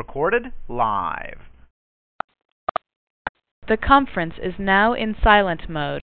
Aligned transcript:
Recorded 0.00 0.54
live. 0.66 1.40
The 3.68 3.76
conference 3.76 4.32
is 4.42 4.54
now 4.58 4.94
in 4.94 5.14
silent 5.22 5.68
mode. 5.68 6.00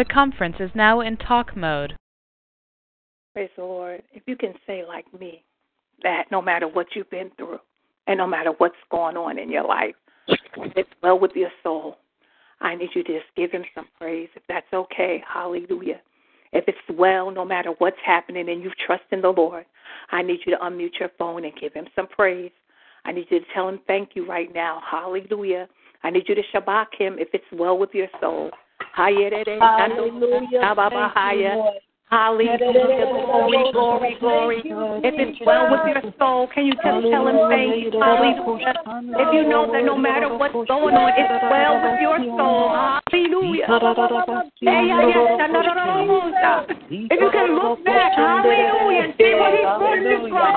The 0.00 0.06
conference 0.06 0.56
is 0.60 0.70
now 0.74 1.02
in 1.02 1.18
talk 1.18 1.54
mode. 1.54 1.94
Praise 3.34 3.50
the 3.54 3.64
Lord. 3.64 4.02
If 4.14 4.22
you 4.24 4.34
can 4.34 4.54
say 4.66 4.82
like 4.82 5.04
me, 5.20 5.44
that 6.02 6.24
no 6.30 6.40
matter 6.40 6.66
what 6.66 6.86
you've 6.94 7.10
been 7.10 7.30
through 7.36 7.58
and 8.06 8.16
no 8.16 8.26
matter 8.26 8.52
what's 8.56 8.74
going 8.90 9.18
on 9.18 9.38
in 9.38 9.50
your 9.50 9.66
life, 9.66 9.94
it's 10.74 10.88
well 11.02 11.18
with 11.18 11.32
your 11.34 11.50
soul. 11.62 11.98
I 12.62 12.76
need 12.76 12.88
you 12.94 13.04
to 13.04 13.12
just 13.12 13.26
give 13.36 13.52
him 13.52 13.62
some 13.74 13.88
praise 13.98 14.30
if 14.34 14.42
that's 14.48 14.72
okay. 14.72 15.22
Hallelujah. 15.30 16.00
If 16.54 16.64
it's 16.66 16.98
well, 16.98 17.30
no 17.30 17.44
matter 17.44 17.74
what's 17.76 18.00
happening 18.02 18.48
and 18.48 18.62
you 18.62 18.70
trust 18.86 19.04
in 19.12 19.20
the 19.20 19.28
Lord, 19.28 19.66
I 20.12 20.22
need 20.22 20.40
you 20.46 20.56
to 20.56 20.64
unmute 20.64 20.98
your 20.98 21.10
phone 21.18 21.44
and 21.44 21.52
give 21.60 21.74
him 21.74 21.88
some 21.94 22.06
praise. 22.06 22.52
I 23.04 23.12
need 23.12 23.26
you 23.28 23.40
to 23.40 23.46
tell 23.52 23.68
him 23.68 23.80
thank 23.86 24.12
you 24.14 24.26
right 24.26 24.48
now. 24.54 24.80
Hallelujah. 24.90 25.68
I 26.02 26.08
need 26.08 26.26
you 26.26 26.34
to 26.36 26.42
shabach 26.54 26.86
him 26.98 27.18
if 27.18 27.28
it's 27.34 27.44
well 27.52 27.76
with 27.76 27.90
your 27.92 28.08
soul. 28.18 28.50
Hallelujah. 29.60 30.60
Hallelujah. 32.10 33.06
Glory, 33.06 33.70
glory, 33.72 34.16
glory. 34.18 34.58
If 35.06 35.14
it's 35.14 35.38
well 35.46 35.70
with 35.70 35.80
your 35.86 36.02
soul, 36.18 36.48
can 36.52 36.66
you 36.66 36.74
just 36.74 36.84
tell 36.84 37.22
him 37.30 37.38
thank 37.48 37.86
you? 37.86 37.90
Hallelujah. 37.94 38.74
If 39.14 39.28
you 39.32 39.46
know 39.48 39.70
that 39.72 39.84
no 39.86 39.96
matter 39.96 40.26
what's 40.36 40.52
going 40.52 40.96
on, 40.98 41.14
it's 41.14 41.30
well 41.46 41.78
with 41.78 42.02
your 42.02 42.18
soul. 42.34 42.74
Hallelujah. 42.74 43.70
If 46.90 47.20
you 47.20 47.30
can 47.30 47.54
look 47.54 47.78
back, 47.86 48.12
hallelujah, 48.18 49.06
and 49.06 49.14
see 49.14 49.32
what 49.38 49.54
he 49.54 49.62
brought 49.62 50.02
you 50.02 50.26
from. 50.34 50.54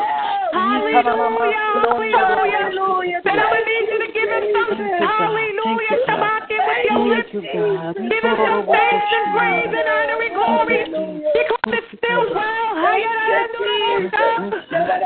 Hallelujah. 0.57 1.53
Hallelujah. 1.77 2.17
Hallelujah. 2.17 3.21
Then 3.23 3.37
I 3.37 3.45
would 3.45 3.65
need 3.65 3.85
you 3.93 3.99
to 4.01 4.09
give 4.09 4.25
him 4.25 4.43
something. 4.57 4.89
Hallelujah. 5.05 6.01
It 6.53 6.61
with 6.67 6.85
your 6.89 7.01
lips. 7.07 7.31
Give 7.33 8.23
him 8.23 8.37
some 8.37 8.65
thanks 8.67 9.09
and 9.13 9.25
praise 9.33 9.73
and 9.73 9.87
honor 9.89 10.19
and 10.21 10.33
glory. 10.37 10.85
Because 11.33 11.73
it's 11.73 11.89
still 11.97 12.23
well. 12.33 12.73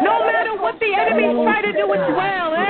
No 0.03 0.13
matter 0.25 0.53
what 0.59 0.75
the 0.79 0.91
enemy 0.93 1.31
try 1.43 1.61
to 1.61 1.71
do, 1.71 1.85
it's 1.93 2.09
well. 2.17 2.53
If 2.57 2.63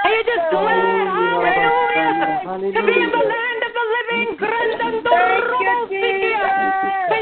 you're 0.06 0.24
just 0.24 0.46
glad, 0.50 1.06
hallelujah, 1.06 1.62
to 2.72 2.80
be 2.86 2.94
in 2.96 3.10
the 3.10 3.22
land 3.22 3.60
of 3.66 3.72
the 3.74 3.84
living. 3.94 4.28
Can 4.38 4.66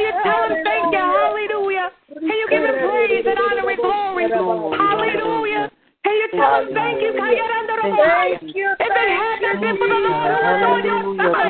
you 0.01 0.13
tell 0.23 0.41
him 0.45 0.57
thank 0.65 0.93
you, 0.93 0.99
hallelujah? 0.99 1.89
Can 2.15 2.29
you 2.29 2.47
give 2.51 2.63
him 2.63 2.77
praise 3.25 3.37
and 3.37 3.41
honor 3.41 3.71
and 3.71 3.79
glory? 3.81 4.29
Hallelujah. 4.31 5.71
Can 6.05 6.13
you 6.13 6.29
tell 6.37 6.61
him 6.61 6.75
thank 6.75 7.01
you? 7.01 7.13
Thank 7.17 8.43
you. 8.55 8.75
If 8.79 8.93
it 8.93 9.09
hadn't 9.09 9.61
been 9.61 9.77
for 9.79 9.89
the 9.89 9.95
Lord 9.95 10.29
who 10.29 10.45
was 10.45 10.61
on 10.65 10.85
your 10.85 11.01
side, 11.17 11.45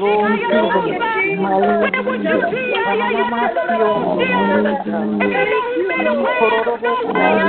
where 0.00 0.16
would 2.02 2.22
you 2.24 2.38
be? 2.48 2.72
If 5.12 5.30
you 5.30 5.44
know 5.50 5.64
he 5.72 5.82
made 5.88 6.06
a 6.06 6.14
way 6.14 6.38
out 6.42 6.66
of 6.68 6.80
nowhere, 6.82 7.42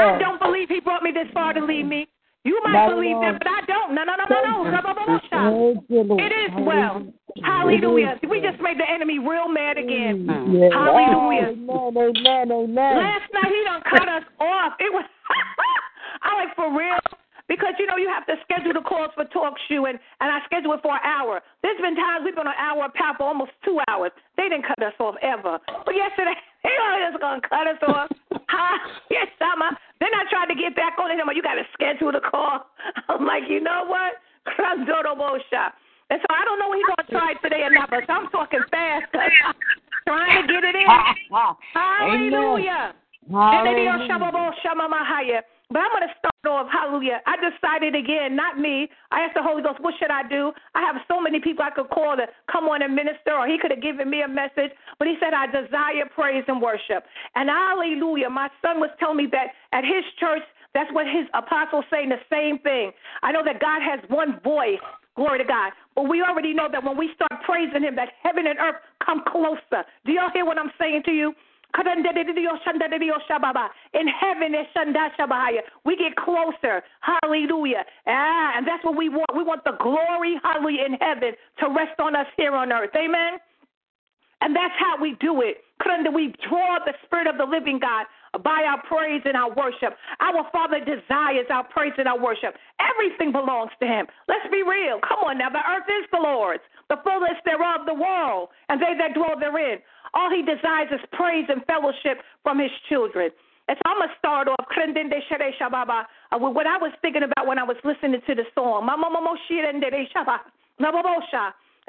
I 0.02 0.18
don't 0.18 0.40
believe 0.40 0.68
he 0.68 0.80
brought 0.80 1.02
me 1.02 1.10
this 1.12 1.28
far 1.32 1.52
to 1.54 1.64
leave 1.64 1.86
me. 1.86 2.08
You 2.44 2.60
might 2.64 2.88
believe 2.88 3.16
that, 3.22 3.38
but 3.38 3.46
I 3.46 3.60
don't. 3.66 3.94
No, 3.94 4.02
no, 4.02 4.14
no, 4.16 4.24
no, 4.28 4.40
no. 5.30 6.18
It 6.18 6.32
is 6.32 6.50
well. 6.66 7.06
Hallelujah. 7.40 8.20
We 8.28 8.40
just 8.40 8.60
made 8.60 8.76
the 8.76 8.88
enemy 8.88 9.18
real 9.18 9.48
mad 9.48 9.78
again. 9.78 10.28
Mm. 10.28 10.68
Hallelujah. 10.68 11.56
Amen, 11.56 11.96
amen, 11.96 12.52
amen. 12.52 12.94
Last 13.00 13.28
night 13.32 13.48
he 13.48 13.64
done 13.64 13.82
cut 13.88 14.08
us 14.08 14.26
off. 14.40 14.76
It 14.78 14.92
was 14.92 15.04
I 16.22 16.44
like 16.44 16.54
for 16.54 16.68
real. 16.68 17.00
Because 17.48 17.74
you 17.78 17.86
know 17.86 17.96
you 17.96 18.08
have 18.08 18.24
to 18.32 18.36
schedule 18.44 18.72
the 18.72 18.80
calls 18.80 19.10
for 19.12 19.24
talk 19.28 19.54
shoe 19.68 19.84
and, 19.84 19.98
and 20.20 20.28
I 20.30 20.40
schedule 20.46 20.72
it 20.72 20.80
for 20.80 20.94
an 20.94 21.04
hour. 21.04 21.42
There's 21.60 21.76
been 21.80 21.96
times 21.96 22.24
we've 22.24 22.36
been 22.36 22.46
on 22.46 22.54
an 22.54 22.60
hour 22.60 22.88
power 22.94 23.12
for 23.18 23.26
almost 23.28 23.52
two 23.64 23.76
hours. 23.88 24.12
They 24.36 24.48
didn't 24.48 24.64
cut 24.64 24.80
us 24.80 24.94
off 25.00 25.16
ever. 25.20 25.58
But 25.84 25.94
yesterday 25.96 26.32
they 26.64 26.72
are 26.72 27.10
just 27.10 27.20
gonna 27.20 27.42
cut 27.44 27.66
us 27.66 27.80
off. 27.88 28.08
Hi, 28.48 28.76
yes, 29.10 29.28
summer. 29.36 29.68
Then 30.00 30.12
I 30.16 30.24
tried 30.30 30.48
to 30.48 30.56
get 30.56 30.76
back 30.76 30.96
on 31.00 31.10
it. 31.10 31.20
I'm 31.20 31.26
like, 31.26 31.36
you 31.36 31.42
gotta 31.42 31.66
schedule 31.74 32.12
the 32.12 32.20
call. 32.20 32.64
I'm 33.08 33.26
like, 33.26 33.44
you 33.48 33.60
know 33.60 33.84
what? 33.88 34.16
And 36.12 36.20
so 36.20 36.28
I 36.28 36.44
don't 36.44 36.60
know 36.60 36.68
what 36.68 36.76
he's 36.76 36.90
gonna 36.92 37.08
try 37.08 37.32
today 37.40 37.64
or 37.64 37.72
not, 37.72 37.88
but 37.88 38.04
I'm 38.04 38.28
talking 38.28 38.60
fast 38.68 39.08
I'm 39.16 39.56
trying 40.06 40.44
to 40.44 40.52
get 40.52 40.60
it 40.60 40.76
in. 40.76 40.84
Hallelujah. 41.72 42.92
And 43.32 43.64
then 43.64 43.80
he'll 43.80 44.04
shama 44.04 44.28
Shamahaya. 44.60 45.40
But 45.72 45.80
I'm 45.80 45.92
going 45.96 46.04
to 46.04 46.14
start 46.20 46.44
off, 46.44 46.68
hallelujah. 46.68 47.24
I 47.24 47.40
decided 47.40 47.96
again, 47.96 48.36
not 48.36 48.58
me. 48.60 48.90
I 49.10 49.24
asked 49.24 49.32
the 49.32 49.42
Holy 49.42 49.62
Ghost, 49.62 49.80
what 49.80 49.94
should 49.98 50.10
I 50.10 50.20
do? 50.28 50.52
I 50.74 50.84
have 50.84 51.00
so 51.08 51.18
many 51.18 51.40
people 51.40 51.64
I 51.64 51.70
could 51.72 51.88
call 51.88 52.14
to 52.14 52.28
come 52.52 52.68
on 52.68 52.82
and 52.82 52.94
minister, 52.94 53.32
or 53.32 53.48
he 53.48 53.56
could 53.56 53.70
have 53.70 53.80
given 53.80 54.10
me 54.10 54.20
a 54.20 54.28
message. 54.28 54.76
But 54.98 55.08
he 55.08 55.16
said, 55.16 55.32
I 55.32 55.46
desire 55.46 56.04
praise 56.14 56.44
and 56.46 56.60
worship. 56.60 57.08
And 57.36 57.48
hallelujah, 57.48 58.28
my 58.28 58.52
son 58.60 58.80
was 58.84 58.90
telling 59.00 59.16
me 59.16 59.28
that 59.32 59.56
at 59.72 59.84
his 59.84 60.04
church, 60.20 60.44
that's 60.74 60.92
what 60.92 61.06
his 61.06 61.24
apostles 61.32 61.86
saying 61.90 62.10
the 62.10 62.20
same 62.28 62.58
thing. 62.58 62.92
I 63.22 63.32
know 63.32 63.42
that 63.44 63.60
God 63.60 63.80
has 63.80 64.00
one 64.08 64.40
voice. 64.44 64.84
Glory 65.16 65.38
to 65.38 65.44
God. 65.44 65.72
But 65.94 66.08
we 66.08 66.22
already 66.22 66.54
know 66.54 66.68
that 66.70 66.82
when 66.82 66.96
we 66.96 67.10
start 67.14 67.42
praising 67.44 67.82
him, 67.82 67.96
that 67.96 68.08
heaven 68.22 68.46
and 68.46 68.58
earth 68.58 68.76
come 69.04 69.22
closer. 69.28 69.84
Do 70.06 70.12
y'all 70.12 70.30
hear 70.32 70.46
what 70.46 70.58
I'm 70.58 70.72
saying 70.78 71.02
to 71.06 71.12
you? 71.12 71.34
In 71.74 72.04
heaven, 74.20 74.54
we 75.84 75.96
get 75.96 76.16
closer. 76.16 76.82
Hallelujah. 77.00 77.84
Ah, 78.06 78.52
and 78.56 78.66
that's 78.66 78.84
what 78.84 78.96
we 78.96 79.08
want. 79.08 79.34
We 79.34 79.42
want 79.42 79.64
the 79.64 79.72
glory, 79.80 80.38
hallelujah, 80.42 80.84
in 80.84 80.92
heaven 81.00 81.32
to 81.60 81.68
rest 81.68 81.98
on 81.98 82.14
us 82.14 82.26
here 82.36 82.54
on 82.54 82.72
earth. 82.72 82.90
Amen. 82.94 83.38
And 84.42 84.54
that's 84.54 84.74
how 84.78 85.00
we 85.00 85.16
do 85.20 85.40
it. 85.40 85.64
We 86.14 86.34
draw 86.48 86.78
the 86.84 86.92
Spirit 87.04 87.26
of 87.26 87.38
the 87.38 87.44
living 87.44 87.78
God 87.78 88.06
by 88.40 88.64
our 88.64 88.80
praise 88.88 89.20
and 89.24 89.36
our 89.36 89.52
worship. 89.52 89.92
Our 90.20 90.48
Father 90.52 90.80
desires 90.80 91.46
our 91.52 91.64
praise 91.64 91.92
and 91.98 92.08
our 92.08 92.18
worship. 92.18 92.56
Everything 92.80 93.32
belongs 93.32 93.72
to 93.80 93.86
Him. 93.86 94.06
Let's 94.28 94.48
be 94.50 94.62
real. 94.64 95.00
Come 95.04 95.20
on 95.28 95.36
now. 95.38 95.50
The 95.50 95.60
earth 95.60 95.88
is 95.88 96.08
the 96.12 96.20
Lord's, 96.20 96.64
the 96.88 96.96
fullness 97.04 97.36
thereof, 97.44 97.84
the 97.84 97.94
world, 97.94 98.48
and 98.68 98.80
they 98.80 98.96
that 98.96 99.12
dwell 99.14 99.36
therein. 99.38 99.78
All 100.14 100.30
He 100.30 100.40
desires 100.40 100.88
is 100.92 101.00
praise 101.12 101.44
and 101.48 101.64
fellowship 101.66 102.24
from 102.42 102.58
His 102.58 102.72
children. 102.88 103.30
And 103.68 103.78
so 103.78 103.82
I'm 103.86 103.98
going 103.98 104.08
to 104.08 104.18
start 104.18 104.48
off 104.48 104.66
uh, 104.68 106.38
with 106.40 106.54
what 106.54 106.66
I 106.66 106.76
was 106.78 106.92
thinking 107.00 107.22
about 107.22 107.46
when 107.46 107.58
I 107.58 107.62
was 107.62 107.76
listening 107.84 108.20
to 108.26 108.34
the 108.34 108.44
song. 108.54 108.88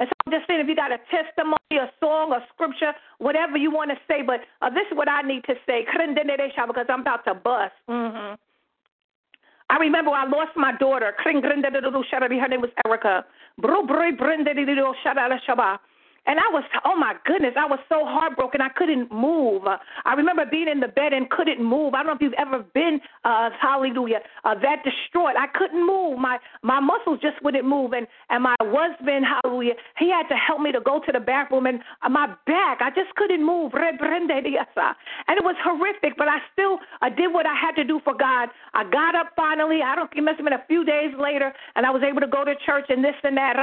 And 0.00 0.08
so 0.08 0.12
I'm 0.26 0.32
just 0.32 0.46
saying, 0.48 0.60
if 0.60 0.68
you 0.68 0.76
got 0.76 0.92
a 0.92 0.98
testimony, 1.10 1.56
a 1.72 1.90
song, 2.00 2.32
a 2.32 2.40
scripture, 2.52 2.92
whatever 3.18 3.56
you 3.56 3.70
want 3.70 3.90
to 3.90 3.96
say, 4.08 4.22
but 4.22 4.40
uh, 4.62 4.70
this 4.70 4.86
is 4.90 4.96
what 4.96 5.08
I 5.08 5.22
need 5.22 5.44
to 5.44 5.54
say, 5.66 5.84
because 5.86 6.86
I'm 6.88 7.00
about 7.00 7.24
to 7.24 7.34
bust. 7.34 7.72
Mm-hmm. 7.88 8.34
I 9.70 9.76
remember 9.78 10.10
I 10.10 10.26
lost 10.26 10.56
my 10.56 10.72
daughter. 10.76 11.14
Her 11.18 11.32
name 11.32 12.60
was 12.60 12.70
Erica. 12.86 13.24
And 16.26 16.38
I 16.38 16.48
was, 16.52 16.64
oh 16.84 16.96
my 16.96 17.14
goodness, 17.24 17.54
I 17.58 17.66
was 17.66 17.78
so 17.88 18.04
heartbroken. 18.04 18.60
I 18.60 18.70
couldn't 18.70 19.12
move. 19.12 19.62
I 19.66 20.14
remember 20.14 20.46
being 20.50 20.68
in 20.68 20.80
the 20.80 20.88
bed 20.88 21.12
and 21.12 21.28
couldn't 21.28 21.62
move. 21.62 21.94
I 21.94 21.98
don't 21.98 22.06
know 22.06 22.14
if 22.14 22.22
you've 22.22 22.32
ever 22.38 22.64
been, 22.72 23.00
uh, 23.24 23.50
hallelujah, 23.60 24.20
uh, 24.44 24.54
that 24.54 24.84
distraught. 24.84 25.36
I 25.36 25.46
couldn't 25.52 25.84
move. 25.84 26.18
My 26.18 26.38
my 26.62 26.80
muscles 26.80 27.20
just 27.20 27.42
wouldn't 27.42 27.66
move. 27.66 27.92
And 27.92 28.06
and 28.30 28.42
my 28.42 28.56
husband, 28.60 29.26
hallelujah, 29.28 29.74
he 29.98 30.08
had 30.10 30.28
to 30.28 30.34
help 30.34 30.60
me 30.60 30.72
to 30.72 30.80
go 30.80 31.00
to 31.04 31.12
the 31.12 31.20
bathroom. 31.20 31.66
And 31.66 31.80
uh, 32.02 32.08
my 32.08 32.26
back, 32.46 32.80
I 32.80 32.88
just 32.90 33.14
couldn't 33.16 33.44
move. 33.44 33.72
And 33.74 34.00
it 34.00 35.44
was 35.44 35.56
horrific, 35.62 36.16
but 36.16 36.28
I 36.28 36.38
still 36.52 36.78
I 37.02 37.10
did 37.10 37.32
what 37.32 37.46
I 37.46 37.54
had 37.54 37.76
to 37.76 37.84
do 37.84 38.00
for 38.02 38.14
God. 38.14 38.48
I 38.72 38.84
got 38.84 39.14
up 39.14 39.32
finally. 39.36 39.80
I 39.84 39.94
don't. 39.94 40.10
It 40.16 40.22
must 40.22 40.38
have 40.38 40.44
been 40.44 40.54
a 40.54 40.64
few 40.68 40.84
days 40.84 41.12
later, 41.20 41.52
and 41.76 41.84
I 41.84 41.90
was 41.90 42.02
able 42.02 42.20
to 42.20 42.28
go 42.28 42.44
to 42.44 42.54
church 42.64 42.86
and 42.88 43.04
this 43.04 43.14
and 43.22 43.36
that. 43.36 43.56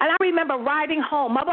And 0.00 0.10
I 0.10 0.16
remember 0.20 0.56
riding 0.56 1.02
home, 1.02 1.36
and 1.36 1.46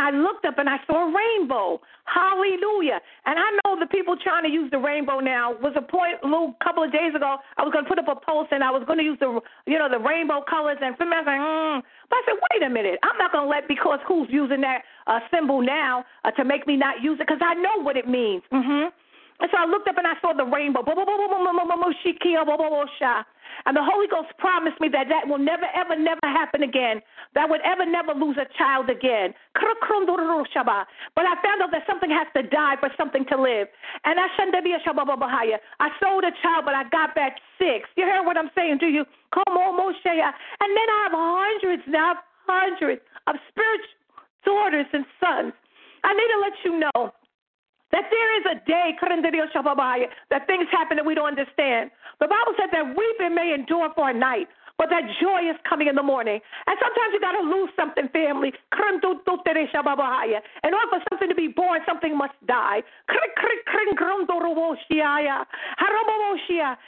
I 0.00 0.10
looked 0.10 0.44
up 0.44 0.58
and 0.58 0.68
I 0.68 0.76
saw 0.86 1.08
a 1.08 1.14
rainbow. 1.14 1.80
Hallelujah. 2.06 3.00
And 3.26 3.38
I 3.38 3.50
know 3.64 3.78
the 3.80 3.86
people 3.86 4.16
trying 4.16 4.44
to 4.44 4.50
use 4.50 4.70
the 4.70 4.78
rainbow 4.78 5.18
now 5.18 5.54
was 5.60 5.74
a 5.76 5.82
point 5.82 6.22
a 6.22 6.26
little 6.26 6.54
couple 6.62 6.84
of 6.84 6.92
days 6.92 7.14
ago. 7.14 7.38
I 7.58 7.62
was 7.62 7.72
going 7.72 7.84
to 7.84 7.88
put 7.88 7.98
up 7.98 8.06
a 8.06 8.14
post 8.14 8.52
and 8.52 8.62
I 8.62 8.70
was 8.70 8.84
going 8.86 8.98
to 8.98 9.04
use 9.04 9.18
the, 9.18 9.40
you 9.66 9.78
know, 9.78 9.88
the 9.90 9.98
rainbow 9.98 10.42
colors. 10.48 10.78
And 10.80 10.96
for 10.96 11.04
me, 11.04 11.16
I 11.16 11.20
was 11.20 11.26
like, 11.26 11.42
mm. 11.42 11.82
but 12.08 12.16
I 12.16 12.22
said, 12.26 12.38
wait 12.50 12.62
a 12.62 12.70
minute. 12.70 12.98
I'm 13.02 13.18
not 13.18 13.32
going 13.32 13.44
to 13.44 13.50
let 13.50 13.66
because 13.66 13.98
who's 14.06 14.28
using 14.30 14.60
that 14.62 14.82
uh, 15.06 15.18
symbol 15.34 15.60
now 15.60 16.04
uh, 16.24 16.30
to 16.32 16.44
make 16.44 16.66
me 16.66 16.76
not 16.76 17.02
use 17.02 17.18
it 17.18 17.26
because 17.26 17.42
I 17.42 17.54
know 17.54 17.82
what 17.82 17.96
it 17.96 18.06
means. 18.06 18.42
Mm-hmm. 18.52 18.94
And 19.40 19.50
so 19.52 19.58
I 19.58 19.66
looked 19.66 19.88
up 19.88 19.98
and 19.98 20.06
I 20.06 20.14
saw 20.20 20.32
the 20.32 20.44
rainbow. 20.44 20.82
And 23.64 23.76
the 23.76 23.82
Holy 23.84 24.06
Ghost 24.08 24.28
promised 24.38 24.80
me 24.80 24.88
that 24.92 25.08
that 25.08 25.28
will 25.28 25.38
never, 25.38 25.66
ever, 25.74 25.96
never 25.98 26.24
happen 26.24 26.62
again. 26.62 27.00
That 27.34 27.48
would 27.48 27.60
ever, 27.64 27.84
never 27.84 28.12
lose 28.14 28.36
a 28.36 28.46
child 28.56 28.88
again. 28.90 29.34
But 29.54 31.24
I 31.24 31.34
found 31.42 31.62
out 31.62 31.70
that 31.72 31.84
something 31.86 32.10
has 32.10 32.28
to 32.36 32.42
die 32.48 32.76
for 32.80 32.90
something 32.96 33.24
to 33.28 33.36
live. 33.40 33.68
And 34.04 34.20
I 34.20 34.28
sold 36.00 36.24
a 36.24 36.32
child, 36.42 36.64
but 36.64 36.74
I 36.74 36.84
got 36.90 37.14
back 37.14 37.38
six. 37.58 37.88
You 37.96 38.04
hear 38.04 38.22
what 38.24 38.36
I'm 38.36 38.50
saying 38.54 38.78
to 38.80 38.86
you? 38.86 39.04
Come. 39.32 39.44
And 39.56 40.70
then 40.76 40.88
I 40.88 40.98
have 41.04 41.12
hundreds 41.14 41.82
now, 41.88 42.14
hundreds 42.46 43.02
of 43.26 43.36
spiritual 43.48 43.96
daughters 44.44 44.86
and 44.92 45.04
sons. 45.20 45.52
I 46.04 46.14
need 46.14 46.30
to 46.32 46.38
let 46.40 46.52
you 46.64 46.78
know 46.78 47.12
that 47.92 48.04
there 48.10 48.30
is 48.40 48.44
a 48.50 48.66
day, 48.66 48.96
that 50.30 50.46
things 50.46 50.66
happen 50.70 50.96
that 50.96 51.06
we 51.06 51.14
don't 51.14 51.28
understand. 51.28 51.90
The 52.20 52.26
Bible 52.26 52.54
said 52.58 52.70
that 52.72 52.96
weeping 52.96 53.34
may 53.34 53.54
endure 53.54 53.90
for 53.94 54.10
a 54.10 54.14
night, 54.14 54.48
but 54.78 54.88
that 54.90 55.04
joy 55.20 55.48
is 55.48 55.56
coming 55.68 55.88
in 55.88 55.94
the 55.94 56.02
morning. 56.02 56.40
And 56.66 56.76
sometimes 56.80 57.10
you 57.12 57.20
got 57.20 57.32
to 57.32 57.44
lose 57.44 57.70
something, 57.76 58.08
family. 58.12 58.52
In 58.76 60.74
order 60.74 60.88
for 60.90 61.00
something 61.10 61.28
to 61.28 61.34
be 61.34 61.48
born, 61.48 61.80
something 61.86 62.16
must 62.16 62.34
die. 62.46 62.82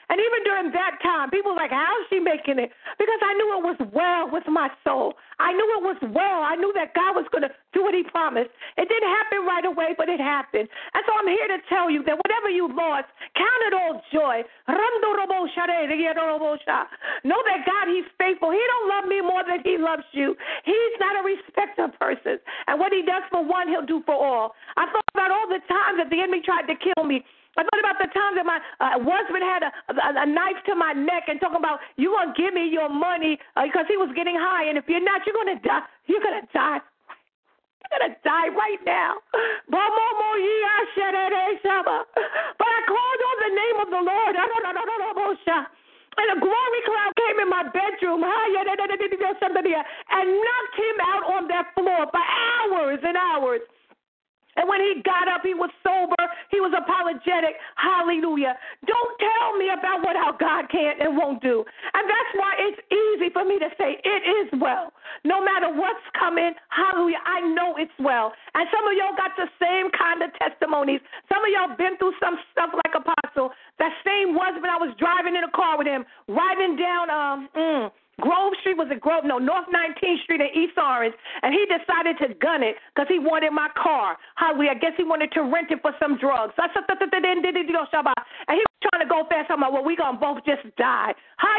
And 0.09 0.19
even 0.21 0.41
during 0.45 0.73
that 0.73 0.99
time, 1.03 1.31
people 1.31 1.53
were 1.53 1.61
like, 1.61 1.71
How 1.71 1.93
is 2.01 2.07
she 2.11 2.19
making 2.21 2.59
it? 2.59 2.71
Because 2.99 3.21
I 3.23 3.35
knew 3.35 3.59
it 3.59 3.65
was 3.65 3.79
well 3.93 4.31
with 4.31 4.45
my 4.49 4.69
soul. 4.85 5.15
I 5.39 5.53
knew 5.53 5.69
it 5.79 5.85
was 5.87 5.97
well. 6.03 6.43
I 6.43 6.57
knew 6.59 6.73
that 6.75 6.95
God 6.99 7.15
was 7.15 7.27
going 7.31 7.47
to 7.47 7.53
do 7.73 7.87
what 7.87 7.95
He 7.95 8.03
promised. 8.03 8.51
It 8.77 8.91
didn't 8.91 9.09
happen 9.09 9.47
right 9.47 9.65
away, 9.65 9.95
but 9.97 10.09
it 10.11 10.19
happened. 10.19 10.67
And 10.67 11.03
so 11.07 11.15
I'm 11.15 11.31
here 11.31 11.47
to 11.55 11.63
tell 11.71 11.87
you 11.87 12.03
that 12.11 12.19
whatever 12.19 12.51
you 12.51 12.67
lost, 12.75 13.07
count 13.39 13.63
it 13.71 13.75
all 13.75 14.03
joy. 14.11 14.43
Know 17.23 17.41
that 17.47 17.61
God, 17.67 17.78
He's 17.87 18.09
faithful. 18.19 18.51
He 18.51 18.59
don't 18.59 18.89
love 18.91 19.07
me 19.07 19.23
more 19.23 19.47
than 19.47 19.63
He 19.63 19.79
loves 19.79 20.03
you. 20.11 20.35
He's 20.65 20.95
not 20.99 21.15
a 21.15 21.23
respecter 21.23 21.87
of 21.87 21.95
persons. 22.03 22.43
And 22.67 22.81
what 22.81 22.91
He 22.91 23.07
does 23.07 23.23
for 23.31 23.45
one, 23.45 23.69
He'll 23.71 23.87
do 23.87 24.03
for 24.03 24.19
all. 24.19 24.59
I 24.75 24.91
thought 24.91 25.07
about 25.15 25.31
all 25.31 25.47
the 25.47 25.63
times 25.71 26.03
that 26.03 26.11
the 26.11 26.19
enemy 26.19 26.43
tried 26.43 26.67
to 26.67 26.75
kill 26.75 27.05
me. 27.05 27.23
I 27.59 27.67
thought 27.67 27.83
about 27.83 27.99
the 27.99 28.07
times 28.15 28.39
that 28.39 28.47
my 28.47 28.63
uh, 28.79 29.03
husband 29.03 29.43
had 29.43 29.67
a, 29.67 29.71
a, 29.91 30.23
a 30.23 30.27
knife 30.27 30.63
to 30.71 30.79
my 30.79 30.95
neck 30.95 31.27
and 31.27 31.43
talking 31.43 31.59
about 31.59 31.83
you 31.99 32.15
gonna 32.15 32.31
give 32.39 32.55
me 32.55 32.71
your 32.71 32.87
money 32.89 33.35
uh, 33.59 33.67
because 33.67 33.87
he 33.91 33.99
was 33.99 34.15
getting 34.15 34.39
high, 34.39 34.71
and 34.71 34.79
if 34.79 34.87
you're 34.87 35.03
not, 35.03 35.27
you're 35.27 35.35
gonna 35.35 35.59
die. 35.59 35.83
You're 36.07 36.23
gonna 36.23 36.47
die. 36.55 36.79
You're 36.79 37.99
gonna 37.99 38.15
die 38.23 38.49
right 38.55 38.79
now. 38.87 39.19
But 39.67 39.83
I 42.71 42.79
called 42.87 43.21
on 43.27 43.37
the 43.43 43.53
name 43.59 43.77
of 43.83 43.91
the 43.91 44.03
Lord. 44.07 44.39
And 46.19 46.35
a 46.35 46.41
glory 46.43 46.83
cloud 46.85 47.13
came 47.15 47.39
in 47.41 47.49
my 47.49 47.63
bedroom 47.71 48.25
and 50.11 50.27
knocked 50.29 50.77
him 50.77 50.99
out 51.07 51.25
on 51.31 51.49
that 51.49 51.67
floor 51.75 52.07
for 52.11 52.21
hours 52.21 52.99
and 53.03 53.17
hours. 53.17 53.61
And 54.59 54.67
when 54.67 54.83
he 54.83 54.99
got 55.07 55.31
up, 55.31 55.47
he 55.47 55.55
was 55.55 55.71
sober. 55.87 56.19
He 56.51 56.59
was 56.59 56.75
apologetic. 56.75 57.55
Hallelujah. 57.79 58.59
Don't 58.83 59.15
tell 59.23 59.55
me 59.55 59.71
about 59.71 60.03
what 60.03 60.19
our 60.19 60.35
God 60.35 60.67
can't 60.67 60.99
and 60.99 61.15
won't 61.15 61.39
do. 61.39 61.63
And 61.63 62.05
that's 62.11 62.33
why 62.35 62.59
it's 62.59 62.83
easy 62.91 63.31
for 63.31 63.47
me 63.47 63.63
to 63.63 63.71
say 63.79 64.03
it 64.03 64.23
is 64.27 64.51
well. 64.59 64.91
No 65.23 65.39
matter 65.39 65.71
what's 65.71 66.03
coming, 66.19 66.53
hallelujah, 66.75 67.23
I 67.23 67.41
know 67.55 67.79
it's 67.79 67.95
well. 68.03 68.35
And 68.59 68.67
some 68.75 68.83
of 68.83 68.99
y'all 68.99 69.15
got 69.15 69.39
the 69.39 69.47
same 69.63 69.95
kind 69.95 70.27
of 70.27 70.35
testimonies. 70.43 71.01
Some 71.31 71.39
of 71.47 71.51
y'all 71.55 71.79
been 71.79 71.95
through 72.03 72.19
some 72.19 72.35
stuff 72.51 72.75
like 72.75 72.99
Apostle. 72.99 73.55
That 73.79 73.95
same 74.03 74.35
husband, 74.35 74.67
I 74.67 74.83
was 74.83 74.91
driving 74.99 75.39
in 75.39 75.47
a 75.47 75.53
car 75.55 75.79
with 75.79 75.87
him, 75.87 76.03
riding 76.27 76.75
down 76.75 77.07
um 77.15 77.49
mm, 77.55 77.87
Grove 78.21 78.53
Street 78.61 78.75
was 78.77 78.91
it 78.91 79.01
Grove? 79.01 79.23
No, 79.25 79.39
North 79.39 79.71
19th 79.71 80.23
Street 80.27 80.43
in 80.43 80.51
East 80.51 80.75
Orange, 80.75 81.15
and 81.43 81.55
he 81.55 81.63
decided 81.71 82.19
to 82.19 82.35
gun 82.43 82.67
it 82.67 82.75
because 82.91 83.07
he 83.07 83.19
wanted 83.23 83.55
my 83.55 83.71
car. 83.79 84.19
Hallelujah. 84.35 84.75
I 84.75 84.79
guess 84.83 84.93
he 84.99 85.05
wanted 85.07 85.31
to 85.39 85.47
rent 85.47 85.71
it 85.71 85.79
for 85.83 85.95
some 86.03 86.19
drugs. 86.19 86.53
And 86.59 86.67
he 86.75 86.75
was 88.67 88.79
trying 88.91 89.03
to 89.03 89.11
go 89.11 89.23
fast. 89.31 89.51
I'm 89.55 89.63
like, 89.63 89.71
well, 89.71 89.87
we 89.87 89.95
gonna 89.95 90.19
both 90.19 90.43
just 90.43 90.67
die. 90.75 91.15
And 91.39 91.55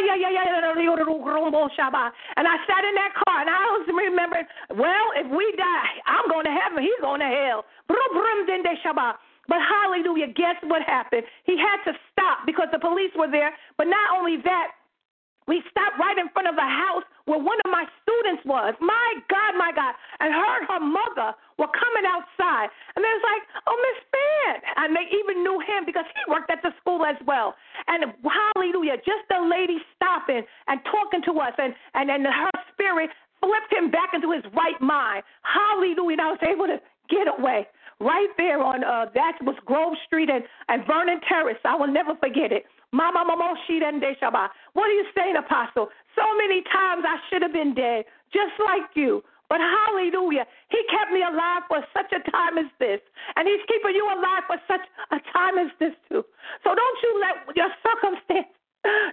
I 2.43 2.55
sat 2.67 2.83
in 2.83 2.95
that 2.95 3.15
car, 3.23 3.39
and 3.39 3.49
I 3.49 3.63
was 3.79 3.87
remembering, 3.87 4.47
well, 4.75 5.15
if 5.15 5.31
we 5.31 5.55
die, 5.55 5.91
I'm 6.07 6.27
going 6.27 6.43
to 6.43 6.51
heaven. 6.51 6.83
He's 6.83 6.99
going 6.99 7.21
to 7.23 7.31
hell. 7.31 7.63
But 9.47 9.57
hallelujah, 9.65 10.27
guess 10.35 10.61
what 10.63 10.83
happened? 10.83 11.23
He 11.43 11.57
had 11.57 11.81
to 11.89 11.97
stop 12.11 12.45
because 12.45 12.67
the 12.71 12.77
police 12.77 13.11
were 13.17 13.31
there. 13.31 13.51
But 13.77 13.87
not 13.87 14.13
only 14.13 14.37
that, 14.43 14.77
we 15.49 15.65
stopped 15.73 15.97
right 15.97 16.13
in 16.21 16.29
front 16.29 16.45
of 16.45 16.53
the 16.53 16.69
house 16.69 17.01
where 17.25 17.41
one 17.41 17.57
of 17.65 17.73
my 17.73 17.89
students 18.05 18.45
was. 18.45 18.77
My 18.77 19.09
God, 19.33 19.57
my 19.57 19.73
God. 19.73 19.97
And 20.21 20.29
her 20.29 20.51
and 20.61 20.65
her 20.69 20.77
mother 20.77 21.33
were 21.57 21.73
coming 21.73 22.05
outside. 22.05 22.69
And 22.93 23.01
they 23.01 23.09
was 23.09 23.25
like, 23.25 23.43
oh, 23.65 23.77
Miss 23.81 23.99
Fan. 24.13 24.53
And 24.77 24.89
they 24.93 25.09
even 25.09 25.41
knew 25.41 25.57
him 25.57 25.89
because 25.89 26.05
he 26.13 26.21
worked 26.29 26.53
at 26.53 26.61
the 26.61 26.69
school 26.77 27.01
as 27.01 27.17
well. 27.25 27.57
And 27.89 28.13
hallelujah, 28.21 29.01
just 29.01 29.25
the 29.25 29.41
lady 29.41 29.81
stopping 29.97 30.45
and 30.69 30.77
talking 30.85 31.25
to 31.25 31.33
us. 31.41 31.57
And, 31.57 31.73
and, 31.97 32.13
and 32.13 32.29
her 32.29 32.53
spirit 32.69 33.09
flipped 33.41 33.73
him 33.73 33.89
back 33.89 34.13
into 34.13 34.29
his 34.29 34.45
right 34.53 34.77
mind. 34.77 35.25
Hallelujah. 35.41 36.21
And 36.21 36.21
I 36.21 36.29
was 36.29 36.43
able 36.45 36.69
to 36.69 36.77
get 37.09 37.25
away 37.25 37.65
right 37.99 38.29
there 38.37 38.61
on 38.63 38.83
uh 38.83 39.11
that 39.13 39.33
was 39.41 39.55
Grove 39.65 39.93
Street 40.05 40.29
and, 40.29 40.43
and 40.69 40.85
Vernon 40.85 41.19
Terrace. 41.27 41.57
I 41.65 41.75
will 41.75 41.91
never 41.91 42.15
forget 42.15 42.51
it. 42.51 42.63
Mama 42.91 43.23
Mama 43.25 43.53
Shaba. 43.69 44.49
What 44.73 44.89
are 44.89 44.97
you 44.97 45.05
saying, 45.15 45.35
Apostle? 45.37 45.89
So 46.15 46.23
many 46.37 46.63
times 46.71 47.05
I 47.05 47.17
should 47.29 47.41
have 47.41 47.53
been 47.53 47.73
dead, 47.73 48.05
just 48.33 48.53
like 48.65 48.89
you. 48.95 49.23
But 49.49 49.61
hallelujah, 49.61 50.45
he 50.69 50.77
kept 50.93 51.09
me 51.09 51.25
alive 51.25 51.65
for 51.67 51.81
such 51.89 52.13
a 52.13 52.21
time 52.29 52.61
as 52.61 52.69
this. 52.77 53.01
And 53.35 53.49
he's 53.49 53.61
keeping 53.65 53.97
you 53.97 54.05
alive 54.05 54.45
for 54.45 54.61
such 54.69 54.85
a 55.09 55.17
time 55.33 55.57
as 55.57 55.73
this, 55.81 55.93
too. 56.05 56.21
So 56.63 56.69
don't 56.77 56.99
you 57.01 57.11
let 57.17 57.57
your 57.57 57.69
circumstance, 57.81 58.53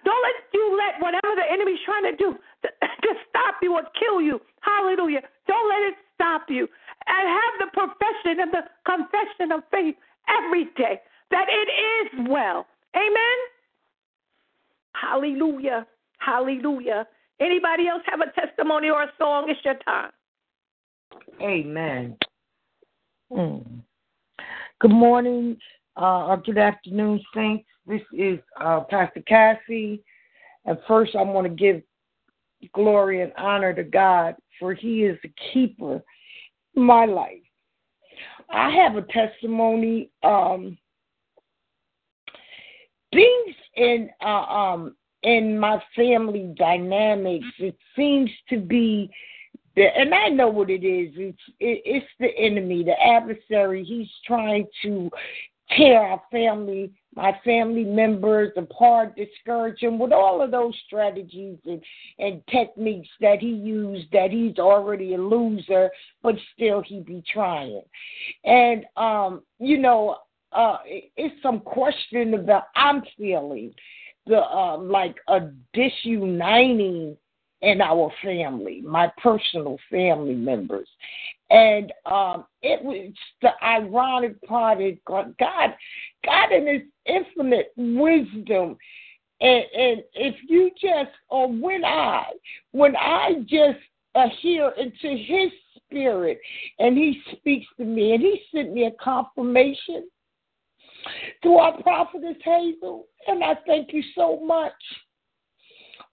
don't 0.05 0.23
let 0.29 0.37
you 0.53 0.65
let 0.77 1.01
whatever 1.01 1.33
the 1.41 1.49
enemy's 1.49 1.81
trying 1.89 2.05
to 2.05 2.17
do 2.17 2.37
to, 2.37 2.69
to 3.05 3.11
stop 3.29 3.57
you 3.65 3.81
or 3.81 3.85
kill 3.97 4.21
you. 4.21 4.41
Hallelujah. 4.61 5.25
Don't 5.49 5.69
let 5.73 5.83
it 5.89 5.97
stop 6.15 6.53
you. 6.53 6.69
And 7.09 7.25
have 7.25 7.55
the 7.65 7.71
profession 7.73 8.45
and 8.45 8.53
the 8.53 8.65
confession 8.85 9.57
of 9.57 9.65
faith 9.73 9.97
every 10.29 10.69
day 10.77 11.01
that 11.31 11.49
it 11.49 11.69
is 11.73 12.29
well. 12.29 12.67
Amen. 12.95 13.39
Hallelujah. 15.01 15.87
Hallelujah. 16.19 17.07
Anybody 17.41 17.89
else 17.89 18.03
have 18.07 18.21
a 18.21 18.33
testimony 18.41 18.89
or 18.89 19.03
a 19.03 19.13
song? 19.19 19.47
It's 19.49 19.61
your 19.65 19.75
time. 19.85 20.11
Amen. 21.41 22.17
Mm. 23.31 23.83
Good 24.81 24.91
morning, 24.91 25.57
uh, 26.01 26.27
or 26.27 26.37
good 26.39 26.59
afternoon, 26.59 27.21
Saints. 27.35 27.67
This 27.87 28.01
is 28.13 28.39
uh, 28.61 28.81
Pastor 28.81 29.23
Cassie. 29.27 30.03
And 30.65 30.79
first, 30.89 31.15
I 31.15 31.23
want 31.23 31.47
to 31.47 31.53
give 31.53 31.83
glory 32.75 33.23
and 33.23 33.33
honor 33.37 33.75
to 33.75 33.85
God, 33.85 34.35
for 34.59 34.75
He 34.75 35.05
is 35.05 35.19
the 35.23 35.31
keeper 35.53 35.97
of 35.97 36.03
my 36.75 37.05
life. 37.05 37.43
I 38.51 38.71
have 38.71 38.97
a 38.97 39.03
testimony. 39.03 40.11
Um, 40.23 40.79
things 43.17 43.57
in 43.75 44.11
uh, 44.25 44.45
um, 44.45 44.97
in 45.23 45.59
my 45.59 45.83
family 45.97 46.55
dynamics, 46.57 47.47
it 47.59 47.77
seems 47.97 48.31
to 48.51 48.59
be 48.59 49.11
and 49.77 50.15
I 50.15 50.29
know 50.29 50.49
what 50.49 50.71
it 50.71 50.85
is. 50.85 51.13
It's 51.17 51.39
it, 51.61 51.83
it's 51.85 52.07
the 52.19 52.31
enemy, 52.39 52.83
the 52.83 52.99
adversary. 52.99 53.85
He's 53.85 54.09
trying 54.27 54.67
to 54.83 55.11
tear 55.77 56.01
our 56.01 56.23
family, 56.31 56.93
my 57.15 57.39
family 57.45 57.85
members 57.85 58.53
apart, 58.57 59.17
discourage 59.17 59.81
them 59.81 59.99
with 59.99 60.13
all 60.13 60.41
of 60.41 60.51
those 60.51 60.75
strategies 60.87 61.59
and, 61.67 61.83
and 62.19 62.41
techniques 62.51 63.09
that 63.21 63.41
he 63.41 63.51
used. 63.51 64.11
That 64.13 64.31
he's 64.31 64.59
already 64.59 65.15
a 65.15 65.19
loser, 65.19 65.91
but 66.23 66.37
still 66.55 66.83
he 66.83 67.01
be 67.01 67.23
trying. 67.31 67.83
And 68.45 68.87
um, 68.97 69.43
you 69.59 69.77
know, 69.79 70.17
uh, 70.57 70.79
it's 70.87 71.43
some 71.43 71.61
question 71.61 72.35
about 72.35 72.65
I'm 72.75 73.03
feeling 73.17 73.75
the 74.27 74.39
uh, 74.39 74.79
like 74.79 75.17
a 75.29 75.51
disuniting 75.73 77.17
in 77.63 77.81
our 77.81 78.11
family, 78.23 78.83
my 78.83 79.11
personal 79.23 79.79
family 79.91 80.35
members. 80.35 80.89
And 81.51 81.93
um, 82.05 82.45
it 82.63 82.83
was 82.83 83.13
the 83.43 83.51
ironic 83.63 84.41
part 84.43 84.81
is 84.81 84.97
God, 85.07 85.35
God, 85.39 86.53
in 86.53 86.67
His 86.67 86.83
infinite 87.07 87.73
wisdom. 87.77 88.77
And, 89.41 89.65
and 89.77 90.03
if 90.15 90.35
you 90.49 90.71
just, 90.81 91.11
or 91.29 91.49
when 91.49 91.85
I, 91.85 92.25
when 92.73 92.97
I 92.97 93.35
just 93.47 93.79
adhere 94.15 94.73
into 94.77 95.17
His 95.17 95.53
Spirit, 95.77 96.41
and 96.79 96.97
He 96.97 97.21
speaks 97.33 97.67
to 97.77 97.85
me, 97.85 98.13
and 98.13 98.23
He 98.23 98.41
sent 98.53 98.73
me 98.73 98.87
a 98.87 99.03
confirmation 99.03 100.09
through 101.43 101.59
our 101.59 101.81
prophetess 101.83 102.37
Hazel, 102.45 103.07
and 103.27 103.43
I 103.43 103.55
thank 103.67 103.93
you 103.93 104.03
so 104.15 104.41
much. 104.41 104.73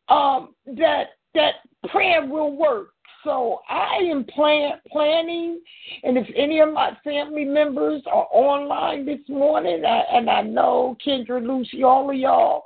Um, 0.09 0.53
that 0.65 1.05
that 1.33 1.55
prayer 1.89 2.25
will 2.25 2.55
work. 2.55 2.89
So 3.23 3.62
I 3.69 4.00
am 4.12 4.25
plan, 4.25 4.73
planning, 4.91 5.62
and 6.03 6.17
if 6.17 6.27
any 6.35 6.59
of 6.59 6.73
my 6.73 6.91
family 7.05 7.45
members 7.45 8.01
are 8.05 8.27
online 8.31 9.05
this 9.05 9.21
morning, 9.29 9.85
I, 9.85 10.03
and 10.12 10.29
I 10.29 10.41
know 10.41 10.97
Kendra, 11.05 11.41
Lucy, 11.41 11.83
all 11.83 12.09
of 12.09 12.17
y'all, 12.17 12.65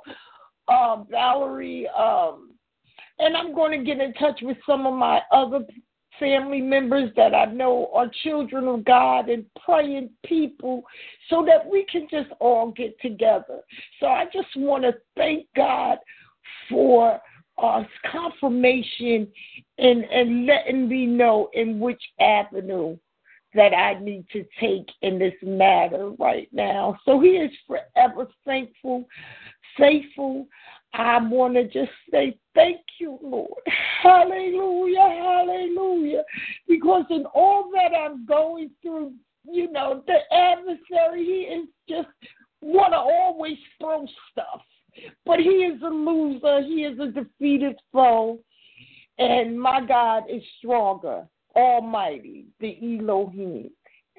uh, 0.66 1.04
Valerie, 1.08 1.88
um, 1.96 2.50
and 3.20 3.36
I'm 3.36 3.54
going 3.54 3.78
to 3.78 3.86
get 3.86 4.00
in 4.00 4.12
touch 4.14 4.40
with 4.42 4.56
some 4.66 4.84
of 4.84 4.94
my 4.94 5.20
other 5.30 5.60
family 6.18 6.60
members 6.60 7.10
that 7.16 7.34
I 7.34 7.46
know 7.46 7.90
are 7.94 8.10
children 8.22 8.68
of 8.68 8.84
God 8.84 9.28
and 9.28 9.44
praying 9.64 10.10
people 10.24 10.82
so 11.28 11.44
that 11.46 11.68
we 11.68 11.84
can 11.90 12.06
just 12.10 12.30
all 12.40 12.72
get 12.72 13.00
together. 13.00 13.60
So 14.00 14.06
I 14.06 14.24
just 14.32 14.48
want 14.56 14.84
to 14.84 14.94
thank 15.16 15.46
God 15.56 15.98
for 16.68 17.20
uh, 17.62 17.82
confirmation 18.10 19.28
and, 19.78 20.04
and 20.04 20.46
letting 20.46 20.88
me 20.88 21.06
know 21.06 21.48
in 21.54 21.80
which 21.80 22.02
avenue 22.20 22.96
that 23.54 23.74
I 23.74 23.98
need 24.00 24.26
to 24.32 24.44
take 24.60 24.88
in 25.02 25.18
this 25.18 25.34
matter 25.42 26.10
right 26.18 26.48
now. 26.52 26.98
So 27.04 27.20
he 27.20 27.30
is 27.30 27.50
forever 27.66 28.28
thankful, 28.44 29.06
faithful. 29.76 30.46
I 30.94 31.18
want 31.18 31.54
to 31.54 31.64
just 31.64 31.92
say 32.10 32.38
thank 32.54 32.80
you, 32.98 33.18
Lord. 33.22 33.62
Hallelujah, 34.02 34.98
hallelujah. 35.00 36.22
Because 36.66 37.04
in 37.10 37.24
all 37.34 37.70
that 37.72 37.96
I'm 37.96 38.24
going 38.26 38.70
through, 38.82 39.12
you 39.50 39.70
know, 39.70 40.02
the 40.06 40.18
adversary, 40.34 41.24
he 41.24 41.54
is 41.54 41.68
just 41.88 42.08
want 42.60 42.92
to 42.92 42.98
always 42.98 43.58
throw 43.78 44.06
stuff. 44.32 44.62
But 45.24 45.38
he 45.38 45.64
is 45.64 45.80
a 45.82 45.88
loser. 45.88 46.62
He 46.62 46.84
is 46.84 46.98
a 46.98 47.08
defeated 47.08 47.76
foe. 47.92 48.38
And 49.18 49.60
my 49.60 49.84
God 49.84 50.24
is 50.28 50.42
stronger, 50.58 51.26
almighty, 51.56 52.46
the 52.60 52.78
Elohim. 52.82 53.70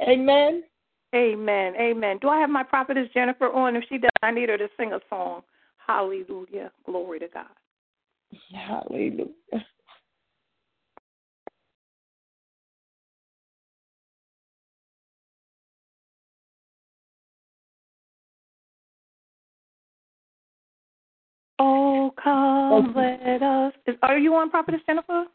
Amen. 0.01 0.63
Amen. 1.15 1.73
Amen. 1.79 2.17
Do 2.21 2.29
I 2.29 2.39
have 2.39 2.49
my 2.49 2.63
prophetess 2.63 3.09
Jennifer 3.13 3.51
on? 3.51 3.75
If 3.75 3.83
she 3.89 3.97
does, 3.97 4.11
I 4.21 4.31
need 4.31 4.49
her 4.49 4.57
to 4.57 4.67
sing 4.77 4.93
a 4.93 4.99
song. 5.09 5.41
Hallelujah. 5.89 6.71
Glory 6.85 7.17
to 7.17 7.27
God. 7.33 7.47
Hallelujah. 8.53 9.25
Oh, 21.57 22.13
come, 22.23 22.93
let 22.95 23.41
us. 23.41 23.73
Is, 23.87 23.95
are 24.03 24.19
you 24.19 24.35
on, 24.35 24.51
Prophetess 24.51 24.81
Jennifer? 24.85 25.25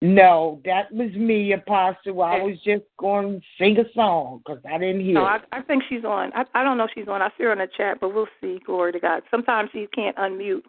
No, 0.00 0.60
that 0.64 0.92
was 0.92 1.10
me, 1.12 1.52
Apostle. 1.52 2.22
I 2.22 2.40
was 2.40 2.56
just 2.64 2.84
going 2.98 3.40
to 3.40 3.46
sing 3.58 3.78
a 3.78 3.92
song 3.94 4.42
because 4.44 4.62
I 4.64 4.78
didn't 4.78 5.00
hear. 5.00 5.14
No, 5.14 5.24
I, 5.24 5.40
I 5.50 5.60
think 5.62 5.82
she's 5.88 6.04
on. 6.04 6.32
I, 6.34 6.44
I 6.54 6.62
don't 6.62 6.78
know 6.78 6.84
if 6.84 6.90
she's 6.94 7.08
on. 7.08 7.20
I 7.20 7.30
see 7.36 7.44
her 7.44 7.52
in 7.52 7.58
the 7.58 7.68
chat, 7.76 7.98
but 8.00 8.14
we'll 8.14 8.28
see. 8.40 8.60
Glory 8.64 8.92
to 8.92 9.00
God. 9.00 9.22
Sometimes 9.30 9.70
you 9.72 9.88
can't 9.92 10.16
unmute. 10.16 10.62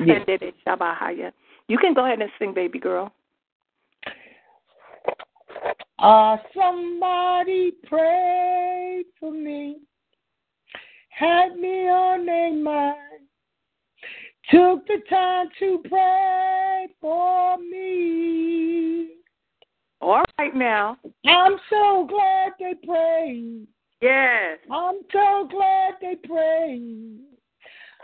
Yes. 0.00 1.32
You 1.66 1.78
can 1.78 1.94
go 1.94 2.04
ahead 2.04 2.20
and 2.20 2.30
sing, 2.38 2.54
baby 2.54 2.78
girl. 2.78 3.12
Uh, 5.98 6.36
somebody 6.54 7.72
prayed 7.88 9.06
for 9.18 9.32
me, 9.32 9.78
had 11.08 11.56
me 11.56 11.88
on 11.88 12.26
their 12.26 12.52
mind, 12.52 13.26
took 14.50 14.86
the 14.86 14.98
time 15.08 15.48
to 15.58 15.82
pray 15.88 16.88
for 17.00 17.58
me. 17.58 19.08
All 20.00 20.22
right 20.38 20.54
now. 20.54 20.98
I'm 21.26 21.56
so 21.70 22.06
glad 22.08 22.52
they 22.58 22.74
prayed. 22.86 23.66
Yes. 24.00 24.58
I'm 24.70 24.96
so 25.12 25.48
glad 25.50 25.94
they 26.00 26.16
prayed. 26.16 27.20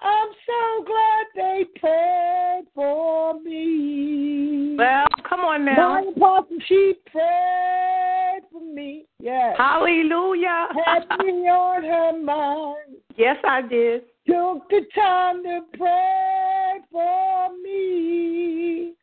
I'm 0.03 0.29
so 0.47 0.85
glad 0.85 1.27
they 1.37 1.65
prayed 1.79 2.65
for 2.75 3.39
me. 3.41 4.77
Well, 4.79 5.07
come 5.29 5.41
on 5.41 5.65
now. 5.65 6.03
My 6.03 6.11
apostle, 6.17 6.59
she 6.67 6.95
prayed 7.11 8.43
for 8.53 8.61
me. 8.61 9.07
Yes. 9.19 9.55
Hallelujah. 9.57 10.69
Had 10.85 11.05
me 11.19 11.49
on 11.49 11.83
her 11.85 12.19
mind. 12.23 12.97
Yes, 13.17 13.37
I 13.45 13.63
did. 13.63 14.03
Took 14.27 14.69
the 14.71 14.83
time 14.95 15.43
to 15.43 15.61
pray 15.77 16.81
for 16.91 17.49
me. 17.63 18.95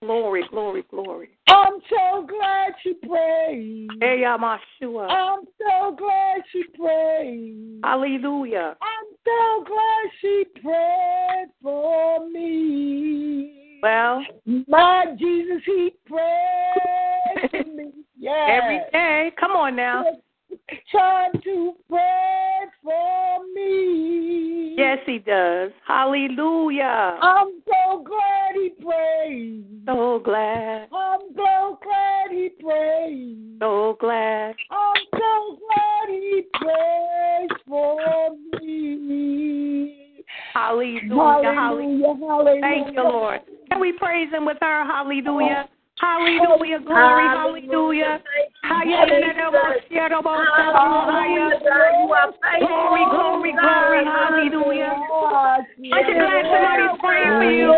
Glory, 0.00 0.44
glory, 0.50 0.84
glory. 0.90 1.30
I'm 1.48 1.80
so 1.90 2.26
glad 2.26 2.72
she 2.82 2.94
prayed. 2.94 3.88
Hey, 4.00 4.22
Yamashua. 4.24 5.10
I'm 5.10 5.40
so 5.58 5.96
glad 5.96 6.42
she 6.52 6.62
prayed. 6.78 7.80
Hallelujah. 7.82 8.76
I'm 8.80 9.16
so 9.24 9.64
glad 9.64 10.10
she 10.20 10.44
prayed 10.62 11.48
for 11.62 12.28
me. 12.28 13.67
Well, 13.82 14.24
My 14.66 15.14
Jesus, 15.18 15.62
he 15.64 15.92
prayed 16.06 17.50
for 17.50 17.70
me. 17.72 17.92
Yes. 18.20 18.62
every 18.62 18.80
day. 18.92 19.30
Come 19.38 19.52
on 19.52 19.76
now. 19.76 20.02
Time 20.90 21.30
to 21.44 21.74
pray 21.88 22.60
for 22.82 23.44
me. 23.54 24.74
Yes, 24.76 24.98
he 25.06 25.18
does. 25.18 25.70
Hallelujah. 25.86 27.18
I'm 27.22 27.62
so 27.64 28.02
glad 28.04 28.54
he 28.54 28.70
prayed. 28.82 29.82
So 29.86 30.20
glad. 30.24 30.88
I'm 30.92 31.20
so 31.36 31.78
glad 31.80 32.30
he 32.32 32.48
prayed. 32.60 33.58
So 33.60 33.96
glad. 34.00 34.56
I'm 34.72 35.02
so 35.12 35.58
glad 35.58 36.08
he 36.08 36.42
prays 36.54 37.50
for 37.68 38.36
me. 38.60 40.07
Hallelujah. 40.54 41.54
Hallelujah. 41.54 42.14
Hallelujah. 42.20 42.60
Thank 42.60 42.94
you, 42.94 43.02
Lord. 43.02 43.40
Can 43.70 43.80
we 43.80 43.92
praise 43.92 44.30
him 44.32 44.44
with 44.46 44.58
her? 44.60 44.84
Hallelujah. 44.84 45.68
Hallelujah. 46.00 46.78
Glory. 46.86 47.26
Hallelujah. 47.28 48.22
Glory, 52.58 53.04
glory, 53.10 53.52
glory. 53.52 54.04
Hallelujah. 54.06 54.94
Aren't 55.90 56.08
you 56.08 56.14
glad 56.14 56.44
somebody's 56.46 56.94
praying 57.02 57.34
for 57.38 57.50
you. 57.50 57.74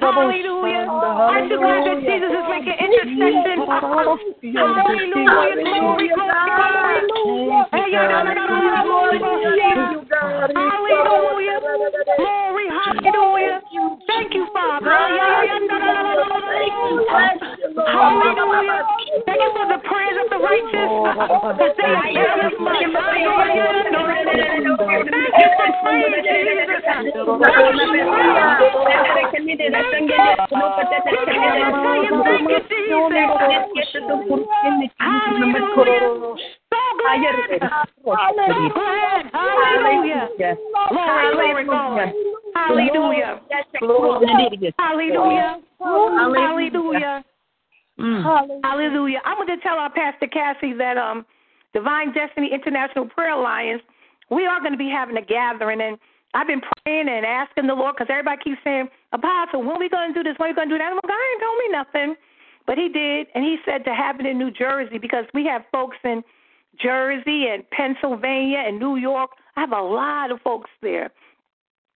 Hallelujah. 0.00 0.86
Aren't 0.86 1.50
you 1.50 1.58
glad 1.58 1.82
that 1.82 1.98
Jesus 2.06 2.30
is 2.30 2.46
making 2.46 2.78
intercession? 2.78 3.58
Hallelujah. 4.54 5.66
Glory, 8.86 9.18
glory, 9.18 9.18
glory. 9.18 9.90
Glory, 10.54 10.94
glory. 12.22 12.66
Hallelujah. 12.70 13.60
Thank 14.06 14.34
you, 14.34 14.46
Father. 14.52 14.90
Hallelujah. 17.86 18.86
Thank 19.26 19.40
you 19.40 19.50
for 19.54 19.66
the 19.68 19.78
prayers 19.84 20.16
of 20.24 20.30
the 20.30 20.38
righteous. 20.38 20.88
That 21.58 21.72
they 21.76 21.92
avail. 21.94 22.34
Thank 25.10 25.34
you 25.38 25.48
for 25.56 25.68
praying, 25.82 26.22
Jesus. 26.24 26.84
Hallelujah. 27.34 28.24
Glory, 40.90 41.34
glory, 41.34 41.64
glory. 41.64 42.12
Hallelujah. 42.54 43.40
Hallelujah. 44.78 45.60
Hallelujah. 45.80 47.24
Hallelujah. 48.64 49.20
I'm 49.24 49.36
going 49.36 49.48
to 49.48 49.62
tell 49.62 49.78
our 49.78 49.90
Pastor 49.90 50.26
Cassie 50.26 50.72
that 50.74 50.96
um, 50.96 51.24
Divine 51.72 52.12
Destiny 52.12 52.50
International 52.52 53.06
Prayer 53.06 53.32
Alliance, 53.32 53.82
we 54.30 54.46
are 54.46 54.60
going 54.60 54.72
to 54.72 54.78
be 54.78 54.90
having 54.90 55.16
a 55.16 55.22
gathering. 55.22 55.80
And 55.80 55.98
I've 56.34 56.46
been 56.46 56.62
praying 56.62 57.08
and 57.08 57.26
asking 57.26 57.66
the 57.66 57.74
Lord 57.74 57.94
because 57.94 58.10
everybody 58.10 58.40
keeps 58.42 58.58
saying, 58.64 58.88
Apostle, 59.12 59.60
when 59.60 59.76
are 59.76 59.78
we 59.78 59.88
going 59.88 60.12
to 60.12 60.22
do 60.22 60.28
this? 60.28 60.38
When 60.38 60.48
are 60.48 60.52
we 60.52 60.56
going 60.56 60.68
to 60.68 60.74
do 60.74 60.78
that? 60.78 60.90
I'm 60.90 60.96
like, 60.96 61.10
I 61.10 61.22
ain't 61.32 61.42
told 61.42 61.58
me 61.58 61.68
nothing. 61.70 62.16
But 62.66 62.78
he 62.78 62.88
did. 62.88 63.26
And 63.34 63.44
he 63.44 63.58
said 63.64 63.84
to 63.84 63.94
have 63.94 64.18
it 64.20 64.26
in 64.26 64.38
New 64.38 64.50
Jersey 64.50 64.98
because 64.98 65.26
we 65.34 65.44
have 65.46 65.62
folks 65.70 65.98
in 66.04 66.22
Jersey 66.80 67.46
and 67.48 67.68
Pennsylvania 67.70 68.62
and 68.66 68.78
New 68.78 68.96
York. 68.96 69.30
I 69.56 69.60
have 69.60 69.72
a 69.72 69.82
lot 69.82 70.30
of 70.30 70.40
folks 70.40 70.70
there. 70.82 71.10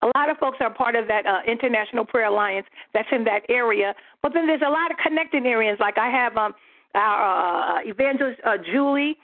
A 0.01 0.07
lot 0.17 0.29
of 0.29 0.37
folks 0.37 0.57
are 0.59 0.71
part 0.73 0.95
of 0.95 1.07
that 1.07 1.25
uh, 1.25 1.39
International 1.49 2.05
Prayer 2.05 2.25
Alliance 2.25 2.67
that's 2.93 3.07
in 3.11 3.23
that 3.23 3.41
area. 3.49 3.95
But 4.21 4.33
then 4.33 4.45
there's 4.45 4.61
a 4.65 4.69
lot 4.69 4.91
of 4.91 4.97
connecting 4.97 5.45
areas. 5.45 5.77
Like 5.79 5.97
I 5.97 6.09
have 6.09 6.37
um, 6.37 6.53
our 6.93 7.79
uh, 7.79 7.81
evangelist 7.85 8.39
uh, 8.45 8.57
Julie. 8.71 9.17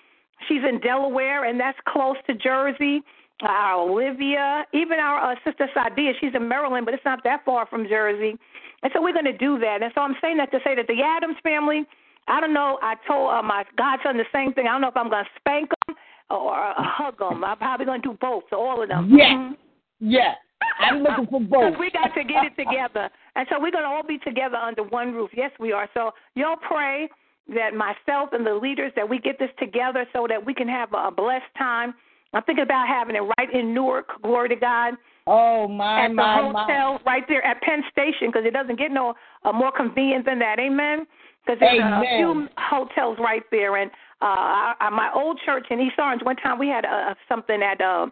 She's 0.48 0.64
in 0.68 0.80
Delaware, 0.80 1.46
and 1.46 1.60
that's 1.60 1.78
close 1.88 2.16
to 2.28 2.34
Jersey. 2.34 3.02
Our 3.44 3.90
Olivia, 3.90 4.66
even 4.74 5.00
our 5.00 5.32
uh, 5.32 5.36
sister 5.44 5.68
Sadia, 5.76 6.12
she's 6.20 6.34
in 6.36 6.48
Maryland, 6.48 6.86
but 6.86 6.94
it's 6.94 7.06
not 7.06 7.24
that 7.24 7.44
far 7.44 7.66
from 7.66 7.88
Jersey. 7.88 8.38
And 8.84 8.92
so 8.94 9.02
we're 9.02 9.14
going 9.14 9.26
to 9.26 9.38
do 9.38 9.60
that. 9.60 9.82
And 9.82 9.92
so 9.96 10.02
I'm 10.02 10.16
saying 10.22 10.38
that 10.38 10.52
to 10.52 10.60
say 10.64 10.76
that 10.76 10.88
the 10.88 11.02
Adams 11.02 11.38
family, 11.44 11.86
I 12.28 12.40
don't 12.40 12.54
know. 12.54 12.80
I 12.82 12.96
told 13.08 13.34
uh, 13.34 13.42
my 13.42 13.64
godson 13.78 14.18
the 14.18 14.26
same 14.34 14.54
thing. 14.54 14.68
I 14.68 14.72
don't 14.72 14.82
know 14.82 14.88
if 14.90 14.98
I'm 14.98 15.10
going 15.10 15.24
to 15.24 15.30
spank 15.40 15.70
him 15.88 15.96
or 16.30 16.56
uh, 16.56 16.74
hug 16.78 17.20
him. 17.22 17.44
I'm 17.44 17.58
probably 17.58 17.86
going 17.86 18.02
to 18.02 18.10
do 18.10 18.18
both. 18.22 18.44
So 18.50 18.58
all 18.58 18.82
of 18.82 18.90
them. 18.90 19.10
Yeah. 19.16 19.26
Mhm. 19.34 19.58
Yeah. 20.00 20.34
I'm 20.80 21.02
looking 21.04 21.28
for 21.28 21.42
both. 21.72 21.80
We 21.80 21.90
got 21.92 22.14
to 22.16 22.24
get 22.24 22.46
it 22.46 22.56
together. 22.56 23.10
And 23.36 23.48
so 23.50 23.60
we're 23.60 23.72
going 23.72 23.84
to 23.84 23.90
all 23.90 24.04
be 24.04 24.20
together 24.20 24.56
under 24.58 24.84
one 24.84 25.14
roof. 25.14 25.32
Yes, 25.36 25.52
we 25.60 25.72
are. 25.72 25.90
So 25.94 26.12
y'all 26.36 26.58
pray 26.58 27.10
that 27.56 27.74
myself 27.74 28.30
and 28.34 28.46
the 28.46 28.54
leaders 28.54 28.92
that 28.96 29.08
we 29.08 29.20
get 29.20 29.40
this 29.40 29.50
together 29.60 30.06
so 30.14 30.28
that 30.30 30.46
we 30.46 30.54
can 30.54 30.68
have 30.68 30.90
a 30.94 31.12
blessed 31.12 31.52
time. 31.58 31.94
I'm 32.34 32.44
thinking 32.44 32.64
about 32.64 32.88
having 32.88 33.16
it 33.16 33.24
right 33.38 33.54
in 33.54 33.74
Newark. 33.74 34.22
Glory 34.22 34.50
to 34.50 34.56
God. 34.56 34.94
Oh 35.28 35.68
my 35.68 36.06
At 36.06 36.08
the 36.10 36.14
my 36.14 36.36
hotel 36.36 37.00
my. 37.04 37.12
right 37.14 37.24
there 37.28 37.46
at 37.46 37.62
Penn 37.62 37.84
Station 37.92 38.28
because 38.28 38.44
it 38.46 38.52
doesn't 38.54 38.80
get 38.80 38.92
no 38.92 39.16
uh, 39.44 39.52
more 39.52 39.72
convenient 39.72 40.26
than 40.26 40.40
that. 40.40 40.58
Amen. 40.60 41.06
Because 41.46 41.60
there's 41.60 41.80
a 41.80 42.02
few 42.18 42.48
hotels 42.58 43.18
right 43.20 43.44
there, 43.50 43.78
and 43.78 43.90
uh, 44.22 44.76
I, 44.80 44.90
my 44.92 45.12
old 45.16 45.40
church 45.44 45.66
in 45.72 45.80
East 45.80 45.96
Orange. 45.98 46.22
One 46.24 46.36
time 46.36 46.60
we 46.60 46.68
had 46.68 46.86
uh, 46.86 47.16
something 47.28 47.62
at 47.64 47.82
uh, 47.82 48.08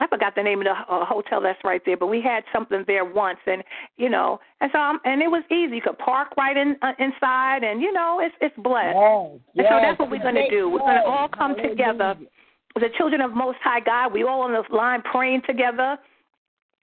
I 0.00 0.06
forgot 0.06 0.34
the 0.34 0.42
name 0.42 0.60
of 0.60 0.66
the 0.66 0.70
uh, 0.70 1.04
hotel 1.04 1.40
that's 1.40 1.58
right 1.64 1.82
there, 1.84 1.96
but 1.96 2.06
we 2.06 2.20
had 2.20 2.44
something 2.52 2.84
there 2.86 3.04
once, 3.04 3.38
and 3.46 3.64
you 3.96 4.08
know, 4.08 4.38
and 4.60 4.70
so 4.72 4.78
um, 4.78 5.00
and 5.04 5.20
it 5.22 5.28
was 5.28 5.42
easy. 5.50 5.76
You 5.76 5.82
could 5.82 5.98
park 5.98 6.36
right 6.36 6.56
in 6.56 6.76
uh, 6.82 6.92
inside, 6.98 7.64
and 7.64 7.80
you 7.80 7.92
know, 7.92 8.20
it's 8.22 8.34
it's 8.40 8.54
blessed. 8.58 8.94
Yes, 9.54 9.66
And 9.66 9.66
so 9.70 9.78
that's 9.82 9.98
what 9.98 10.10
we're 10.10 10.22
going 10.22 10.36
to 10.36 10.50
do. 10.50 10.70
We're 10.70 10.78
going 10.78 11.02
to 11.02 11.08
all 11.08 11.28
come 11.28 11.56
together. 11.56 12.14
The 12.76 12.88
children 12.96 13.20
of 13.20 13.32
Most 13.32 13.58
High 13.62 13.80
God, 13.80 14.12
we 14.12 14.22
all 14.22 14.42
on 14.42 14.52
the 14.52 14.62
line 14.74 15.02
praying 15.02 15.42
together. 15.46 15.98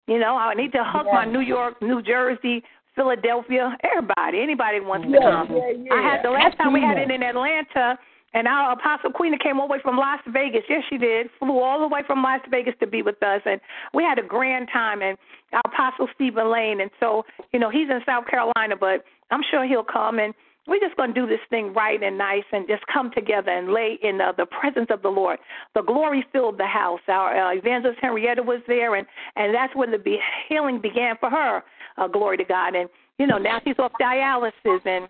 You 0.08 0.18
know, 0.18 0.36
I 0.36 0.52
need 0.54 0.72
to 0.72 0.82
hug 0.84 1.06
my 1.06 1.24
New 1.24 1.40
York, 1.40 1.80
New 1.80 2.02
Jersey, 2.02 2.62
Philadelphia, 2.94 3.76
everybody, 3.82 4.40
anybody 4.40 4.80
wants 4.80 5.06
to 5.10 5.18
come. 5.18 5.48
yeah, 5.50 5.70
yeah. 5.76 5.94
I 5.94 6.02
had 6.02 6.24
the 6.24 6.30
last 6.30 6.56
time 6.56 6.72
we 6.72 6.80
had 6.80 6.98
it 6.98 7.10
in 7.10 7.22
Atlanta, 7.22 7.98
and 8.34 8.46
our 8.48 8.72
Apostle 8.72 9.10
Queen 9.12 9.36
came 9.38 9.60
all 9.60 9.68
the 9.68 9.72
way 9.72 9.78
from 9.82 9.96
Las 9.96 10.20
Vegas. 10.28 10.62
Yes, 10.68 10.82
she 10.90 10.98
did. 10.98 11.28
Flew 11.38 11.60
all 11.60 11.80
the 11.80 11.88
way 11.88 12.00
from 12.06 12.22
Las 12.22 12.40
Vegas 12.50 12.74
to 12.80 12.86
be 12.86 13.02
with 13.02 13.22
us, 13.22 13.40
and 13.44 13.60
we 13.92 14.02
had 14.02 14.18
a 14.18 14.22
grand 14.26 14.68
time. 14.72 15.02
And 15.02 15.16
our 15.52 15.62
Apostle 15.66 16.08
Stephen 16.14 16.50
Lane, 16.52 16.80
and 16.80 16.90
so 17.00 17.24
you 17.52 17.58
know 17.58 17.70
he's 17.70 17.88
in 17.88 18.00
South 18.06 18.26
Carolina, 18.26 18.76
but 18.78 19.04
I'm 19.30 19.42
sure 19.50 19.66
he'll 19.66 19.84
come 19.84 20.18
and. 20.18 20.34
We're 20.66 20.80
just 20.80 20.96
going 20.96 21.12
to 21.12 21.20
do 21.20 21.26
this 21.26 21.40
thing 21.50 21.74
right 21.74 22.02
and 22.02 22.16
nice 22.16 22.44
and 22.50 22.66
just 22.66 22.84
come 22.90 23.10
together 23.14 23.50
and 23.50 23.70
lay 23.70 23.98
in 24.02 24.18
uh, 24.18 24.32
the 24.34 24.46
presence 24.46 24.86
of 24.88 25.02
the 25.02 25.10
Lord. 25.10 25.38
The 25.74 25.82
glory 25.82 26.24
filled 26.32 26.56
the 26.56 26.64
house. 26.64 27.00
Our 27.06 27.36
uh, 27.36 27.54
evangelist 27.54 27.98
Henrietta 28.00 28.42
was 28.42 28.62
there, 28.66 28.94
and, 28.94 29.06
and 29.36 29.54
that's 29.54 29.76
when 29.76 29.90
the 29.90 29.98
be- 29.98 30.18
healing 30.48 30.80
began 30.80 31.16
for 31.20 31.28
her. 31.28 31.62
Uh, 31.96 32.08
glory 32.08 32.36
to 32.36 32.44
God. 32.44 32.74
And, 32.74 32.88
you 33.18 33.26
know, 33.26 33.38
now 33.38 33.60
she's 33.64 33.78
off 33.78 33.92
dialysis 34.00 34.84
and, 34.84 35.08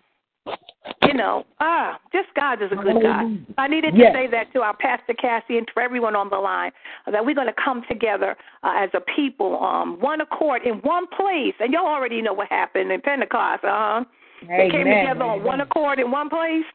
you 1.07 1.13
know, 1.15 1.43
ah, 1.59 1.99
just 2.13 2.27
God 2.35 2.61
is 2.61 2.71
a 2.71 2.75
good 2.75 3.01
God. 3.01 3.45
I 3.57 3.67
needed 3.67 3.95
to 3.95 3.97
Yes. 3.97 4.13
say 4.13 4.27
that 4.27 4.53
to 4.53 4.61
our 4.61 4.75
Pastor 4.75 5.13
Cassie 5.13 5.57
and 5.57 5.67
to 5.67 5.79
everyone 5.81 6.15
on 6.15 6.29
the 6.29 6.37
line 6.37 6.71
uh, 7.07 7.11
that 7.11 7.25
we're 7.25 7.33
going 7.33 7.47
to 7.47 7.53
come 7.53 7.83
together 7.89 8.35
uh, 8.63 8.73
as 8.77 8.89
a 8.93 9.01
people, 9.01 9.63
um, 9.63 9.99
one 9.99 10.21
accord 10.21 10.61
in 10.63 10.75
one 10.81 11.07
place. 11.07 11.55
And 11.59 11.73
y'all 11.73 11.87
already 11.87 12.21
know 12.21 12.33
what 12.33 12.49
happened 12.49 12.91
in 12.91 13.01
Pentecost, 13.01 13.63
uh 13.63 13.69
huh. 13.69 14.03
They 14.41 14.69
came 14.69 14.81
Amen, 14.81 15.05
together 15.05 15.23
on 15.23 15.43
one 15.43 15.61
accord 15.61 15.97
in 15.97 16.11
one 16.11 16.29
place. 16.29 16.65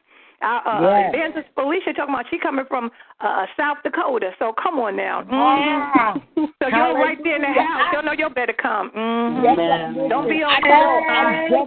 Uh, 0.41 0.59
uh, 0.65 0.81
Yes. 0.81 1.13
Evangelist 1.13 1.49
Felicia 1.55 1.93
talking 1.93 2.13
about 2.13 2.25
she 2.29 2.37
coming 2.39 2.65
from 2.67 2.89
uh, 3.19 3.45
South 3.55 3.77
Dakota, 3.83 4.31
so 4.39 4.53
come 4.61 4.79
on 4.79 4.95
now. 4.95 5.23
Ah. 5.31 6.13
Mhm. 6.35 6.47
so 6.61 6.67
you're 6.67 6.95
right 6.95 7.17
there 7.23 7.35
in 7.35 7.41
the 7.41 7.47
Hallelujah. 7.47 7.67
house. 7.67 7.93
Y'all 7.93 8.03
know 8.03 8.11
you 8.13 8.29
better 8.29 8.53
come. 8.53 8.89
hmm 8.89 9.43
Yes, 9.43 10.09
Don't 10.09 10.27
be 10.29 10.43
on 10.43 10.53
I 10.53 10.67
that. 10.67 10.81
I'm 11.09 11.61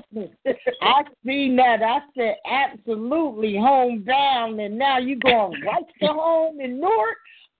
I 0.82 1.02
seen 1.24 1.56
that. 1.56 1.82
I 1.82 2.00
said 2.16 2.36
absolutely 2.50 3.56
home 3.56 4.02
down, 4.04 4.58
and 4.58 4.78
now 4.78 4.98
you 4.98 5.16
going 5.20 5.60
right 5.64 5.84
to 6.00 6.06
home 6.08 6.60
in 6.60 6.80
Newark. 6.80 7.16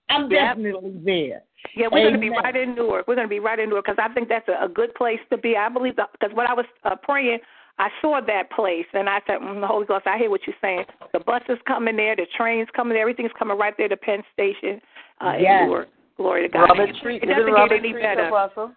I'm 0.08 0.30
Yep. 0.30 0.30
definitely 0.30 1.00
there. 1.04 1.42
Yeah, 1.76 1.88
we're 1.90 2.02
going 2.02 2.14
to 2.14 2.20
be 2.20 2.30
right 2.30 2.54
in 2.54 2.74
Newark. 2.74 3.08
We're 3.08 3.14
going 3.14 3.26
to 3.26 3.30
be 3.30 3.40
right 3.40 3.58
in 3.58 3.70
Newark 3.70 3.86
because 3.86 3.98
I 4.02 4.12
think 4.12 4.28
that's 4.28 4.48
a, 4.48 4.64
a 4.64 4.68
good 4.68 4.94
place 4.94 5.18
to 5.30 5.38
be. 5.38 5.56
I 5.56 5.68
believe 5.68 5.96
that 5.96 6.10
because 6.12 6.34
what 6.34 6.48
I 6.48 6.54
was 6.54 6.66
uh, 6.84 6.94
praying, 7.02 7.38
I 7.78 7.88
saw 8.00 8.20
that 8.24 8.50
place 8.52 8.86
and 8.92 9.08
I 9.08 9.20
said, 9.26 9.40
mm, 9.40 9.60
the 9.60 9.66
Holy 9.66 9.86
Ghost, 9.86 10.06
I 10.06 10.16
hear 10.18 10.30
what 10.30 10.40
you're 10.46 10.56
saying. 10.60 10.84
The 11.12 11.18
bus 11.20 11.42
is 11.48 11.58
coming 11.66 11.96
there, 11.96 12.14
the 12.14 12.26
train's 12.36 12.68
coming 12.74 12.94
there, 12.94 13.02
everything's 13.02 13.32
coming 13.38 13.58
right 13.58 13.74
there 13.76 13.88
to 13.88 13.96
Penn 13.96 14.22
Station 14.32 14.80
uh, 15.20 15.34
Yes. 15.40 15.64
Newark. 15.66 15.88
Glory 16.16 16.42
to 16.42 16.48
God. 16.48 16.66
Robert 16.68 16.90
it 16.90 16.96
Tree. 17.02 17.16
it 17.20 17.26
doesn't 17.26 17.52
Robert 17.52 17.70
get 17.76 17.84
any 17.84 17.92
Tree, 17.92 18.02
better. 18.02 18.26
Apostle? 18.28 18.70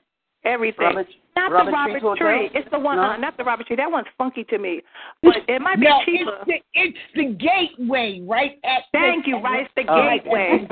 Everything. 0.44 0.86
Robert, 0.86 1.08
not 1.36 1.52
Robert 1.52 1.66
the 1.66 1.72
Robert 1.72 2.00
Treat's 2.00 2.20
Tree. 2.20 2.50
It's 2.60 2.70
the 2.72 2.80
one, 2.80 2.98
No? 2.98 3.04
uh, 3.04 3.18
not 3.18 3.38
the 3.38 3.44
Robert 3.44 3.68
Treat. 3.68 3.76
That 3.78 3.92
one's 3.92 4.08
funky 4.18 4.44
to 4.46 4.58
me, 4.58 4.82
but 5.22 5.38
it 5.48 5.62
might 5.62 5.80
be 5.80 5.86
no, 5.86 6.00
cheaper. 6.06 6.38
it's 6.48 6.48
the 6.48 6.80
it's 6.82 6.98
the 7.16 7.26
gateway 7.38 8.22
right 8.26 8.58
at. 8.64 8.84
Thank 8.92 9.28
you, 9.28 9.38
right? 9.38 9.66
It's 9.66 9.74
the 9.76 9.92
Oh. 9.92 10.02
gateway. 10.10 10.66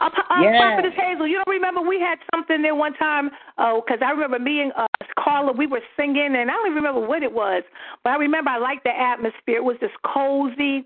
Uh, 0.00 0.04
uh, 0.04 0.40
Yeah. 0.42 0.58
Prophetess 0.76 0.94
Hazel, 1.00 1.26
you 1.26 1.36
don't 1.36 1.48
remember 1.48 1.80
we 1.80 2.00
had 2.00 2.18
something 2.34 2.60
there 2.60 2.74
one 2.74 2.92
time? 2.94 3.30
Oh, 3.56 3.82
because 3.86 4.02
I 4.04 4.10
remember 4.10 4.38
me 4.38 4.60
and 4.62 4.72
uh, 4.76 4.86
Carla, 5.24 5.52
we 5.52 5.66
were 5.66 5.80
singing, 5.96 6.36
and 6.36 6.50
I 6.50 6.54
don't 6.54 6.66
even 6.66 6.82
remember 6.82 7.06
what 7.06 7.22
it 7.22 7.32
was, 7.32 7.62
but 8.02 8.10
I 8.10 8.16
remember 8.16 8.50
I 8.50 8.58
liked 8.58 8.84
the 8.84 8.90
atmosphere. 8.90 9.56
It 9.56 9.64
was 9.64 9.76
just 9.80 9.94
cozy. 10.04 10.84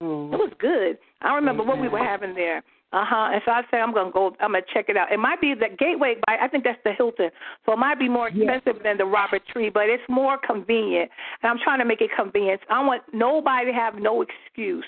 Mm. 0.00 0.32
It 0.32 0.38
was 0.38 0.52
good. 0.58 0.96
I 1.20 1.28
don't 1.28 1.36
remember 1.36 1.64
what 1.64 1.80
we 1.80 1.88
were 1.88 1.98
having 1.98 2.34
there. 2.34 2.62
Uh 2.92 3.04
huh. 3.06 3.30
And 3.32 3.42
so 3.44 3.52
I 3.52 3.62
said 3.70 3.80
I'm 3.80 3.94
gonna 3.94 4.10
go. 4.10 4.34
I'm 4.40 4.52
gonna 4.52 4.64
check 4.74 4.86
it 4.88 4.96
out. 4.96 5.12
It 5.12 5.18
might 5.18 5.40
be 5.40 5.54
the 5.54 5.68
Gateway. 5.78 6.16
but 6.26 6.40
I 6.40 6.48
think 6.48 6.64
that's 6.64 6.80
the 6.84 6.92
Hilton. 6.92 7.30
So 7.64 7.72
it 7.72 7.78
might 7.78 8.00
be 8.00 8.08
more 8.08 8.28
expensive 8.28 8.82
than 8.82 8.98
the 8.98 9.04
Robert 9.04 9.42
Treat, 9.52 9.74
but 9.74 9.88
it's 9.88 10.02
more 10.08 10.38
convenient. 10.38 11.08
And 11.42 11.50
I'm 11.50 11.58
trying 11.62 11.78
to 11.78 11.84
make 11.84 12.00
it 12.00 12.10
convenient. 12.16 12.60
I 12.68 12.84
want 12.84 13.02
nobody 13.12 13.66
to 13.66 13.72
have 13.72 13.94
no 13.94 14.22
excuse. 14.22 14.84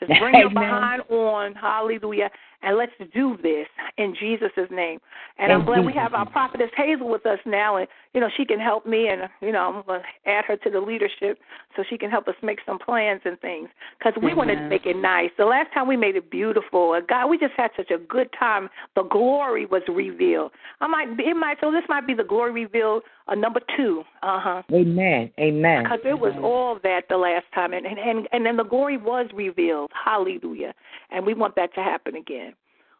Just 0.00 0.18
bring 0.18 0.34
your 0.38 0.48
behind 0.48 1.02
on, 1.08 1.54
hallelujah, 1.54 2.28
and 2.64 2.76
let's 2.76 2.92
do 3.12 3.36
this 3.42 3.66
in 3.98 4.14
Jesus' 4.18 4.50
name. 4.70 4.98
And 5.38 5.52
I'm 5.52 5.64
glad 5.64 5.84
we 5.84 5.92
have 5.94 6.14
our 6.14 6.28
prophetess 6.28 6.70
Hazel 6.76 7.08
with 7.08 7.26
us 7.26 7.38
now, 7.44 7.76
and 7.76 7.88
you 8.12 8.20
know 8.20 8.28
she 8.36 8.44
can 8.44 8.60
help 8.60 8.86
me, 8.86 9.08
and 9.08 9.22
you 9.40 9.52
know 9.52 9.60
I'm 9.60 9.86
going 9.86 10.00
to 10.00 10.30
add 10.30 10.44
her 10.46 10.56
to 10.56 10.70
the 10.70 10.80
leadership 10.80 11.38
so 11.76 11.82
she 11.88 11.98
can 11.98 12.10
help 12.10 12.28
us 12.28 12.34
make 12.42 12.58
some 12.64 12.78
plans 12.78 13.20
and 13.24 13.38
things 13.40 13.68
because 13.98 14.14
we 14.22 14.34
wanted 14.34 14.56
to 14.56 14.68
make 14.68 14.86
it 14.86 14.96
nice. 14.96 15.30
The 15.36 15.44
last 15.44 15.72
time 15.74 15.88
we 15.88 15.96
made 15.96 16.16
it 16.16 16.30
beautiful, 16.30 16.98
God, 17.08 17.26
we 17.26 17.38
just 17.38 17.54
had 17.56 17.70
such 17.76 17.90
a 17.90 17.98
good 17.98 18.28
time. 18.38 18.70
The 18.94 19.02
glory 19.02 19.66
was 19.66 19.82
revealed. 19.88 20.52
I 20.80 20.86
might, 20.86 21.08
it 21.18 21.34
might, 21.34 21.58
so 21.60 21.70
this 21.70 21.84
might 21.88 22.06
be 22.06 22.14
the 22.14 22.24
glory 22.24 22.52
revealed 22.52 23.02
uh, 23.28 23.34
number 23.34 23.60
two. 23.76 24.02
Uh 24.22 24.40
huh. 24.40 24.62
Amen. 24.72 25.30
Amen. 25.38 25.82
Because 25.82 26.00
it 26.04 26.18
was 26.18 26.32
all 26.42 26.78
that 26.82 27.02
the 27.08 27.16
last 27.16 27.46
time, 27.54 27.72
and, 27.72 27.86
and 27.86 27.98
and 27.98 28.28
and 28.32 28.46
then 28.46 28.56
the 28.56 28.64
glory 28.64 28.96
was 28.96 29.26
revealed. 29.34 29.90
Hallelujah! 30.04 30.74
And 31.10 31.24
we 31.24 31.34
want 31.34 31.56
that 31.56 31.74
to 31.74 31.82
happen 31.82 32.16
again. 32.16 32.53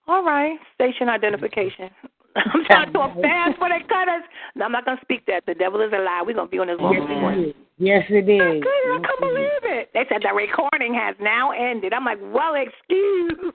All 0.07 0.23
right, 0.25 0.59
station 0.75 1.09
identification. 1.09 1.91
I'm 2.37 2.65
trying 2.67 2.87
to 2.89 2.93
talk 2.93 3.15
fast 3.23 3.59
for 3.59 3.69
they 3.69 3.81
cut 3.89 4.09
us. 4.09 4.23
No, 4.55 4.65
I'm 4.67 4.73
not 4.73 4.85
gonna 4.85 5.01
speak 5.03 5.25
that. 5.27 5.47
The 5.47 5.55
devil 5.55 5.81
is 5.81 5.93
a 5.93 6.03
lie. 6.03 6.23
We're 6.27 6.35
gonna 6.35 6.49
be 6.51 6.59
on 6.59 6.67
this 6.67 6.77
long 6.81 6.97
as 6.97 7.09
we 7.09 7.15
want. 7.15 7.55
Yes, 7.79 8.05
it 8.09 8.29
is. 8.29 8.63
good. 8.63 8.71
I 8.71 8.99
can't 9.03 9.21
believe 9.21 9.65
it. 9.65 9.91
They 9.95 10.05
said 10.09 10.23
the 10.23 10.35
recording 10.35 10.95
has 10.95 11.17
now 11.21 11.51
ended. 11.51 11.93
I'm 11.93 12.05
like, 12.05 12.19
well, 12.23 12.55
excuse 12.55 13.53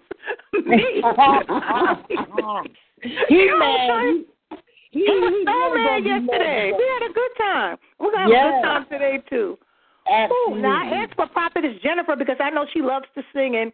me. 0.66 1.02
he 3.30 3.52
mad. 3.60 4.26
He, 4.92 5.00
He 5.00 5.06
he, 5.06 5.06
was 5.08 5.34
so 5.46 5.74
mad 5.76 6.04
yesterday. 6.04 6.72
We 6.76 6.84
had 6.84 7.04
a 7.10 7.14
good 7.14 7.32
time. 7.38 7.78
We're 8.00 8.12
gonna 8.12 8.28
have 8.28 8.32
a 8.32 8.52
good 8.52 8.64
time 8.64 8.86
today 8.90 9.20
too. 9.30 9.58
Ooh, 10.10 10.56
now 10.58 10.84
I 10.84 11.04
asked 11.04 11.16
for 11.16 11.28
prophetess 11.28 11.76
Jennifer 11.84 12.16
because 12.16 12.38
I 12.40 12.50
know 12.50 12.66
she 12.74 12.82
loves 12.82 13.06
to 13.16 13.24
sing 13.34 13.56
and 13.56 13.72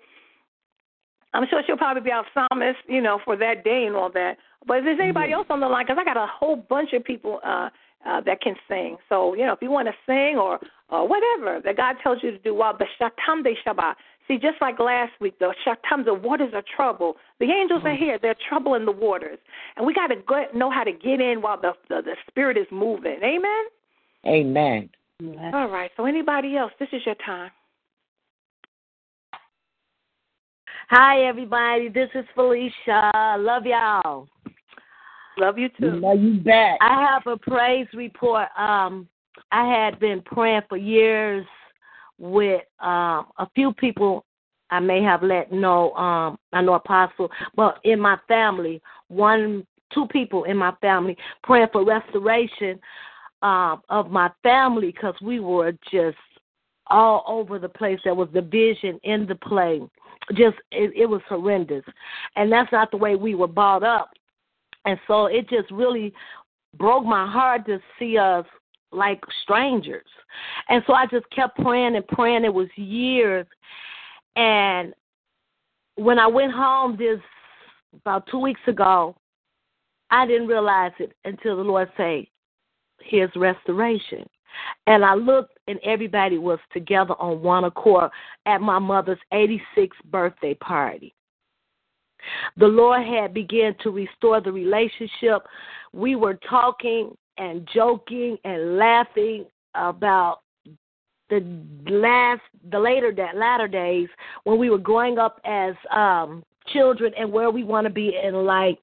I'm 1.35 1.47
sure 1.49 1.61
she'll 1.65 1.77
probably 1.77 2.01
be 2.01 2.11
our 2.11 2.25
psalmist, 2.33 2.79
you 2.87 3.01
know, 3.01 3.19
for 3.25 3.35
that 3.35 3.63
day 3.63 3.85
and 3.85 3.95
all 3.95 4.11
that. 4.13 4.37
But 4.65 4.79
if 4.79 4.85
there's 4.85 4.99
anybody 5.01 5.33
else 5.33 5.47
on 5.49 5.59
the 5.59 5.67
line, 5.67 5.85
because 5.85 5.97
I 5.99 6.05
got 6.05 6.17
a 6.17 6.27
whole 6.27 6.55
bunch 6.55 6.93
of 6.93 7.03
people 7.03 7.39
uh, 7.45 7.69
uh, 8.05 8.21
that 8.21 8.41
can 8.41 8.55
sing. 8.67 8.97
So 9.09 9.35
you 9.35 9.45
know, 9.45 9.53
if 9.53 9.59
you 9.61 9.69
want 9.69 9.87
to 9.87 9.93
sing 10.05 10.37
or 10.37 10.59
or 10.89 11.07
whatever 11.07 11.61
that 11.63 11.77
God 11.77 11.97
tells 12.01 12.19
you 12.23 12.31
to 12.31 12.37
do, 12.39 12.53
while 12.55 12.77
the 12.77 12.85
shatam 12.99 13.43
de 13.43 13.53
Shabbat. 13.65 13.95
See, 14.27 14.39
just 14.39 14.59
like 14.59 14.79
last 14.79 15.11
week, 15.21 15.37
the 15.37 15.53
shatam, 15.63 16.03
the 16.03 16.13
waters 16.15 16.51
are 16.55 16.63
trouble. 16.75 17.15
The 17.39 17.45
angels 17.45 17.83
are 17.85 17.95
here; 17.95 18.17
they're 18.19 18.35
trouble 18.49 18.73
in 18.73 18.83
the 18.85 18.91
waters, 18.91 19.37
and 19.77 19.85
we 19.85 19.93
got 19.93 20.07
to 20.07 20.15
go, 20.15 20.45
know 20.55 20.71
how 20.71 20.83
to 20.83 20.91
get 20.91 21.21
in 21.21 21.43
while 21.43 21.61
the, 21.61 21.73
the 21.89 22.01
the 22.01 22.15
spirit 22.27 22.57
is 22.57 22.65
moving. 22.71 23.17
Amen. 23.23 23.65
Amen. 25.21 25.53
All 25.53 25.69
right. 25.69 25.91
So 25.95 26.05
anybody 26.05 26.57
else? 26.57 26.71
This 26.79 26.89
is 26.91 27.01
your 27.05 27.15
time. 27.23 27.51
Hi, 30.89 31.23
everybody. 31.23 31.89
This 31.89 32.09
is 32.13 32.25
Felicia. 32.35 33.11
Love 33.39 33.65
y'all. 33.65 34.27
Love 35.39 35.57
you 35.57 35.67
You 35.79 35.91
too. 35.91 35.99
know 35.99 36.13
you 36.13 36.39
back. 36.39 36.77
I 36.79 37.01
have 37.09 37.23
a 37.25 37.37
praise 37.37 37.87
report. 37.95 38.47
Um, 38.55 39.07
I 39.51 39.67
had 39.67 39.99
been 39.99 40.21
praying 40.21 40.61
for 40.69 40.77
years 40.77 41.43
with 42.19 42.61
um, 42.81 43.25
a 43.39 43.49
few 43.55 43.73
people. 43.73 44.25
I 44.69 44.79
may 44.79 45.01
have 45.01 45.23
let 45.23 45.51
know. 45.51 45.91
Um, 45.93 46.37
I 46.53 46.61
know 46.61 46.75
Apostle, 46.75 47.31
but 47.55 47.79
in 47.83 47.99
my 47.99 48.19
family, 48.27 48.79
one, 49.07 49.65
two 49.91 50.05
people 50.11 50.43
in 50.43 50.55
my 50.55 50.73
family 50.81 51.17
praying 51.41 51.69
for 51.73 51.83
restoration 51.83 52.79
um, 53.41 53.81
of 53.89 54.11
my 54.11 54.29
family 54.43 54.91
because 54.91 55.15
we 55.19 55.39
were 55.39 55.71
just 55.91 56.17
all 56.87 57.23
over 57.27 57.57
the 57.57 57.69
place. 57.69 57.99
There 58.03 58.13
was 58.13 58.29
division 58.33 58.99
in 59.03 59.25
the 59.25 59.35
play. 59.35 59.81
Just 60.33 60.57
it, 60.71 60.91
it 60.95 61.05
was 61.05 61.21
horrendous, 61.27 61.83
and 62.35 62.51
that's 62.51 62.71
not 62.71 62.91
the 62.91 62.97
way 62.97 63.15
we 63.15 63.35
were 63.35 63.47
brought 63.47 63.83
up. 63.83 64.11
And 64.85 64.99
so 65.07 65.25
it 65.25 65.49
just 65.49 65.69
really 65.71 66.13
broke 66.77 67.05
my 67.05 67.29
heart 67.29 67.65
to 67.65 67.79
see 67.97 68.17
us 68.17 68.45
like 68.91 69.21
strangers. 69.43 70.07
And 70.69 70.83
so 70.87 70.93
I 70.93 71.05
just 71.07 71.29
kept 71.31 71.57
praying 71.57 71.95
and 71.95 72.07
praying. 72.07 72.45
It 72.45 72.53
was 72.53 72.67
years. 72.75 73.45
And 74.35 74.93
when 75.95 76.19
I 76.19 76.27
went 76.27 76.51
home 76.51 76.97
this 76.97 77.19
about 77.93 78.27
two 78.29 78.39
weeks 78.39 78.61
ago, 78.67 79.15
I 80.11 80.25
didn't 80.25 80.47
realize 80.47 80.91
it 80.99 81.13
until 81.25 81.57
the 81.57 81.63
Lord 81.63 81.89
said, 81.97 82.25
Here's 83.01 83.31
restoration. 83.35 84.25
And 84.87 85.03
I 85.03 85.15
looked, 85.15 85.54
and 85.67 85.79
everybody 85.83 86.37
was 86.37 86.59
together 86.73 87.13
on 87.19 87.41
one 87.41 87.63
accord 87.63 88.11
at 88.45 88.61
my 88.61 88.79
mother's 88.79 89.19
86th 89.33 89.89
birthday 90.11 90.53
party. 90.55 91.13
The 92.57 92.67
Lord 92.67 93.05
had 93.05 93.33
begun 93.33 93.75
to 93.83 93.91
restore 93.91 94.41
the 94.41 94.51
relationship. 94.51 95.43
We 95.93 96.15
were 96.15 96.39
talking 96.49 97.15
and 97.37 97.67
joking 97.73 98.37
and 98.43 98.77
laughing 98.77 99.45
about 99.75 100.39
the 101.29 101.43
last 101.87 102.41
the 102.71 102.79
later 102.79 103.11
that 103.15 103.35
latter 103.35 103.67
days 103.67 104.07
when 104.43 104.59
we 104.59 104.69
were 104.69 104.77
growing 104.77 105.17
up 105.17 105.41
as 105.43 105.73
um 105.91 106.43
children 106.67 107.11
and 107.17 107.31
where 107.31 107.49
we 107.49 107.63
want 107.63 107.85
to 107.85 107.91
be 107.91 108.15
in 108.23 108.33
life 108.33 108.77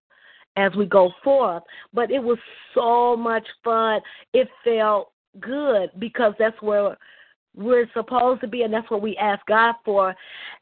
as 0.57 0.75
we 0.77 0.87
go 0.87 1.11
forth. 1.23 1.63
But 1.93 2.11
it 2.11 2.23
was 2.23 2.39
so 2.75 3.17
much 3.17 3.47
fun. 3.65 4.01
It 4.33 4.49
felt 4.65 5.12
good 5.41 5.91
because 5.99 6.35
that's 6.39 6.61
where 6.63 6.97
we're 7.55 7.89
supposed 7.93 8.41
to 8.41 8.49
be 8.49 8.63
and 8.63 8.73
that's 8.73 8.91
what 8.91 9.03
we 9.03 9.17
ask 9.17 9.45
God 9.47 9.75
for. 9.85 10.15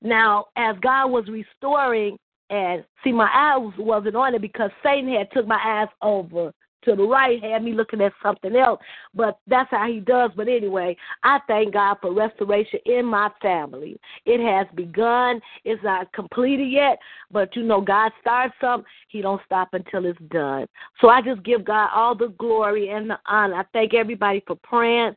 Now, 0.03 0.47
as 0.57 0.77
God 0.83 1.09
was 1.09 1.29
restoring 1.29 2.17
and 2.51 2.85
see 3.05 3.13
my 3.13 3.31
eyes 3.33 3.73
wasn't 3.79 4.17
on 4.17 4.35
it 4.35 4.43
because 4.43 4.71
Satan 4.83 5.13
had 5.13 5.31
took 5.33 5.47
my 5.47 5.61
eyes 5.65 5.89
over 6.03 6.53
to 6.85 6.97
the 6.97 7.03
right, 7.03 7.43
had 7.43 7.63
me 7.63 7.73
looking 7.73 8.01
at 8.01 8.13
something 8.23 8.57
else. 8.57 8.81
But 9.15 9.39
that's 9.47 9.71
how 9.71 9.87
he 9.87 10.01
does. 10.01 10.31
But 10.37 10.49
anyway, 10.49 10.97
I 11.23 11.39
thank 11.47 11.75
God 11.75 11.99
for 12.01 12.13
restoration 12.13 12.81
in 12.87 13.05
my 13.05 13.31
family. 13.43 13.99
It 14.27 14.41
has 14.41 14.67
begun. 14.75 15.41
It's 15.65 15.83
not 15.83 16.13
completed 16.13 16.71
yet, 16.71 16.99
but 17.31 17.55
you 17.57 17.63
know, 17.63 17.81
God 17.81 18.13
starts 18.21 18.55
something, 18.61 18.87
He 19.09 19.23
don't 19.23 19.43
stop 19.45 19.69
until 19.73 20.07
it's 20.07 20.19
done. 20.31 20.67
So 21.01 21.09
I 21.09 21.23
just 21.23 21.43
give 21.43 21.65
God 21.65 21.89
all 21.95 22.15
the 22.15 22.35
glory 22.39 22.91
and 22.91 23.11
the 23.11 23.19
honor. 23.27 23.57
I 23.57 23.65
thank 23.73 23.95
everybody 23.95 24.43
for 24.47 24.57
praying, 24.63 25.15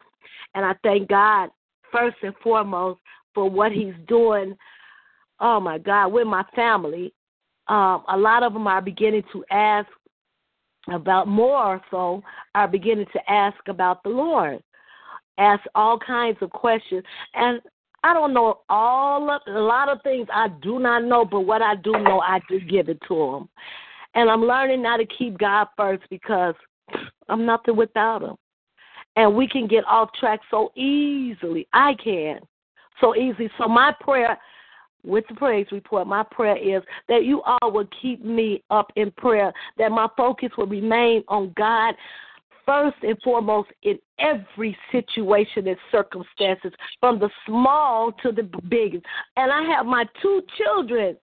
and 0.56 0.66
I 0.66 0.76
thank 0.84 1.10
God 1.10 1.50
first 1.92 2.18
and 2.24 2.36
foremost 2.44 3.00
for 3.34 3.50
what 3.50 3.72
He's 3.72 3.94
doing. 4.08 4.56
Oh 5.40 5.60
my 5.60 5.78
God, 5.78 6.10
with 6.10 6.28
my 6.28 6.44
family. 6.56 7.14
Um, 7.68 8.04
a 8.10 8.18
lot 8.18 8.44
of 8.44 8.52
them 8.54 8.68
are 8.68 8.82
beginning 8.82 9.24
to 9.32 9.46
ask 9.50 9.88
about 10.92 11.28
more 11.28 11.82
so 11.90 12.22
are 12.56 12.68
beginning 12.68 13.06
to 13.14 13.32
ask 13.32 13.58
about 13.68 14.04
the 14.04 14.10
Lord, 14.10 14.62
ask 15.38 15.62
all 15.76 15.98
kinds 15.98 16.38
of 16.42 16.50
questions. 16.50 17.04
And 17.34 17.62
I 18.04 18.14
don't 18.14 18.34
know 18.34 18.60
all 18.70 19.30
of 19.30 19.42
a 19.48 19.52
lot 19.52 19.90
of 19.90 20.02
things 20.04 20.28
I 20.34 20.50
do 20.62 20.80
not 20.80 21.06
know, 21.06 21.24
but 21.24 21.42
what 21.42 21.62
I 21.62 21.76
do 21.76 21.92
know, 21.92 22.20
I 22.20 22.42
do 22.50 22.60
give 22.60 22.90
it 22.90 23.00
to 23.08 23.16
them. 23.16 23.50
And 24.16 24.30
I'm 24.30 24.44
learning 24.44 24.84
now 24.84 24.98
to 24.98 25.06
keep 25.06 25.38
God 25.38 25.68
first 25.78 26.04
because 26.10 26.56
I'm 27.30 27.46
nothing 27.46 27.76
without 27.76 28.22
Him. 28.22 28.36
And 29.16 29.36
we 29.36 29.48
can 29.48 29.68
get 29.68 29.86
off 29.86 30.10
track 30.20 30.42
so 30.52 30.72
easily. 30.76 31.68
I 31.72 31.94
can 32.04 32.40
so 33.00 33.16
easy. 33.16 33.50
So 33.58 33.68
my 33.68 33.94
prayer 34.00 34.38
with 35.04 35.26
the 35.28 35.36
praise 35.36 35.68
report, 35.72 36.08
my 36.08 36.24
prayer 36.24 36.58
is 36.58 36.84
that 37.08 37.26
you 37.26 37.42
all 37.42 37.72
will 37.72 37.88
keep 38.02 38.24
me 38.24 38.64
up 38.70 38.92
in 38.96 39.12
prayer, 39.12 39.52
that 39.78 39.92
my 39.92 40.08
focus 40.16 40.50
will 40.58 40.68
remain 40.68 41.24
on 41.28 41.54
God 41.58 41.96
first 42.66 42.96
and 43.04 43.18
foremost 43.22 43.70
in 43.84 44.00
every 44.20 44.78
situation 44.92 45.68
and 45.68 45.78
circumstances, 45.92 46.72
from 47.00 47.20
the 47.20 47.30
small 47.46 48.12
to 48.24 48.32
the 48.32 48.50
biggest. 48.70 49.04
And 49.36 49.52
I 49.52 49.64
have 49.76 49.86
my 49.86 50.06
two 50.22 50.42
children 50.58 51.18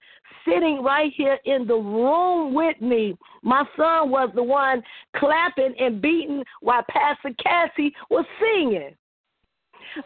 sitting 0.46 0.82
right 0.82 1.12
here 1.16 1.38
in 1.44 1.66
the 1.66 1.74
room 1.74 2.54
with 2.54 2.80
me. 2.80 3.16
My 3.42 3.64
son 3.76 4.10
was 4.10 4.30
the 4.34 4.42
one 4.42 4.82
clapping 5.16 5.74
and 5.78 6.00
beating 6.00 6.44
while 6.60 6.84
Pastor 6.88 7.30
Cassie 7.42 7.94
was 8.10 8.24
singing. 8.40 8.94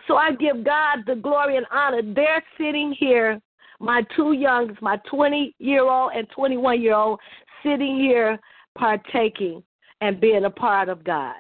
So 0.06 0.16
I 0.16 0.32
give 0.32 0.64
God 0.64 1.00
the 1.06 1.16
glory 1.16 1.56
and 1.56 1.66
honor. 1.70 2.00
They're 2.02 2.42
sitting 2.58 2.94
here 2.98 3.40
my 3.84 4.02
two 4.16 4.32
youngest, 4.32 4.80
my 4.82 4.96
20 5.10 5.54
year 5.58 5.84
old 5.84 6.12
and 6.14 6.28
21 6.30 6.80
year 6.80 6.94
old, 6.94 7.20
sitting 7.62 7.98
here 7.98 8.38
partaking 8.76 9.62
and 10.00 10.20
being 10.20 10.44
a 10.44 10.50
part 10.50 10.88
of 10.88 11.04
God. 11.04 11.36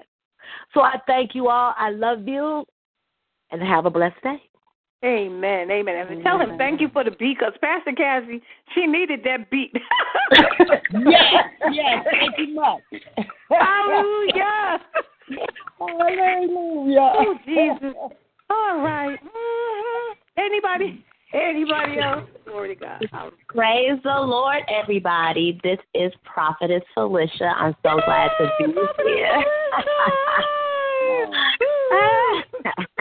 So 0.72 0.80
I 0.80 1.00
thank 1.06 1.34
you 1.34 1.48
all. 1.48 1.74
I 1.76 1.90
love 1.90 2.28
you 2.28 2.64
and 3.50 3.62
have 3.62 3.86
a 3.86 3.90
blessed 3.90 4.22
day. 4.22 4.42
Amen, 5.04 5.70
amen. 5.70 6.06
And 6.08 6.22
tell 6.22 6.38
him 6.38 6.56
thank 6.56 6.80
you 6.80 6.88
for 6.90 7.04
the 7.04 7.10
beat, 7.10 7.38
because 7.38 7.52
Pastor 7.60 7.92
Cassie, 7.92 8.40
she 8.74 8.86
needed 8.86 9.20
that 9.24 9.50
beat. 9.50 9.70
yes, 10.92 11.44
yes, 11.70 12.06
thank 12.10 12.38
you 12.38 12.54
much. 12.54 12.80
Hallelujah. 13.50 14.80
Hallelujah. 15.78 17.12
Oh, 17.16 17.34
Jesus. 17.44 17.94
All 18.48 18.80
right. 18.80 19.18
Mhm. 19.22 20.14
Anybody? 20.38 21.04
Anybody 21.32 21.98
else? 22.02 22.28
Glory 22.44 22.74
to 22.74 22.80
God. 22.80 23.32
Praise 23.48 23.98
the 24.02 24.20
Lord, 24.20 24.62
everybody. 24.68 25.58
This 25.62 25.78
is 25.94 26.12
Prophetess 26.24 26.82
Felicia. 26.94 27.52
I'm 27.56 27.74
so 27.82 28.00
glad 28.04 28.30
to 28.38 28.50
be 28.58 28.72
here. 29.04 29.44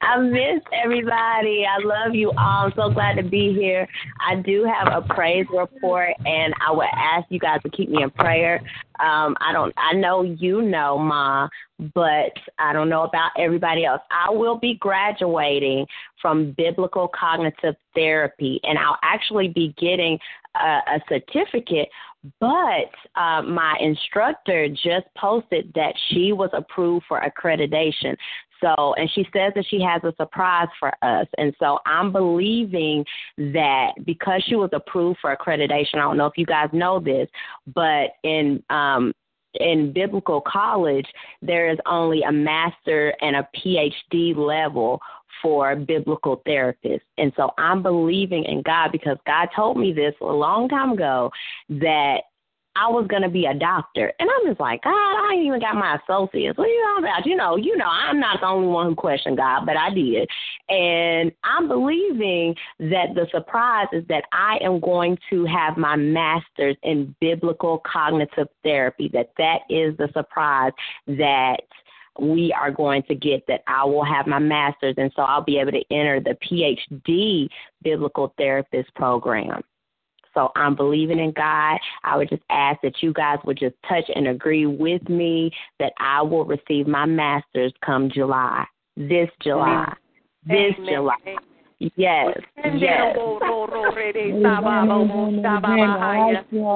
I 0.00 0.16
miss 0.18 0.62
everybody. 0.72 1.64
I 1.66 1.78
love 1.82 2.14
you 2.14 2.30
all. 2.30 2.66
I'm 2.66 2.72
so 2.76 2.88
glad 2.88 3.16
to 3.16 3.22
be 3.24 3.52
here. 3.52 3.86
I 4.24 4.36
do 4.36 4.64
have 4.64 4.92
a 4.92 5.06
praise 5.12 5.46
report, 5.52 6.10
and 6.24 6.54
I 6.66 6.70
would 6.70 6.86
ask 6.94 7.26
you 7.30 7.40
guys 7.40 7.60
to 7.64 7.70
keep 7.70 7.90
me 7.90 8.02
in 8.02 8.10
prayer. 8.10 8.60
Um, 9.00 9.36
I 9.40 9.52
don't. 9.52 9.74
I 9.76 9.94
know 9.94 10.22
you 10.22 10.62
know, 10.62 10.98
Ma, 10.98 11.48
but 11.94 12.32
I 12.58 12.72
don't 12.72 12.88
know 12.88 13.02
about 13.02 13.32
everybody 13.36 13.84
else. 13.84 14.00
I 14.10 14.30
will 14.30 14.56
be 14.56 14.74
graduating 14.74 15.86
from 16.22 16.52
biblical 16.56 17.08
cognitive 17.08 17.74
therapy, 17.94 18.60
and 18.62 18.78
I'll 18.78 18.98
actually 19.02 19.48
be 19.48 19.74
getting 19.78 20.16
a, 20.54 20.80
a 20.94 21.00
certificate. 21.08 21.88
But 22.40 22.90
uh, 23.14 23.42
my 23.42 23.76
instructor 23.80 24.68
just 24.68 25.06
posted 25.16 25.72
that 25.74 25.94
she 26.08 26.32
was 26.32 26.50
approved 26.52 27.06
for 27.08 27.20
accreditation. 27.20 28.16
So, 28.60 28.94
and 28.94 29.10
she 29.14 29.24
says 29.32 29.52
that 29.54 29.66
she 29.68 29.80
has 29.82 30.02
a 30.04 30.14
surprise 30.16 30.68
for 30.78 30.92
us. 31.02 31.26
And 31.38 31.54
so 31.58 31.78
I'm 31.86 32.12
believing 32.12 33.04
that 33.36 33.92
because 34.04 34.42
she 34.46 34.56
was 34.56 34.70
approved 34.72 35.18
for 35.20 35.34
accreditation, 35.34 35.94
I 35.94 35.98
don't 35.98 36.16
know 36.16 36.26
if 36.26 36.36
you 36.36 36.46
guys 36.46 36.68
know 36.72 37.00
this, 37.00 37.28
but 37.74 38.10
in, 38.24 38.62
um, 38.70 39.12
in 39.54 39.92
biblical 39.92 40.40
college, 40.40 41.06
there 41.42 41.70
is 41.70 41.78
only 41.86 42.22
a 42.22 42.32
master 42.32 43.14
and 43.20 43.36
a 43.36 43.48
PhD 43.56 44.36
level 44.36 45.00
for 45.42 45.76
biblical 45.76 46.42
therapists. 46.46 47.00
And 47.16 47.32
so 47.36 47.50
I'm 47.58 47.82
believing 47.82 48.44
in 48.44 48.62
God 48.62 48.92
because 48.92 49.16
God 49.26 49.48
told 49.54 49.76
me 49.76 49.92
this 49.92 50.14
a 50.20 50.24
long 50.24 50.68
time 50.68 50.92
ago 50.92 51.30
that 51.70 52.22
I 52.78 52.88
was 52.88 53.06
gonna 53.08 53.28
be 53.28 53.46
a 53.46 53.54
doctor. 53.54 54.12
And 54.18 54.28
I'm 54.30 54.48
just 54.48 54.60
like, 54.60 54.82
God, 54.82 54.92
I 54.92 55.32
ain't 55.34 55.46
even 55.46 55.60
got 55.60 55.74
my 55.74 55.96
associates. 55.96 56.56
What 56.58 56.68
are 56.68 56.70
you 56.70 56.84
talking 56.94 57.04
about? 57.04 57.26
You 57.26 57.36
know, 57.36 57.56
you 57.56 57.76
know, 57.76 57.88
I'm 57.88 58.20
not 58.20 58.40
the 58.40 58.46
only 58.46 58.68
one 58.68 58.86
who 58.86 58.94
questioned 58.94 59.36
God, 59.36 59.66
but 59.66 59.76
I 59.76 59.90
did. 59.90 60.28
And 60.68 61.32
I'm 61.44 61.68
believing 61.68 62.54
that 62.78 63.14
the 63.14 63.26
surprise 63.32 63.88
is 63.92 64.04
that 64.08 64.24
I 64.32 64.58
am 64.62 64.80
going 64.80 65.18
to 65.30 65.44
have 65.46 65.76
my 65.76 65.96
master's 65.96 66.76
in 66.82 67.14
biblical 67.20 67.82
cognitive 67.90 68.48
therapy, 68.62 69.10
that 69.12 69.32
that 69.38 69.60
is 69.68 69.96
the 69.96 70.08
surprise 70.12 70.72
that 71.06 71.60
we 72.18 72.52
are 72.52 72.70
going 72.70 73.02
to 73.04 73.14
get 73.14 73.46
that 73.46 73.62
I 73.66 73.84
will 73.84 74.04
have 74.04 74.26
my 74.26 74.38
master's 74.38 74.94
and 74.98 75.12
so 75.14 75.22
I'll 75.22 75.44
be 75.44 75.58
able 75.58 75.72
to 75.72 75.84
enter 75.90 76.20
the 76.20 76.36
PhD 76.44 77.48
biblical 77.82 78.34
therapist 78.36 78.92
program. 78.94 79.62
So 80.38 80.52
I'm 80.54 80.76
believing 80.76 81.18
in 81.18 81.32
God. 81.32 81.78
I 82.04 82.16
would 82.16 82.28
just 82.28 82.44
ask 82.48 82.80
that 82.82 83.02
you 83.02 83.12
guys 83.12 83.38
would 83.44 83.58
just 83.58 83.74
touch 83.88 84.04
and 84.14 84.28
agree 84.28 84.66
with 84.66 85.08
me 85.08 85.50
that 85.80 85.92
I 85.98 86.22
will 86.22 86.44
receive 86.44 86.86
my 86.86 87.06
master's 87.06 87.72
come 87.84 88.08
July. 88.08 88.64
This 88.96 89.28
July. 89.42 89.92
This 90.46 90.74
Amen. 90.78 90.88
July. 90.88 91.16
Yes. 91.80 92.38
Yes. 92.78 93.16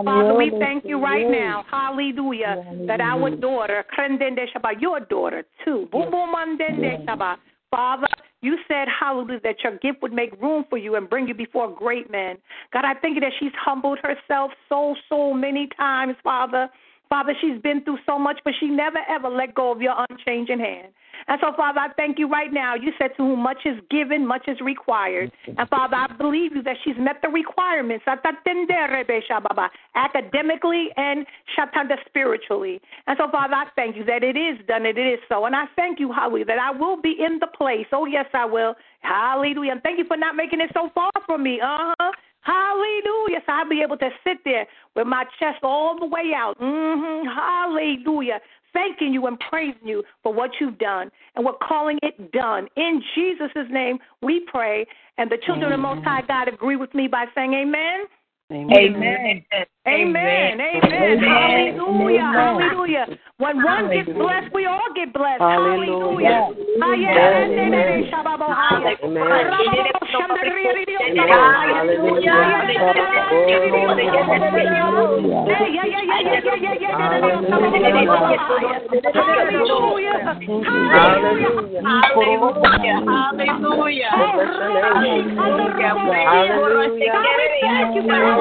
Father, 0.05 0.35
we 0.35 0.53
thank 0.59 0.85
you 0.85 1.01
right 1.01 1.31
now, 1.31 1.64
hallelujah, 1.70 2.64
that 2.88 3.01
our 3.01 3.31
daughter, 3.31 3.85
Krendende 3.96 4.46
Shaba, 4.53 4.81
your 4.81 4.98
daughter 5.01 5.44
too, 5.64 5.88
Boom 5.92 6.11
Boom 6.11 6.35
Mandende 6.35 7.07
Shaba. 7.07 7.37
Father, 7.70 8.07
you 8.42 8.59
said, 8.68 8.88
hallelujah, 8.88 9.40
that 9.44 9.62
your 9.62 9.78
gift 9.78 10.02
would 10.02 10.12
make 10.12 10.40
room 10.42 10.64
for 10.68 10.76
you 10.76 10.96
and 10.96 11.09
bring 11.09 11.28
you 11.28 11.35
before 11.35 11.72
great 11.72 12.11
men. 12.11 12.37
God, 12.72 12.85
I 12.85 12.94
thank 13.00 13.14
you 13.14 13.20
that 13.20 13.33
she's 13.40 13.52
humbled 13.57 13.98
herself 14.02 14.50
so, 14.68 14.94
so 15.09 15.33
many 15.33 15.68
times, 15.76 16.16
Father. 16.22 16.68
Father, 17.09 17.35
she's 17.40 17.61
been 17.62 17.85
through 17.85 17.98
so 18.05 18.18
much, 18.18 18.40
but 18.44 18.52
she 18.59 18.66
never 18.66 18.98
ever 19.09 19.28
let 19.28 19.55
go 19.55 19.70
of 19.70 19.81
your 19.81 19.94
unchanging 20.11 20.59
hand. 20.59 20.88
And 21.28 21.40
so, 21.40 21.52
Father, 21.56 21.80
I 21.80 21.88
thank 21.96 22.18
you 22.18 22.28
right 22.28 22.52
now. 22.52 22.74
You 22.74 22.92
said 22.98 23.11
to 23.16 23.22
whom 23.22 23.42
much 23.42 23.64
is 23.64 23.78
given, 23.90 24.26
much 24.26 24.48
is 24.48 24.61
required. 24.61 25.32
And 25.46 25.68
Father, 25.68 25.96
I 25.96 26.08
believe 26.16 26.54
you 26.54 26.62
that 26.62 26.76
she's 26.85 26.96
met 26.98 27.16
the 27.22 27.28
requirements 27.28 28.04
academically 29.94 30.88
and 30.96 31.26
shatanda 31.56 31.96
spiritually. 32.06 32.80
And 33.06 33.16
so, 33.18 33.30
Father, 33.30 33.54
I 33.54 33.66
thank 33.76 33.96
you 33.96 34.04
that 34.04 34.22
it 34.22 34.37
is 34.37 34.58
done 34.66 34.87
and 34.87 34.98
it 34.98 35.06
is 35.06 35.20
so. 35.28 35.44
And 35.44 35.54
I 35.54 35.64
thank 35.76 36.00
you, 36.00 36.12
hallelujah, 36.12 36.46
that 36.46 36.58
I 36.58 36.70
will 36.70 37.00
be 37.00 37.16
in 37.18 37.38
the 37.38 37.46
place. 37.46 37.87
Oh, 37.92 38.06
yes, 38.06 38.26
I 38.35 38.44
will. 38.44 38.74
Hallelujah. 39.00 39.72
And 39.72 39.82
thank 39.82 39.98
you 39.98 40.04
for 40.06 40.16
not 40.16 40.37
making 40.37 40.61
it 40.61 40.70
so 40.74 40.90
far 40.94 41.11
from 41.26 41.42
me. 41.42 41.61
Uh 41.61 41.94
huh. 41.98 42.12
Hallelujah. 42.42 43.40
So 43.46 43.52
I'll 43.52 43.68
be 43.68 43.82
able 43.82 43.96
to 43.98 44.11
sit 44.24 44.38
there 44.44 44.66
with 44.96 45.06
my 45.06 45.24
chest 45.38 45.62
all 45.62 45.98
the 45.98 46.06
way 46.06 46.32
out. 46.35 46.58
Mm-hmm. 46.61 47.28
Hallelujah. 47.28 48.40
Thanking 48.72 49.12
you 49.12 49.26
and 49.26 49.38
praising 49.38 49.87
you 49.87 50.02
for 50.22 50.32
what 50.32 50.50
you've 50.61 50.78
done. 50.78 51.11
And 51.37 51.44
we're 51.44 51.52
calling 51.62 51.98
it 52.02 52.32
done. 52.32 52.68
In 52.76 53.02
Jesus' 53.14 53.50
name, 53.70 53.98
we 54.22 54.40
pray. 54.46 54.87
And 55.18 55.30
the 55.30 55.38
children 55.44 55.72
of 55.72 55.78
the 55.78 55.82
Most 55.82 56.04
High 56.04 56.22
God 56.26 56.48
agree 56.48 56.76
with 56.76 56.94
me 56.94 57.06
by 57.06 57.26
saying 57.35 57.52
amen. 57.52 58.06
Amen. 58.54 59.44
Amen. 59.88 60.60
Amen. 60.60 61.22
Hallelujah. 61.22 62.22
Hallelujah. 62.22 63.06
When 63.38 63.62
one 63.62 63.90
gets 63.90 64.08
blessed, 64.12 64.54
we 64.54 64.66
all 64.66 64.92
get 64.94 65.12
blessed. 65.12 65.40
Hallelujah. 65.40 66.52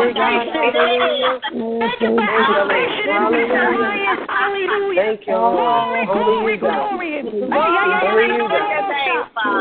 Thank 0.01 0.49
you. 0.49 2.17
For 2.17 2.43
salvation 2.49 3.05
and 3.09 3.29
deliverance. 3.29 4.25
Hallelujah. 4.27 5.01
Thank 5.01 5.27
you, 5.27 5.35
Lord. 5.35 6.07
Glory, 6.07 6.57
glory, 6.57 7.21
glory. 7.21 7.21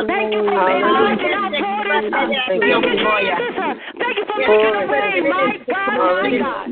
Thank 0.07 0.33
you 0.35 0.42
for 0.42 0.64
being 0.66 0.88
launching 0.88 1.35
out 1.37 1.53
daughters. 1.53 2.05
Thank 2.11 2.68
you, 2.70 2.96
Jesus. 2.96 3.76
Thank 4.00 4.16
you 4.16 4.24
for 4.26 4.37
making 4.40 4.74
a 4.74 4.87
way. 4.90 5.20
My 5.29 5.57
God, 5.68 5.92
my 5.98 6.38
God. 6.38 6.66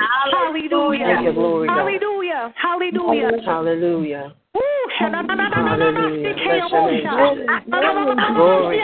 Hallelujah. 0.00 1.04
Thank 1.04 1.26
you, 1.26 1.32
glory, 1.32 1.68
God. 1.68 1.76
Hallelujah. 1.78 2.23
Hallelujah. 2.56 3.30
Hallelujah. 3.44 4.34
Woo. 4.54 4.60
Hallelujah. 4.98 6.34
Bless 6.44 6.70
your 6.70 6.82
name. 6.90 7.06
Glory, 8.34 8.78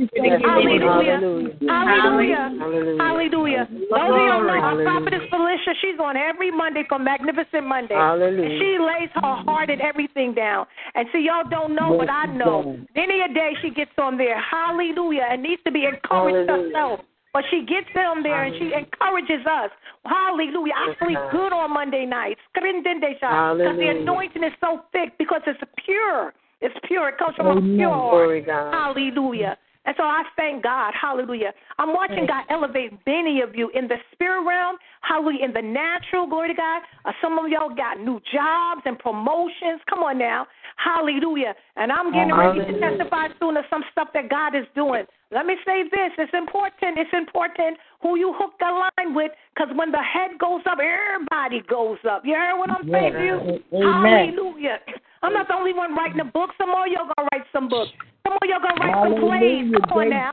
Hallelujah. 0.00 0.46
Hallelujah. 0.46 1.20
Hallelujah. 1.68 2.54
Hallelujah. 2.98 3.68
Those 3.70 4.10
of 4.10 4.16
you 4.16 4.30
don't 4.30 4.46
know, 4.46 4.60
our 4.60 4.82
prophetess 4.82 5.22
Felicia, 5.30 5.74
she's 5.80 5.98
on 6.00 6.16
every 6.16 6.50
Monday 6.50 6.84
for 6.88 6.98
Magnificent 6.98 7.66
Monday. 7.66 7.94
Hallelujah. 7.94 8.50
And 8.50 8.58
she 8.58 8.78
lays 8.78 9.10
her 9.14 9.36
heart 9.44 9.70
and 9.70 9.80
everything 9.80 10.34
down. 10.34 10.66
And 10.94 11.08
see, 11.12 11.26
y'all 11.26 11.48
don't 11.48 11.74
know, 11.74 11.96
but 11.98 12.10
I 12.10 12.26
know. 12.26 12.78
Many 12.94 13.20
a 13.22 13.32
day 13.32 13.54
she 13.62 13.70
gets 13.70 13.92
on 13.98 14.16
there. 14.16 14.40
Hallelujah. 14.40 15.26
And 15.30 15.42
needs 15.42 15.62
to 15.64 15.72
be 15.72 15.84
encouraged 15.84 16.48
Hallelujah. 16.48 16.72
herself. 16.74 17.00
But 17.32 17.44
she 17.50 17.64
gets 17.64 17.86
them 17.94 18.22
there 18.22 18.44
and 18.44 18.54
she 18.58 18.72
encourages 18.74 19.46
us. 19.46 19.70
Hallelujah. 20.04 20.74
I 20.74 20.94
sleep 20.98 21.18
good 21.30 21.52
on 21.52 21.72
Monday 21.72 22.04
nights. 22.04 22.40
Because 22.54 23.78
the 23.78 23.88
anointing 23.88 24.42
is 24.42 24.52
so 24.60 24.80
thick 24.92 25.16
because 25.18 25.42
it's 25.46 25.60
pure. 25.84 26.34
It's 26.60 26.74
pure. 26.86 27.08
It 27.10 27.18
comes 27.18 27.36
from 27.36 27.46
a 27.46 27.60
pure 27.76 27.94
Glory. 27.94 28.40
God. 28.42 28.74
Hallelujah. 28.74 29.56
And 29.86 29.94
so 29.96 30.04
I 30.04 30.24
thank 30.36 30.62
God. 30.62 30.92
Hallelujah. 31.00 31.52
I'm 31.78 31.94
watching 31.94 32.26
God 32.26 32.44
elevate 32.50 32.92
many 33.06 33.40
of 33.40 33.54
you 33.54 33.70
in 33.74 33.88
the 33.88 33.96
spirit 34.12 34.44
realm. 34.44 34.76
Hallelujah. 35.00 35.44
In 35.44 35.52
the 35.52 35.62
natural. 35.62 36.26
Glory 36.26 36.48
to 36.48 36.54
God. 36.54 36.82
Uh, 37.06 37.12
some 37.22 37.38
of 37.38 37.48
y'all 37.48 37.74
got 37.74 37.98
new 37.98 38.20
jobs 38.32 38.82
and 38.84 38.98
promotions. 38.98 39.80
Come 39.88 40.00
on 40.00 40.18
now. 40.18 40.46
Hallelujah. 40.76 41.54
And 41.76 41.90
I'm 41.90 42.12
getting 42.12 42.34
ready 42.34 42.58
to 42.58 42.80
testify 42.80 43.28
soon 43.38 43.56
of 43.56 43.64
some 43.70 43.82
stuff 43.92 44.08
that 44.14 44.28
God 44.28 44.54
is 44.54 44.66
doing. 44.74 45.04
Let 45.32 45.46
me 45.46 45.56
say 45.64 45.84
this. 45.84 46.10
It's 46.18 46.34
important. 46.34 46.98
It's 46.98 47.12
important 47.12 47.78
who 48.02 48.16
you 48.16 48.34
hook 48.36 48.52
the 48.58 48.66
line 48.66 49.14
with 49.14 49.30
because 49.54 49.68
when 49.76 49.92
the 49.92 50.02
head 50.02 50.38
goes 50.38 50.62
up, 50.68 50.78
everybody 50.82 51.62
goes 51.68 51.98
up. 52.08 52.22
You 52.24 52.34
heard 52.34 52.58
what 52.58 52.70
I'm 52.70 52.90
saying 52.90 53.12
to 53.12 53.24
you? 53.24 53.62
Amen. 53.72 54.34
Hallelujah. 54.34 54.80
I'm 55.22 55.32
not 55.32 55.48
the 55.48 55.54
only 55.54 55.72
one 55.74 55.94
writing 55.94 56.20
a 56.20 56.24
book. 56.24 56.50
Some 56.56 56.70
more 56.70 56.88
y'all 56.88 57.04
going 57.04 57.14
to 57.16 57.28
write 57.32 57.46
some 57.52 57.68
books. 57.68 57.92
Some 58.24 58.36
more 58.36 58.46
y'all 58.48 58.60
gonna 58.60 58.80
write 58.80 58.94
some 59.04 59.16
plays. 59.20 59.72
Come 59.88 59.98
on 59.98 60.10
now. 60.10 60.30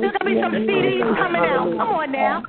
There's 0.00 0.14
gonna 0.14 0.30
be 0.30 0.40
some 0.40 0.54
CDs 0.54 1.02
coming 1.18 1.42
out. 1.42 1.66
Come 1.76 1.90
on 1.90 2.12
now. 2.12 2.42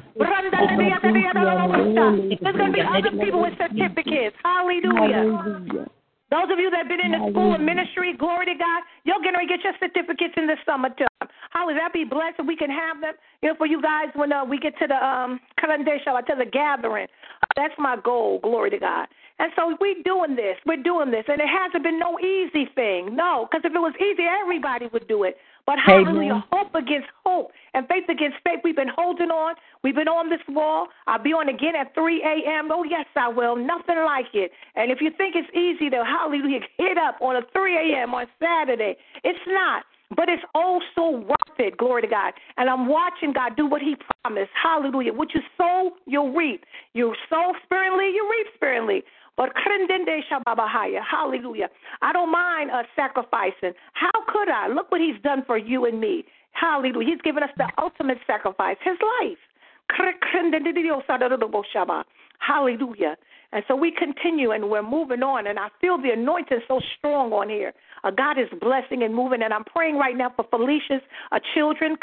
There's 2.41 2.57
gonna 2.57 2.73
be 2.73 2.81
other 2.81 3.11
people 3.17 3.41
with 3.41 3.57
certificates. 3.57 4.35
Hallelujah. 4.45 5.85
Hallelujah. 6.31 6.47
Those 6.47 6.53
of 6.53 6.59
you 6.59 6.69
that 6.71 6.77
have 6.77 6.87
been 6.87 7.03
in 7.03 7.11
the 7.11 7.31
school 7.31 7.55
of 7.55 7.61
ministry, 7.61 8.15
glory 8.17 8.45
to 8.47 8.55
God, 8.55 8.83
you're 9.03 9.21
going 9.21 9.35
to 9.35 9.45
get 9.45 9.63
your 9.63 9.73
certificates 9.79 10.33
in 10.37 10.47
the 10.47 10.55
summertime. 10.65 11.07
How 11.51 11.65
would 11.65 11.75
that 11.77 11.91
be 11.93 12.03
blessed 12.03 12.39
if 12.39 12.47
we 12.47 12.55
can 12.55 12.69
have 12.69 13.01
them, 13.01 13.13
you 13.41 13.49
know, 13.49 13.55
for 13.55 13.67
you 13.67 13.81
guys 13.81 14.07
when 14.15 14.31
uh, 14.31 14.45
we 14.45 14.57
get 14.57 14.77
to 14.79 14.87
the 14.87 14.95
um 14.95 15.39
to 15.61 16.35
the 16.37 16.45
gathering. 16.51 17.07
That's 17.55 17.73
my 17.77 17.97
goal, 18.01 18.39
glory 18.41 18.69
to 18.71 18.79
God. 18.79 19.07
And 19.39 19.51
so 19.55 19.75
we're 19.79 20.01
doing 20.03 20.35
this. 20.35 20.55
We're 20.65 20.81
doing 20.81 21.11
this. 21.11 21.25
And 21.27 21.41
it 21.41 21.47
hasn't 21.47 21.83
been 21.83 21.99
no 21.99 22.19
easy 22.19 22.69
thing. 22.75 23.15
No, 23.15 23.47
because 23.49 23.61
if 23.65 23.73
it 23.73 23.79
was 23.79 23.93
easy, 23.99 24.23
everybody 24.23 24.87
would 24.93 25.07
do 25.07 25.23
it. 25.23 25.37
But 25.65 25.77
hallelujah, 25.79 26.43
hope 26.51 26.73
against 26.75 27.07
hope 27.25 27.51
and 27.73 27.87
faith 27.87 28.09
against 28.09 28.37
faith. 28.43 28.59
We've 28.63 28.75
been 28.75 28.91
holding 28.95 29.29
on. 29.29 29.55
We've 29.83 29.95
been 29.95 30.07
on 30.07 30.29
this 30.29 30.41
wall. 30.49 30.87
I'll 31.07 31.21
be 31.21 31.33
on 31.33 31.49
again 31.49 31.75
at 31.79 31.93
3 31.95 32.21
a.m. 32.21 32.69
Oh, 32.71 32.83
yes, 32.83 33.05
I 33.15 33.29
will. 33.29 33.55
Nothing 33.55 34.03
like 34.05 34.33
it. 34.33 34.51
And 34.75 34.91
if 34.91 35.01
you 35.01 35.11
think 35.17 35.35
it's 35.35 35.49
easy 35.55 35.89
to, 35.89 36.03
hallelujah, 36.03 36.59
hit 36.77 36.97
up 36.97 37.17
on 37.21 37.35
a 37.35 37.41
3 37.53 37.93
a.m. 37.93 38.13
on 38.13 38.25
Saturday, 38.39 38.97
it's 39.23 39.39
not. 39.47 39.83
But 40.13 40.27
it's 40.27 40.43
oh 40.55 40.81
also 40.97 41.17
worth 41.19 41.57
it, 41.57 41.77
glory 41.77 42.01
to 42.01 42.07
God. 42.07 42.33
And 42.57 42.69
I'm 42.69 42.87
watching 42.87 43.31
God 43.33 43.55
do 43.55 43.65
what 43.65 43.81
He 43.81 43.95
promised. 44.23 44.51
Hallelujah. 44.61 45.13
What 45.13 45.33
you 45.33 45.41
sow, 45.57 45.91
you'll 46.05 46.33
reap. 46.33 46.65
You 46.93 47.15
sow 47.29 47.53
sparingly, 47.63 48.07
you 48.13 48.27
reap 48.29 48.47
sparingly. 48.55 49.03
But 49.41 49.53
hallelujah. 51.09 51.69
I 52.03 52.13
don't 52.13 52.31
mind 52.31 52.69
uh, 52.69 52.83
sacrificing. 52.95 53.73
How 53.93 54.11
could 54.27 54.49
I? 54.49 54.67
Look 54.67 54.91
what 54.91 55.01
He's 55.01 55.19
done 55.23 55.41
for 55.47 55.57
you 55.57 55.85
and 55.85 55.99
me. 55.99 56.25
Hallelujah. 56.51 57.07
He's 57.09 57.21
given 57.21 57.41
us 57.41 57.49
the 57.57 57.65
ultimate 57.81 58.19
sacrifice, 58.27 58.77
His 58.83 58.97
life. 59.19 59.39
Hallelujah. 62.37 63.17
And 63.51 63.63
so 63.67 63.75
we 63.75 63.91
continue 63.91 64.51
and 64.51 64.69
we're 64.69 64.83
moving 64.83 65.23
on. 65.23 65.47
And 65.47 65.57
I 65.57 65.69
feel 65.81 65.97
the 65.97 66.11
anointing 66.11 66.59
so 66.67 66.79
strong 66.99 67.33
on 67.33 67.49
here. 67.49 67.73
Uh, 68.03 68.11
God 68.11 68.37
is 68.37 68.47
blessing 68.59 69.01
and 69.01 69.15
moving. 69.15 69.41
And 69.41 69.51
I'm 69.51 69.63
praying 69.63 69.97
right 69.97 70.15
now 70.15 70.31
for 70.35 70.45
Felicia's 70.51 71.01
uh, 71.31 71.39
children. 71.55 71.97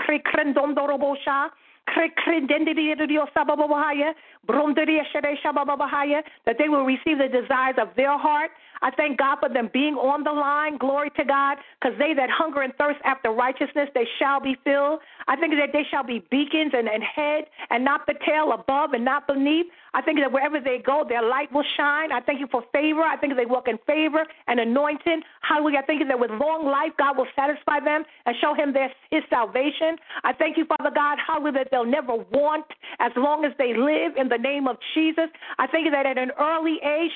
That 4.47 6.57
they 6.59 6.69
will 6.69 6.85
receive 6.85 7.19
the 7.19 7.29
desires 7.29 7.77
of 7.81 7.89
their 7.97 8.19
heart. 8.19 8.51
I 8.83 8.91
thank 8.91 9.19
God 9.19 9.39
for 9.41 9.49
them 9.49 9.71
being 9.73 9.95
on 9.95 10.25
the 10.25 10.33
line. 10.33 10.79
Glory 10.79 11.11
to 11.17 11.25
God. 11.25 11.59
Because 11.81 11.99
they 11.99 12.15
that 12.15 12.31
hunger 12.31 12.63
and 12.63 12.75
thirst 12.77 13.01
after 13.05 13.31
righteousness, 13.31 13.89
they 13.95 14.07
shall 14.19 14.41
be 14.41 14.57
filled. 14.65 15.01
I 15.27 15.37
think 15.37 15.55
that 15.55 15.71
they 15.73 15.85
shall 15.91 16.05
be 16.05 16.25
beacons 16.31 16.73
and, 16.75 16.89
and 16.89 17.03
head 17.03 17.45
and 17.71 17.85
not 17.85 18.07
the 18.07 18.15
tail, 18.27 18.53
above 18.53 18.93
and 18.93 19.05
not 19.05 19.27
beneath. 19.27 19.67
I 19.95 20.03
think 20.03 20.21
that 20.21 20.31
wherever 20.31 20.61
they 20.61 20.79
go, 20.79 21.05
their 21.09 21.23
light 21.23 21.53
will 21.53 21.65
shine. 21.77 22.13
I 22.13 22.21
thank 22.21 22.41
you 22.41 22.47
for 22.51 22.63
favor. 22.73 23.03
I 23.03 23.17
think 23.17 23.37
they 23.37 23.47
walk 23.47 23.69
in 23.69 23.79
favor 23.87 24.25
and 24.47 24.61
anointing. 24.61 25.23
Hallelujah. 25.41 25.79
I 25.79 25.87
thank 25.87 26.01
you 26.01 26.09
that 26.09 26.19
with 26.19 26.31
long 26.31 26.67
life, 26.67 26.93
God 26.99 27.17
will 27.17 27.27
satisfy 27.35 27.81
them 27.81 28.05
and 28.27 28.37
show 28.41 28.55
him 28.55 28.73
their, 28.73 28.91
his 29.11 29.23
salvation. 29.31 29.97
I 30.25 30.33
thank 30.33 30.57
you, 30.57 30.67
Father 30.67 30.91
God, 30.95 31.19
hallelujah, 31.25 31.65
that 31.65 31.69
they'll 31.71 31.87
never 31.87 32.15
want 32.15 32.67
as 33.01 33.13
long 33.17 33.45
as 33.45 33.53
they 33.59 33.75
live 33.75 34.17
in 34.17 34.29
the 34.29 34.39
name 34.39 34.69
of 34.69 34.77
Jesus. 34.95 35.29
I 35.59 35.67
thank 35.67 35.85
you 35.85 35.91
that 35.91 36.07
at 36.07 36.19
an 36.19 36.31
early 36.39 36.79
age, 36.85 37.11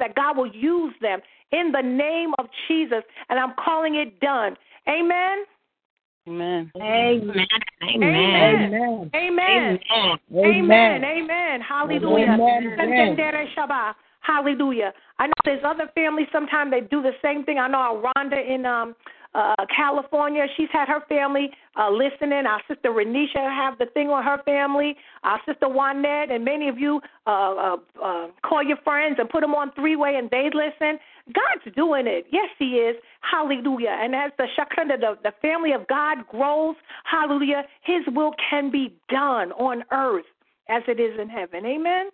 that 0.00 0.14
God 0.16 0.36
will 0.36 0.46
use 0.46 0.69
them 1.00 1.20
in 1.52 1.72
the 1.72 1.82
name 1.82 2.32
of 2.38 2.46
Jesus. 2.68 3.02
And 3.28 3.38
I'm 3.38 3.54
calling 3.62 3.96
it 3.96 4.20
done. 4.20 4.56
Amen. 4.88 5.44
Amen. 6.28 6.70
Amen. 6.76 7.30
Amen. 7.82 9.10
Amen. 9.14 9.14
Amen. 9.14 9.78
Amen. 10.44 11.04
Amen. 11.04 11.60
Hallelujah. 11.60 12.36
Hallelujah. 14.20 14.92
I 15.18 15.26
know 15.26 15.32
there's 15.44 15.64
other 15.64 15.90
families 15.94 16.28
sometimes 16.30 16.70
they 16.70 16.82
do 16.82 17.02
the 17.02 17.12
same 17.22 17.44
thing. 17.44 17.58
I 17.58 17.68
know 17.68 17.78
our 17.78 18.12
Rhonda 18.16 18.38
in 18.46 18.66
um 18.66 18.94
uh 19.34 19.54
California, 19.74 20.46
she's 20.56 20.68
had 20.72 20.88
her 20.88 21.02
family 21.08 21.50
uh 21.76 21.90
listening. 21.90 22.46
Our 22.46 22.60
sister 22.68 22.90
Renisha 22.90 23.36
have 23.36 23.78
the 23.78 23.86
thing 23.86 24.08
on 24.08 24.24
her 24.24 24.42
family. 24.44 24.96
Our 25.22 25.40
sister 25.46 25.68
Juanette 25.68 26.30
and 26.30 26.44
many 26.44 26.68
of 26.68 26.78
you 26.78 27.00
uh, 27.26 27.30
uh 27.30 27.76
uh 28.02 28.26
call 28.42 28.62
your 28.62 28.78
friends 28.78 29.16
and 29.18 29.28
put 29.28 29.40
them 29.42 29.54
on 29.54 29.72
three 29.72 29.96
way 29.96 30.16
and 30.16 30.28
they 30.30 30.50
listen. 30.52 30.98
God's 31.26 31.74
doing 31.76 32.06
it. 32.06 32.26
Yes, 32.30 32.48
He 32.58 32.76
is. 32.76 32.96
Hallelujah. 33.20 33.96
And 34.00 34.14
as 34.14 34.32
the 34.36 34.46
Shakanda, 34.58 34.98
the, 34.98 35.16
the 35.22 35.32
family 35.40 35.72
of 35.72 35.86
God 35.86 36.26
grows, 36.28 36.74
hallelujah, 37.04 37.62
His 37.82 38.02
will 38.08 38.32
can 38.48 38.70
be 38.70 38.94
done 39.08 39.52
on 39.52 39.84
earth 39.92 40.24
as 40.68 40.82
it 40.88 40.98
is 40.98 41.18
in 41.20 41.28
heaven. 41.28 41.66
Amen. 41.66 42.10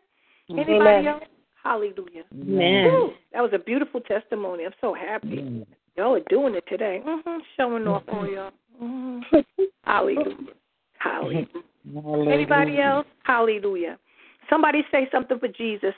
Anybody 0.51 0.77
Amen. 0.77 1.07
else? 1.07 1.25
Hallelujah. 1.63 2.25
Amen. 2.33 2.85
Woo, 2.85 3.13
that 3.33 3.43
was 3.43 3.51
a 3.53 3.59
beautiful 3.59 4.01
testimony. 4.01 4.65
I'm 4.65 4.73
so 4.81 4.95
happy. 4.95 5.67
Y'all 5.97 6.15
are 6.15 6.21
doing 6.29 6.55
it 6.55 6.65
today. 6.69 7.01
hmm 7.05 7.39
Showing 7.57 7.87
off 7.87 8.03
on 8.09 8.33
y'all. 8.33 8.51
hmm 8.79 9.21
Hallelujah. 9.85 10.37
Hallelujah. 10.99 11.47
Anybody 12.31 12.81
else? 12.81 13.07
Hallelujah. 13.25 13.99
Somebody 14.51 14.83
say 14.93 15.09
something 15.11 15.39
for 15.39 15.49
Jesus. 15.49 15.95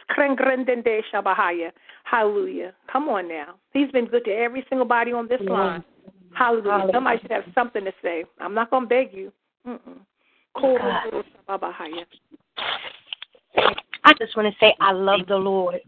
Hallelujah. 2.04 2.72
Come 2.90 3.08
on 3.08 3.28
now. 3.28 3.54
He's 3.72 3.90
been 3.90 4.06
good 4.06 4.24
to 4.24 4.30
every 4.30 4.64
single 4.68 4.86
body 4.86 5.12
on 5.12 5.28
this 5.28 5.40
line. 5.40 5.84
Hallelujah. 6.34 6.88
Somebody 6.92 7.20
should 7.20 7.30
have 7.30 7.44
something 7.54 7.84
to 7.84 7.92
say. 8.02 8.24
I'm 8.40 8.54
not 8.54 8.70
going 8.70 8.84
to 8.84 8.88
beg 8.88 9.12
you. 9.12 9.32
Mm-mm. 9.66 9.98
I 14.04 14.12
just 14.18 14.36
want 14.36 14.52
to 14.52 14.54
say 14.60 14.74
I 14.80 14.92
love 14.92 15.20
the 15.28 15.36
Lord. 15.36 15.80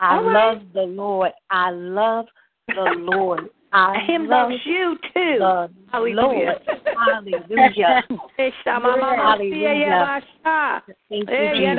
I 0.00 0.20
right. 0.20 0.32
love 0.32 0.62
the 0.74 0.82
Lord. 0.82 1.32
I 1.50 1.70
love 1.70 2.26
the 2.68 2.94
Lord. 2.98 3.50
I 3.72 3.98
Him 4.06 4.26
loves 4.28 4.54
you 4.64 4.96
too. 5.14 5.38
Hallelujah. 5.92 6.60
Hallelujah. 6.96 8.02
Hallelujah. 9.18 10.18
Thank 11.08 11.30
you, 11.30 11.48
Jesus. 11.56 11.78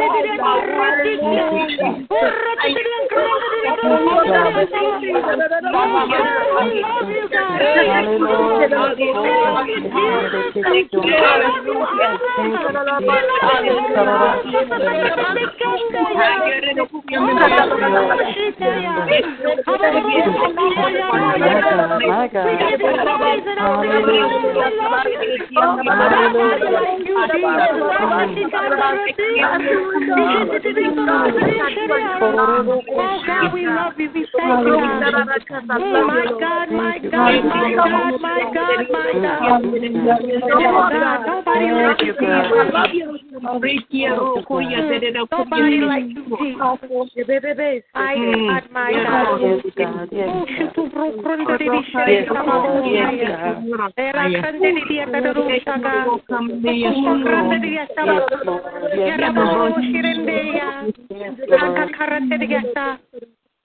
Thank 0.21 2.01
you. 2.11 2.60
God, 33.25 33.53
we 33.53 33.65
love 33.65 33.93
you. 33.97 34.11
We 34.13 34.27
thank 34.37 34.50
my 35.91 36.27
God, 36.31 36.67
my 36.71 36.99
God, 36.99 37.43
my 37.45 37.71
God, 37.75 38.19
my 38.19 38.41
God, 38.53 38.79
my 38.91 39.11
God. 39.21 39.61
Oh 40.53 40.89
God, 40.91 41.25
nobody 41.25 41.71
like 41.71 42.01
you, 42.01 42.13
Jesus. 42.19 42.51
Nobody 45.31 45.81
like 45.81 46.03
you, 46.09 46.23
Jesus. 46.37 46.61
My 47.93 48.15
God, 48.15 48.63
my 48.71 48.91
God. 48.93 49.41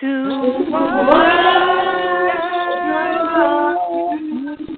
To 0.00 0.06
worship 0.06 1.58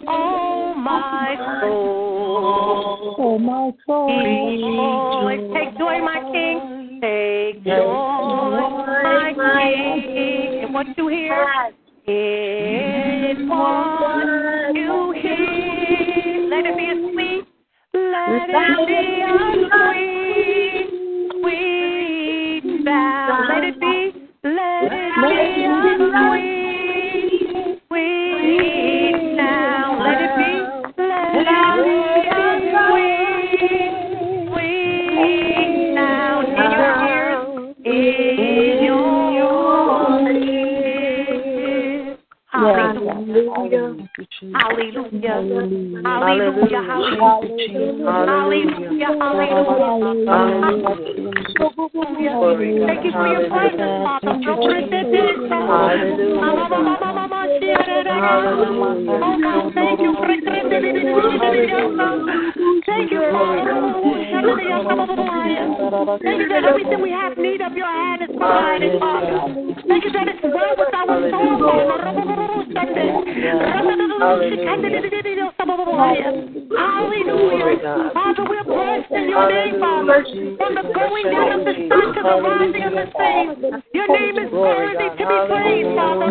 Oh 0.09 0.75
my 0.79 1.37
soul. 1.61 3.17
Oh, 3.19 3.39
my 3.39 3.71
soul. 3.87 4.09
Rejoice. 4.09 5.45
Take 5.53 5.77
joy, 5.79 6.01
my 6.01 6.21
King. 6.33 7.01
Take 7.03 7.65
joy, 7.65 8.61
my 9.03 9.35
King. 9.37 10.63
In 10.63 10.73
what 10.73 10.87
you 10.97 11.09
hear? 11.09 11.47
In 12.07 13.47
what 13.47 14.75
you 14.75 15.13
hear. 15.21 16.49
Let 16.49 16.65
it 16.65 16.77
be 16.79 16.85
a 16.85 16.95
sweet. 17.13 17.45
Let 17.93 18.49
it 18.49 18.87
be 18.87 18.95
a 19.21 19.37
sweet, 19.75 20.89
sweet 21.43 22.85
sound. 22.87 23.49
Let 23.51 23.65
it 23.65 23.79
be. 23.79 24.20
Let 24.43 24.55
it 24.55 24.91
be 24.91 25.65
a 25.65 25.77
sweet, 26.31 27.29
sweet 27.89 29.17
sound. 29.37 30.01
Let 30.01 30.17
it 30.17 30.33
be. 30.39 30.51
Let 30.97 31.37
it 31.37 31.61
be 31.85 31.93
a 32.27 32.49
sweet, 32.89 33.93
sweet 34.49 35.93
sound 35.95 36.49
in 36.49 36.71
your 36.73 36.95
ears. 37.05 37.45
In 37.85 38.81
your 38.85 40.33
ears. 40.33 42.17
Hallelujah. 42.51 44.09
Hallelujah. 44.41 45.37
Hallelujah. 46.01 46.81
Hallelujah. 46.81 47.61
Hallelujah. 48.09 49.13
Hallelujah. 49.21 50.01
Thank 52.89 53.05
you 53.05 53.13
for 53.13 53.27
your 53.29 53.45
presence, 53.53 54.01
Father. 54.01 54.41
Your 54.41 54.57
presence 54.57 55.13
is 55.13 55.37
Oh 59.13 59.37
God, 59.43 59.75
thank 59.75 60.01
you. 60.01 60.17
Thank 62.87 63.13
you, 63.13 63.21
Father. 63.31 63.77
Thank 66.25 66.41
you 66.41 66.49
that 66.49 66.65
everything 66.65 67.03
we 67.03 67.11
have 67.11 67.37
need 67.37 67.61
of 67.61 67.77
your 67.77 67.87
hand 67.87 68.23
is 68.23 68.31
provided, 68.31 68.99
Father. 68.99 69.37
Thank 69.87 70.05
you 70.05 70.13
that 70.13 70.29
it's 70.29 70.43
well 70.43 70.77
with 70.79 70.95
our 70.95 71.31
soul, 71.31 71.61
Hallelujah. 76.81 78.11
Father, 78.15 78.45
we're 78.49 78.65
blessed 78.65 79.11
in 79.11 79.29
your 79.31 79.49
name, 79.51 79.81
Father. 79.81 80.25
From 80.57 80.75
the 80.75 80.83
going 80.95 81.27
down 81.31 81.53
of 81.53 81.65
the 81.67 81.75
sun 81.89 82.15
to 82.15 82.21
the 82.23 82.37
rising 82.43 82.85
of 82.85 82.93
the 82.93 83.07
same. 83.19 83.49
Your 83.93 84.09
name 84.09 84.39
is 84.39 84.53
worthy 84.53 85.09
to 85.11 85.25
be 85.27 85.39
praised, 85.51 85.97
Father. 85.97 86.31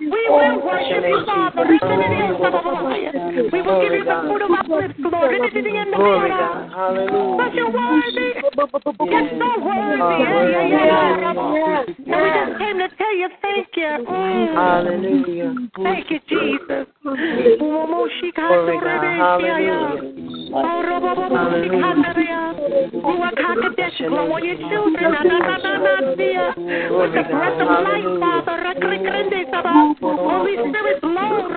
We 0.00 0.22
will 0.28 0.60
worship 0.64 1.04
you, 1.04 1.24
Father. 1.26 1.64
We 1.66 3.60
will 3.62 3.80
give 3.82 3.92
you 3.92 4.04
the 4.04 4.16
fruit 4.26 4.42
of 4.42 4.50
our 4.50 4.64
lips, 4.80 4.98
Lord. 5.00 5.36
Glory, 5.96 6.28
God. 6.30 6.70
Hallelujah. 6.72 7.36
But 7.36 7.54
you're 7.54 7.70
worthy. 7.72 8.32
You're 9.06 9.28
so 9.38 9.48
worthy. 9.60 10.00
And 12.06 12.18
we 12.22 12.28
just 12.32 12.58
came 12.58 12.78
to 12.78 12.88
tell 12.96 13.14
you 13.16 13.28
thank 13.42 13.68
you. 13.76 14.04
Mm. 14.06 14.54
Hallelujah. 14.54 15.54
Thank 15.82 16.10
you, 16.10 16.18
Jesus. 16.28 16.45
On 24.16 24.44
your 24.44 24.56
children. 24.56 25.12
With 26.96 27.12
the 27.14 27.22
breath 27.30 27.60
of 27.60 27.68
life, 27.68 28.10
Father. 28.20 28.56
Holy 30.02 30.56
Spirit, 30.56 31.00
blow. 31.02 31.48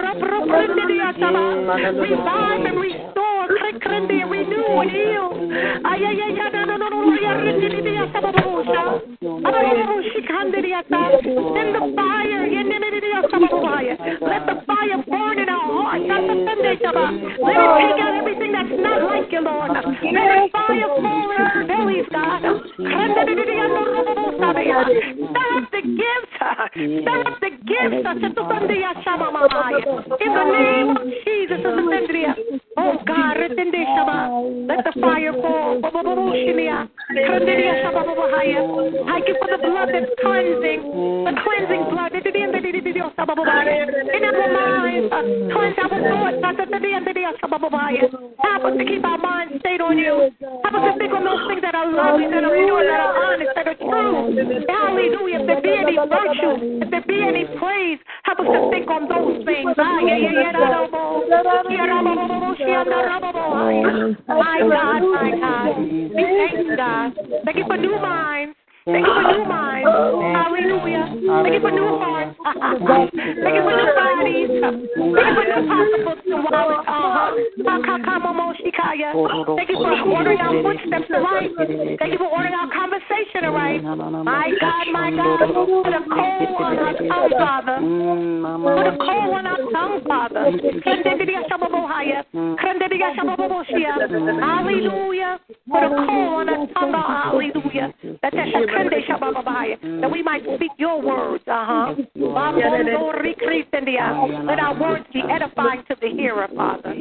Revive 1.99 2.65
and 2.65 2.79
restore. 2.79 3.47
Renew 4.29 4.79
and 4.81 4.91
heal. 4.91 5.29
Send 11.55 11.69
the 11.75 11.81
fire. 11.95 12.41
Let 14.21 14.45
the 14.45 14.55
fire 14.65 14.78
burn 15.09 15.39
in 15.39 15.49
our 15.49 15.59
hearts. 15.59 16.05
Let 16.07 16.23
it 16.23 16.45
take 17.79 17.99
out 17.99 18.13
everything 18.15 18.51
that's 18.53 18.69
not 18.71 19.03
like 19.03 19.31
you, 19.31 19.41
Lord. 19.41 19.71
Let 19.71 19.83
the 19.83 20.49
fire 20.51 20.87
fall 21.01 21.31
in 21.31 21.41
our 21.41 21.65
bellies, 21.67 22.07
God. 22.11 22.41
Stir 22.41 23.09
up 25.57 25.67
the 25.71 25.81
gifts. 25.81 26.35
Stir 26.79 27.19
up 27.25 27.39
the 27.41 27.51
gifts. 27.65 28.03
In 30.19 30.31
the 30.33 30.45
name 30.49 30.89
of 30.95 31.03
Jesus. 31.25 31.59
Oh 32.77 32.95
God, 33.05 33.37
let 33.39 33.55
the 34.85 34.91
fire 35.01 35.33
fall. 35.33 35.81
Thank 39.09 39.27
you 39.27 39.35
for 39.41 39.47
the 39.49 39.57
blood 39.57 39.89
that's 39.91 40.11
cleansing. 40.21 40.81
The 41.25 41.33
cleansing 41.43 41.83
blood. 41.89 42.13
In 42.13 42.21
minds. 44.53 44.68
Cleanse 45.09 45.77
our 45.79 45.89
thoughts. 45.89 46.37
Help 48.43 48.63
us 48.65 48.77
to 48.77 48.85
keep 48.85 49.03
our 49.05 49.17
minds 49.17 49.53
stayed 49.59 49.81
on 49.81 49.97
you. 49.97 50.29
Help 50.39 50.73
us 50.75 50.83
to 50.85 50.97
think 50.99 51.13
on 51.13 51.23
those 51.23 51.47
things 51.47 51.61
that 51.61 51.75
are 51.75 51.89
lovely, 51.89 52.27
that 52.27 52.43
are 52.43 52.53
pure, 52.53 52.83
that 52.85 52.99
are 52.99 53.15
honest, 53.25 53.51
that 53.55 53.67
are 53.67 53.79
true. 53.79 54.35
Hallelujah. 54.67 55.39
If 55.39 55.47
there 55.47 55.61
be 55.61 55.73
any 55.73 55.95
virtue, 55.97 56.83
if 56.83 56.89
there 56.91 57.05
be 57.07 57.23
any 57.23 57.45
praise, 57.57 57.99
help 58.23 58.39
us 58.39 58.47
to 58.47 58.69
think 58.69 58.89
on 58.89 59.07
those 59.07 59.45
things. 59.45 59.73
My 64.27 64.59
God, 64.59 65.01
my 65.01 65.31
God. 65.39 65.77
We 65.79 66.23
thank 66.37 66.65
you, 66.65 66.75
God. 66.75 67.13
Thank 67.45 67.57
you 67.57 67.65
for 67.67 67.77
new 67.77 67.97
minds. 67.99 68.58
Thank 68.91 69.05
you 69.05 69.13
for 69.13 69.23
new 69.33 69.45
minds. 69.45 69.89
Hallelujah. 69.89 71.05
Thank 71.43 71.53
you 71.53 71.61
for 71.61 71.71
new 71.71 71.97
hearts. 71.99 72.35
Thank 72.39 73.55
you 73.55 73.63
for 73.63 73.73
new 73.75 73.89
bodies. 73.95 74.49
Thank 74.49 74.89
you 74.89 75.35
for 76.05 76.15
new 76.25 76.39
and 76.39 76.43
wallets. 76.45 76.87
Uh-huh. 76.87 77.31
Thank 79.55 79.69
you 79.69 79.77
for 79.77 79.91
ordering 80.09 80.39
our 80.39 80.53
footsteps 80.63 81.09
aright. 81.13 81.51
Thank 81.99 82.11
you 82.13 82.19
for 82.19 82.29
ordering 82.29 82.53
our 82.53 82.69
conversation 82.71 83.45
aright. 83.45 83.83
My 83.83 84.51
God, 84.59 84.87
my 84.91 85.11
God. 85.11 85.39
Put 85.39 85.93
a 85.93 86.03
coal 86.09 86.55
on 86.59 86.77
our 86.79 86.93
tongue, 86.97 87.31
Father. 87.37 87.77
Put 87.79 88.87
a 88.87 88.97
coal 88.97 89.33
on 89.35 89.45
our 89.45 89.57
tongue, 89.71 90.01
Father. 90.07 90.51
Hallelujah. 94.39 95.39
Put 95.69 95.83
a 95.83 95.89
coal 95.89 96.33
on 96.39 96.49
our 96.49 96.67
tongue, 96.73 96.93
hallelujah. 96.93 97.93
That 98.21 98.33
that 100.01 100.11
we 100.11 100.23
might 100.23 100.43
speak 100.55 100.71
your 100.77 101.01
words. 101.01 101.43
Uh 101.47 101.65
huh. 101.65 101.95
Let 104.45 104.59
our 104.59 104.79
words 104.79 105.05
be 105.13 105.21
edifying 105.29 105.83
to 105.89 105.95
the 106.01 106.09
hearer, 106.09 106.47
Father. 106.55 106.93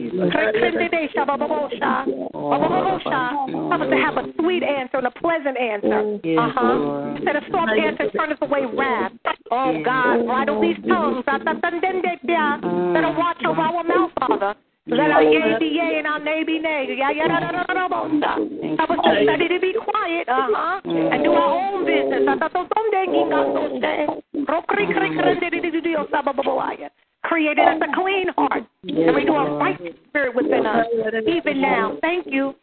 Help 3.71 3.81
us 3.83 3.89
to 3.91 3.97
have 3.97 4.17
a 4.17 4.33
sweet 4.41 4.63
answer 4.63 4.99
and 4.99 5.07
a 5.07 5.11
pleasant 5.13 5.57
answer. 5.59 6.19
Uh 6.39 6.51
huh. 6.55 7.15
Instead 7.17 7.37
of 7.37 7.43
soft 7.51 7.73
answer, 7.79 8.11
turn 8.17 8.33
us 8.33 8.39
away 8.43 8.65
wrath. 8.67 9.13
Oh 9.51 9.81
God, 9.85 10.25
bridle 10.27 10.61
these 10.61 10.77
tongues. 10.89 11.25
Let 12.95 13.05
us 13.05 13.15
watch 13.17 13.45
over 13.47 13.61
our 13.61 13.85
mouth, 13.85 14.11
Father. 14.19 14.55
Let 14.89 15.11
our 15.11 15.23
yea 15.23 15.57
be 15.61 15.67
yea 15.67 15.99
and 15.99 16.07
our 16.07 16.19
nay 16.19 16.45
be 16.45 16.59
nay. 16.59 16.89
Help 16.99 18.91
us 18.91 18.99
to 19.05 19.23
study 19.23 19.49
to 19.49 19.61
be 19.61 19.75
quiet, 19.75 20.29
uh 20.29 20.49
huh, 20.49 20.81
and 20.85 21.23
do 21.23 21.33
our 21.33 21.53
own 21.53 21.85
business. 21.85 22.25
Created 27.25 27.69
us 27.69 27.83
a 27.83 27.95
clean 27.95 28.29
heart 28.37 28.65
and 28.85 29.17
renew 29.17 29.35
a 29.35 29.59
right 29.59 29.79
spirit 30.09 30.35
within 30.35 30.65
us. 30.65 30.87
Even 31.27 31.61
now, 31.61 31.99
thank 32.01 32.27
you. 32.27 32.55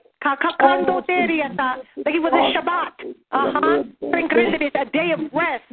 Thank 2.03 2.15
you 2.15 2.21
for 2.21 2.31
the 2.31 2.41
Shabbat. 2.57 3.13
Uh 3.31 3.51
huh. 3.53 3.83
It's 4.65 4.75
a 4.75 4.85
day 4.91 5.11
of 5.13 5.19
rest. 5.31 5.63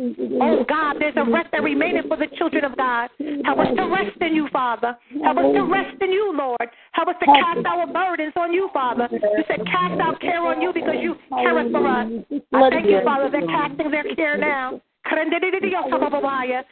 Oh 0.40 0.64
God, 0.68 0.96
there's 1.00 1.16
a 1.16 1.24
rest 1.24 1.48
that 1.52 1.62
remaineth 1.62 2.06
for 2.06 2.16
the 2.16 2.28
children 2.36 2.64
of 2.64 2.76
God. 2.76 3.08
Help 3.44 3.58
us 3.58 3.68
to 3.76 3.84
rest 3.88 4.20
in 4.20 4.34
you, 4.34 4.48
Father. 4.52 4.96
Help 5.24 5.38
us 5.38 5.44
to 5.54 5.62
rest 5.64 5.96
in 6.00 6.12
you, 6.12 6.34
Lord. 6.36 6.68
Help 6.92 7.08
us 7.08 7.16
to 7.20 7.26
cast 7.26 7.64
our 7.66 7.86
burdens 7.86 8.34
on 8.36 8.52
you, 8.52 8.68
Father. 8.72 9.08
You 9.10 9.44
said 9.48 9.64
cast 9.64 10.00
our 10.00 10.16
care 10.18 10.44
on 10.44 10.60
you 10.60 10.72
because 10.72 10.96
you 11.00 11.16
care 11.30 11.64
for 11.70 11.86
us. 11.86 12.06
I 12.52 12.70
thank 12.70 12.86
you, 12.86 13.00
Father, 13.04 13.30
they're 13.30 13.46
casting 13.46 13.90
their 13.90 14.04
care 14.14 14.36
now. 14.36 14.80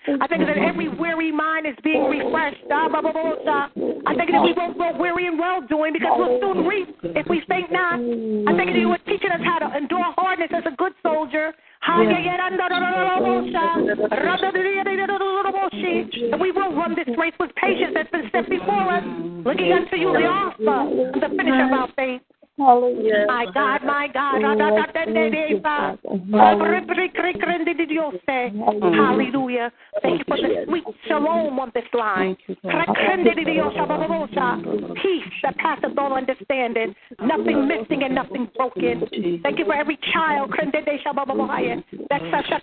I 0.07 0.27
think 0.29 0.47
that 0.47 0.57
every 0.57 0.89
weary 0.89 1.31
mind 1.33 1.67
is 1.67 1.75
being 1.83 2.05
refreshed. 2.09 2.63
I 4.07 4.15
think 4.15 4.31
that 4.31 4.43
we 4.43 4.53
won't 4.57 4.79
grow 4.79 4.97
weary 4.97 5.27
in 5.27 5.37
well 5.37 5.61
doing 5.69 5.93
because 5.93 6.15
we'll 6.17 6.41
soon 6.41 6.67
reap 6.67 6.89
if 7.03 7.27
we 7.29 7.43
think 7.49 7.71
not. 7.71 7.99
I 8.01 8.53
think 8.57 8.71
that 8.73 8.79
you 8.79 8.89
were 8.89 8.99
teaching 9.07 9.31
us 9.31 9.41
how 9.45 9.59
to 9.59 9.77
endure 9.77 10.15
hardness 10.17 10.51
as 10.55 10.65
a 10.67 10.75
good 10.77 10.93
soldier. 11.03 11.53
And 16.33 16.41
we 16.41 16.53
will 16.53 16.73
run 16.77 16.95
this 16.95 17.09
race 17.19 17.35
with 17.41 17.51
patience 17.57 17.93
that's 17.95 18.11
been 18.11 18.29
set 18.33 18.49
before 18.49 18.93
us, 18.93 19.03
looking 19.45 19.73
unto 19.73 19.97
you, 19.97 20.13
the 20.13 20.27
author, 20.29 21.19
the 21.19 21.29
finisher 21.37 21.65
of 21.65 21.73
our 21.73 21.89
faith. 21.97 22.21
Hallelujah. 22.61 23.25
My 23.27 23.47
God, 23.55 23.81
my 23.85 24.07
God. 24.13 24.43
Hallelujah. 28.61 29.73
Thank 30.03 30.19
you 30.19 30.25
for 30.29 30.37
the 30.37 30.65
sweet 30.67 30.85
shalom 31.09 31.59
on 31.59 31.73
this 31.75 31.85
line. 31.95 32.37
Peace 35.03 35.33
that 35.43 35.57
passes 35.57 35.93
all 35.97 36.13
understanding. 36.13 36.95
Nothing 37.19 37.67
missing 37.67 38.03
and 38.05 38.15
nothing 38.15 38.49
broken. 38.55 39.09
Thank 39.43 39.59
you 39.59 39.65
for 39.65 39.75
every 39.75 39.99
child 40.13 40.51
that's 42.11 42.25
such 42.31 42.51
a 42.51 42.61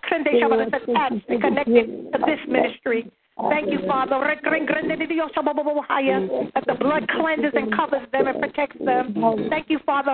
that's 0.72 0.84
attached 0.84 1.26
and 1.30 1.42
connected 1.42 2.12
to 2.14 2.20
this 2.26 2.40
ministry. 2.48 3.10
Thank 3.50 3.72
you, 3.72 3.80
Father. 3.88 4.18
That 4.18 4.42
the 6.66 6.76
blood 6.80 7.08
cleanses 7.08 7.52
and 7.54 7.72
covers 7.76 8.02
them 8.12 8.28
and 8.28 8.40
protects 8.40 8.78
them. 8.84 9.14
Thank 9.50 9.70
you, 9.70 9.80
Father. 9.86 10.12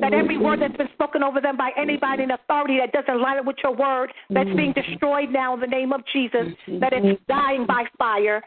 That 0.00 0.12
every 0.12 0.38
word 0.38 0.60
that's 0.60 0.76
been 0.76 0.88
spoken 0.92 1.22
over 1.22 1.40
them 1.40 1.56
by 1.56 1.70
anybody 1.78 2.24
in 2.24 2.32
authority 2.32 2.78
that 2.78 2.92
doesn't 2.92 3.20
line 3.20 3.38
up 3.38 3.46
with 3.46 3.56
your 3.62 3.74
word, 3.74 4.12
that's 4.30 4.50
being 4.56 4.74
destroyed 4.74 5.30
now 5.30 5.54
in 5.54 5.60
the 5.60 5.66
name 5.66 5.92
of 5.92 6.02
Jesus, 6.12 6.48
that 6.80 6.92
it's 6.92 7.20
dying 7.26 7.64
by 7.66 7.84
fire. 7.96 8.42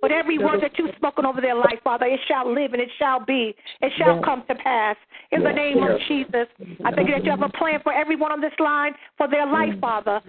But 0.00 0.12
every 0.12 0.38
word 0.38 0.60
that 0.62 0.72
you've 0.78 0.94
spoken 0.96 1.26
over 1.26 1.40
their 1.40 1.54
life, 1.54 1.78
Father, 1.84 2.06
it 2.06 2.20
shall 2.26 2.52
live 2.52 2.72
and 2.72 2.80
it 2.80 2.88
shall 2.98 3.24
be. 3.24 3.54
It 3.82 3.92
shall 3.98 4.22
come 4.22 4.44
to 4.48 4.54
pass. 4.54 4.96
In 5.32 5.42
the 5.42 5.52
name 5.52 5.82
of 5.82 5.98
Jesus, 6.08 6.46
I 6.84 6.90
thank 6.92 7.08
you 7.08 7.14
that 7.14 7.24
you 7.24 7.30
have 7.30 7.42
a 7.42 7.48
plan 7.50 7.80
for 7.82 7.92
everyone 7.92 8.32
on 8.32 8.40
this 8.40 8.52
line 8.58 8.92
for 9.16 9.28
their 9.28 9.46
life, 9.46 9.70
mm. 9.70 9.80
Father. 9.80 10.20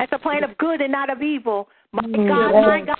It's 0.00 0.12
a 0.12 0.18
plan 0.18 0.42
of 0.44 0.56
good 0.58 0.80
and 0.80 0.92
not 0.92 1.10
of 1.10 1.22
evil. 1.22 1.68
Mm, 1.92 2.10
my 2.10 2.28
God, 2.28 2.52
my 2.66 2.80
God. 2.86 2.96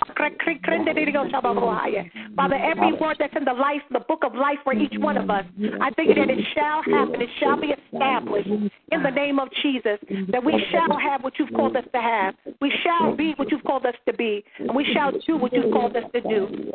Father, 2.35 2.55
every 2.55 2.91
mm. 2.91 2.99
word 2.99 3.15
that's 3.19 3.33
in 3.37 3.45
the 3.45 3.53
life, 3.53 3.81
the 3.91 4.01
book 4.01 4.23
of 4.25 4.35
life 4.35 4.57
for 4.63 4.73
each 4.73 4.93
one 4.97 5.15
of 5.17 5.29
us, 5.29 5.45
I 5.79 5.91
think 5.91 6.15
that 6.15 6.29
it 6.29 6.43
shall 6.53 6.83
happen. 6.83 7.21
It 7.21 7.29
shall 7.39 7.59
be 7.59 7.67
established 7.67 8.49
in 8.49 9.03
the 9.03 9.09
name 9.09 9.39
of 9.39 9.47
Jesus. 9.61 9.97
That 10.31 10.43
we 10.43 10.53
shall 10.71 10.97
have 10.99 11.23
what 11.23 11.39
you've 11.39 11.53
called 11.53 11.77
us 11.77 11.85
to 11.93 12.01
have. 12.01 12.35
We 12.59 12.71
shall 12.83 13.15
be 13.15 13.33
what 13.37 13.49
you've 13.49 13.63
called 13.63 13.85
us 13.85 13.95
to 14.07 14.13
be. 14.13 14.43
And 14.59 14.75
we 14.75 14.85
shall 14.93 15.11
do 15.25 15.37
what 15.37 15.53
you've 15.53 15.71
called 15.71 15.95
us 15.95 16.03
to 16.13 16.21
do. 16.21 16.71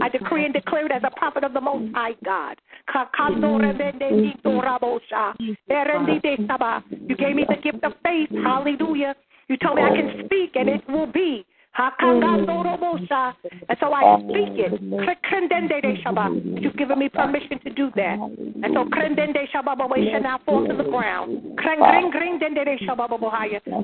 I 0.00 0.08
decree 0.08 0.44
and 0.44 0.54
declare 0.54 0.86
it 0.86 0.92
as 0.92 1.02
a 1.04 1.10
prophet 1.18 1.42
of 1.42 1.52
the 1.52 1.60
Most 1.60 1.92
High 1.94 2.14
God. 2.24 2.56
You 6.90 7.16
gave 7.16 7.34
me 7.34 7.44
the 7.48 7.56
gift 7.62 7.84
of 7.84 7.92
faith. 8.04 8.30
Hallelujah. 8.44 9.14
You 9.48 9.56
told 9.56 9.76
me 9.76 9.82
I 9.82 9.90
can 9.90 10.10
oh. 10.20 10.24
speak 10.26 10.52
and 10.54 10.68
it 10.68 10.82
will 10.88 11.06
be. 11.06 11.44
And 13.68 13.78
so 13.80 13.92
I 13.92 14.18
speak 14.20 14.56
it. 14.56 14.72
You've 16.62 16.76
given 16.76 16.98
me 16.98 17.08
permission 17.08 17.58
to 17.60 17.70
do 17.70 17.90
that. 17.96 18.18
And 18.18 18.74
so 18.74 18.88
shall 19.52 20.22
now 20.22 20.38
fall 20.44 20.66
to 20.66 20.74
the 20.74 20.84
ground. 20.84 21.58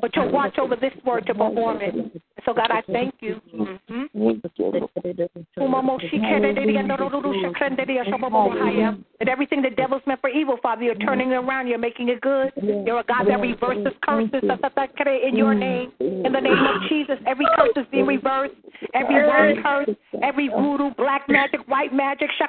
But 0.01 0.17
you'll 0.17 0.33
watch 0.33 0.59
over 0.59 0.77
this 0.77 0.93
word 1.05 1.27
to 1.27 1.35
perform 1.35 1.79
it. 1.83 2.23
So 2.45 2.53
God, 2.55 2.71
I 2.71 2.83
thank 2.91 3.15
you. 3.21 3.41
Mm-hmm. 3.55 4.03
And 9.21 9.29
everything 9.29 9.63
the 9.63 9.71
devil's 9.71 10.03
meant 10.07 10.21
for 10.21 10.31
evil, 10.31 10.57
Father, 10.63 10.83
you're 10.83 10.95
turning 10.97 11.31
it 11.31 11.35
around. 11.35 11.69
You're 11.69 11.79
making 11.79 12.09
it 12.09 12.21
good. 12.21 12.53
You're 12.57 13.01
a 13.01 13.05
God 13.05 13.27
that 13.29 13.41
reverses 13.41 13.93
curses 14.03 14.43
in 14.43 15.37
your 15.37 15.55
name. 15.55 15.93
In 16.01 16.33
the 16.33 16.41
name 16.41 16.59
of 16.59 16.89
Jesus, 16.89 17.19
every 17.27 17.47
curse 17.57 17.82
is 17.83 17.89
being 17.91 18.07
reversed. 18.07 18.55
Every 18.95 19.15
word 19.15 19.63
curse, 19.63 19.91
every 20.23 20.49
voodoo, 20.49 20.91
black 20.97 21.29
magic, 21.29 21.61
white 21.69 21.93
magic, 21.93 22.31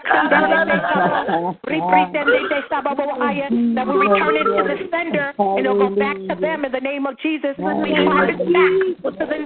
that 3.76 3.88
will 3.88 3.98
return 3.98 4.36
it 4.36 4.44
to 4.44 4.64
the 4.64 4.78
sender 4.90 5.34
and 5.38 5.60
it'll 5.60 5.90
go 5.90 5.96
back 5.96 6.18
to 6.18 6.36
them 6.40 6.66
in 6.66 6.72
the 6.72 6.80
name 6.80 7.06
of 7.06 7.20
Jesus. 7.20 7.56
We 7.58 7.94
drive 7.94 8.30
it 8.30 8.38
back 8.38 8.72
to 9.04 9.12
the 9.12 9.38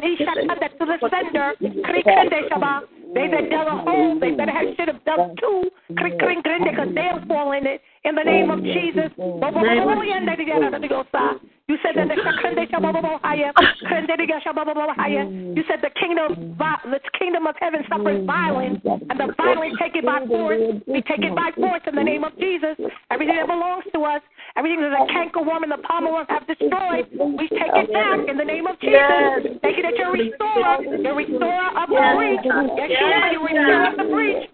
to 0.80 0.86
the 0.86 0.98
sender. 1.10 1.54
They 3.14 3.28
that 3.28 3.50
dug 3.50 3.68
a 3.68 3.78
hole, 3.84 4.20
they 4.20 4.32
better 4.32 4.52
have 4.52 4.76
should 4.76 4.88
have 4.88 5.04
dug 5.06 5.38
two. 5.40 5.70
Because 5.90 6.90
they'll 6.94 7.26
fall 7.28 7.52
in 7.54 7.66
it. 7.66 7.82
In 8.04 8.16
the 8.16 8.24
name 8.24 8.50
of 8.52 8.64
Jesus. 8.64 9.12
You 11.68 11.76
said 11.84 11.96
that 12.00 12.08
the 12.08 12.16
you 15.56 15.64
said 15.68 15.82
the 15.82 15.90
kingdom 16.00 16.56
the 16.58 17.00
kingdom 17.20 17.48
of 17.48 17.56
heaven 17.60 17.84
suffers 17.90 18.26
violence 18.26 18.80
and 18.86 19.20
the 19.20 19.34
violence 19.36 19.76
take 19.82 19.96
it 19.96 20.06
by 20.06 20.26
force. 20.26 20.62
We 20.88 21.02
take 21.02 21.20
it 21.20 21.36
by 21.36 21.52
force 21.56 21.82
in 21.86 21.96
the 21.96 22.04
name 22.04 22.24
of 22.24 22.38
Jesus. 22.40 22.78
Everything 23.12 23.36
that 23.36 23.48
belongs 23.48 23.84
to 23.94 24.00
us, 24.04 24.22
everything 24.58 24.82
that 24.82 24.92
the 24.98 25.06
canker 25.14 25.42
worm 25.42 25.64
and 25.64 25.72
the 25.72 25.78
palmer 25.86 26.12
worm 26.12 26.26
have 26.30 26.46
destroyed, 26.48 27.06
we 27.38 27.48
take 27.50 27.72
it 27.78 27.94
back 27.94 28.20
in 28.28 28.38
the 28.38 28.44
name 28.46 28.66
of 28.68 28.80
Jesus. 28.82 29.62
Thank 29.62 29.78
you 29.78 29.84
that 29.84 29.96
you're 29.96 30.12
restorer, 30.12 30.82
you're 30.82 31.16
restorer 31.16 31.70
of 31.78 31.88
the 31.90 32.02
breach. 32.18 32.42
Yeshua, 32.42 33.32
you're 33.32 33.46
restorer 33.46 33.88
of 33.94 33.98
the 33.98 34.10
breach. 34.10 34.50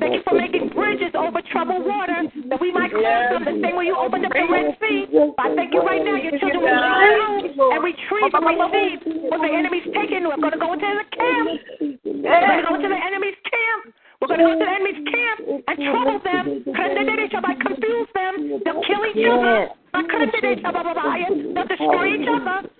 Thank 0.00 0.14
you 0.14 0.22
for 0.24 0.34
making 0.38 0.70
bridges 0.70 1.10
over 1.18 1.42
troubled 1.50 1.84
water 1.84 2.22
that 2.48 2.60
we 2.60 2.72
might 2.72 2.90
cross 2.90 3.34
them 3.34 3.44
the 3.44 3.58
same 3.60 3.76
way 3.76 3.86
you 3.86 3.96
opened 3.98 4.24
up 4.24 4.32
the 4.32 4.46
Red 4.50 4.78
Sea. 4.80 5.06
I 5.38 5.54
thank 5.54 5.74
you 5.74 5.82
right 5.82 6.02
now, 6.04 6.14
your 6.16 6.38
children 6.38 6.62
will 6.62 6.70
go 6.70 7.50
through 7.54 7.74
and 7.74 7.82
retrieve 7.82 8.32
and 8.32 8.46
receive 8.46 8.98
what 9.26 9.42
the 9.42 9.50
enemy's 9.52 9.84
taken. 9.90 10.22
We're 10.30 10.38
going 10.38 10.54
to 10.54 10.62
go 10.62 10.72
into 10.72 10.86
the 10.86 11.06
camp. 11.16 11.48
We're 11.82 12.46
going 12.46 12.62
to 12.62 12.66
go 12.68 12.74
into 12.78 12.88
the 12.88 13.00
enemy's 13.02 13.38
camp. 13.42 13.94
We're 14.22 14.30
going 14.30 14.38
to 14.38 14.46
go 14.46 14.54
to 14.54 14.62
the 14.62 14.70
enemy's 14.70 15.02
camp 15.02 15.66
and 15.66 15.76
trouble 15.82 16.22
them. 16.22 16.62
Confuse 16.62 18.06
them. 18.14 18.62
They'll 18.62 18.78
kill 18.86 19.02
each 19.10 19.26
other. 19.26 19.74
They'll 19.90 21.66
destroy 21.66 22.14
each 22.14 22.30
other. 22.30 22.70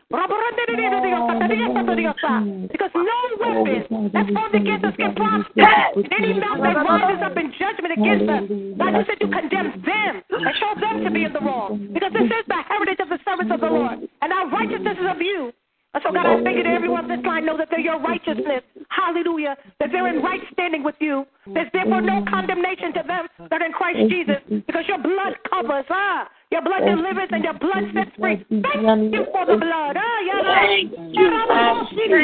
Because 2.71 2.93
no 2.95 3.19
weapon 3.43 4.11
that's 4.13 4.31
formed 4.31 4.55
against 4.55 4.85
us 4.85 4.95
can 4.95 5.15
prosper. 5.19 5.67
Any 6.15 6.33
mouth 6.39 6.63
that 6.63 6.77
rises 6.79 7.23
up 7.27 7.37
in 7.37 7.53
judgment 7.59 7.93
against 7.99 8.31
us, 8.31 8.47
God, 8.79 8.95
you 8.95 9.05
said 9.09 9.19
you 9.19 9.27
condemn 9.27 9.83
them 9.83 10.23
and 10.31 10.55
show 10.63 10.79
them 10.79 11.03
to 11.03 11.11
be 11.11 11.25
in 11.25 11.33
the 11.33 11.41
wrong. 11.41 11.89
Because 11.93 12.13
this 12.13 12.31
is 12.31 12.45
the 12.47 12.63
heritage 12.69 13.01
of 13.01 13.09
the 13.09 13.19
servants 13.25 13.51
of 13.53 13.61
the 13.61 13.67
Lord, 13.67 13.99
and 14.23 14.33
our 14.33 14.49
righteousness 14.49 14.97
is 15.01 15.07
of 15.11 15.21
you. 15.21 15.53
And 15.95 16.03
so, 16.03 16.11
God, 16.11 16.25
I 16.25 16.43
thank 16.43 16.57
you 16.57 16.65
that 16.65 16.73
everyone 16.73 17.05
on 17.05 17.11
this 17.11 17.21
line 17.27 17.45
know 17.45 17.59
that 17.59 17.69
they're 17.71 17.81
your 17.81 18.01
righteousness. 18.01 18.65
Hallelujah. 18.89 19.57
That 19.79 19.93
they're 19.93 20.09
in 20.09 20.23
right 20.23 20.41
standing 20.53 20.83
with 20.83 20.95
you. 21.01 21.27
There's 21.53 21.69
therefore 21.75 22.01
no 22.01 22.25
condemnation 22.31 22.95
to 22.95 23.03
them 23.07 23.29
that 23.51 23.61
are 23.61 23.67
in 23.67 23.73
Christ 23.73 23.99
Jesus 24.09 24.41
because 24.49 24.89
your 24.89 24.97
blood 24.97 25.37
covers. 25.51 25.85
Ah, 25.91 26.31
your 26.51 26.63
blood 26.63 26.89
delivers 26.89 27.29
and 27.33 27.45
your 27.45 27.53
blood 27.61 27.85
sets 27.93 28.11
free. 28.19 28.41
Thank 28.49 29.13
you 29.13 29.27
for 29.33 29.45
the 29.45 29.57
blood. 29.61 29.97
Ah, 30.01 30.21
yeah. 30.25 30.41
Thank 30.65 30.93
you. 30.97 31.29
Thank 31.49 31.93
you. 31.93 32.23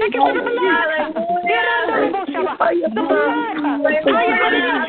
Thank 0.00 0.14
you 0.14 0.20
for 0.20 0.32
the 0.32 0.40
blood. 0.48 1.12
The 2.82 2.88
blood. 2.88 3.52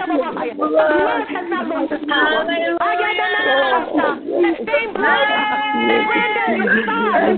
The 0.03 0.09
blood 0.55 1.27
has 1.31 1.47
not 1.49 1.67
lost 1.67 1.91
its 1.91 2.03
power. 2.09 2.43
The 2.43 2.77
same 4.67 4.93
blood 4.93 5.27
that 5.87 6.01
ran 6.11 6.29
down 6.35 6.59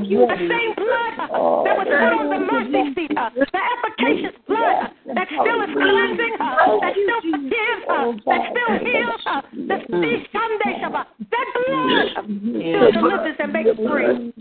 your. 0.05 0.27
The 0.27 0.35
same 0.35 0.73
blood 0.75 1.13
that 1.17 1.29
was 1.77 1.85
put 1.85 1.93
on 1.93 2.29
the 2.33 2.39
mercy 2.41 2.93
seat. 2.95 3.11
The 3.13 3.45
efficacious 3.45 4.33
blood 4.47 4.89
that 5.13 5.27
still 5.29 5.61
is 5.61 5.69
cleansing. 5.77 6.33
That 6.41 6.93
still 6.97 7.21
forgives 7.29 7.83
her. 7.85 8.17
That 8.25 8.49
still 8.49 8.81
heals 8.81 9.21
her. 9.25 9.41
That 9.69 9.85
Sunday 9.85 10.73
Shabbat. 10.81 11.05
That 11.31 11.47
blood 11.53 12.17
still 12.17 12.89
delivers 12.91 13.37
and 13.39 13.53
makes 13.53 13.77
free. 13.77 14.33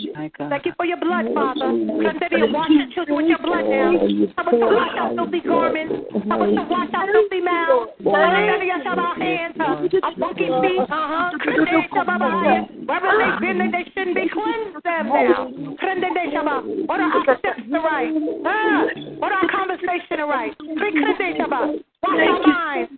Thank 0.48 0.64
you 0.64 0.72
for 0.76 0.86
your 0.86 0.96
blood, 0.98 1.26
Father. 1.34 1.68
Continue 1.76 2.46
to 2.46 2.52
wash 2.52 2.70
your 2.70 2.86
children 2.94 3.16
with 3.16 3.26
your 3.28 3.38
blood 3.38 3.66
now. 3.68 3.92
Help 4.36 4.48
us 4.48 4.54
to 4.56 4.66
wash 4.72 4.96
out 4.96 5.14
filthy 5.14 5.40
garments. 5.40 5.94
Help 6.28 6.40
us 6.40 6.54
to 6.56 6.62
wash 6.72 6.88
out 6.94 7.08
filthy 7.12 7.40
mouths. 7.40 7.90
Our 10.02 10.14
funky 10.18 10.46
feet. 10.46 10.80
Uh-huh. 10.88 11.30
Wherever 12.86 13.10
they've 13.18 13.40
they 13.72 13.84
shouldn't 13.94 14.14
be, 14.14 14.28
cleanse 14.32 14.74
them 14.84 15.08
now. 15.08 15.50
What 16.86 17.00
are 17.00 17.10
our 17.10 17.38
steps 17.38 17.60
to 17.70 17.78
right? 17.80 18.12
Ah, 18.46 18.84
what 19.18 19.32
are 19.32 19.38
our 19.42 19.48
to 20.16 20.26
right? 20.26 20.54
Our 22.04 22.38
minds. 22.46 22.92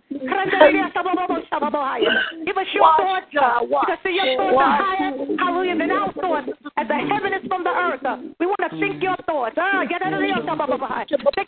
Give 2.45 2.57
us 2.57 2.67
your 2.73 2.89
thoughts. 2.97 3.25
Because 3.31 3.99
see 4.03 4.15
your 4.15 4.27
thoughts 4.37 4.57
are 4.59 4.77
higher, 4.77 5.11
hallelujah, 5.39 5.77
than 5.77 5.91
our 5.91 6.11
thoughts. 6.13 6.49
As 6.77 6.87
the 6.87 6.95
heaven 6.95 7.33
is 7.33 7.41
from 7.47 7.63
the 7.63 7.69
earth. 7.69 8.03
We 8.39 8.45
want 8.45 8.59
to 8.67 8.69
think 8.79 9.01
your 9.01 9.15
thoughts. 9.25 9.55
Thank 9.55 9.91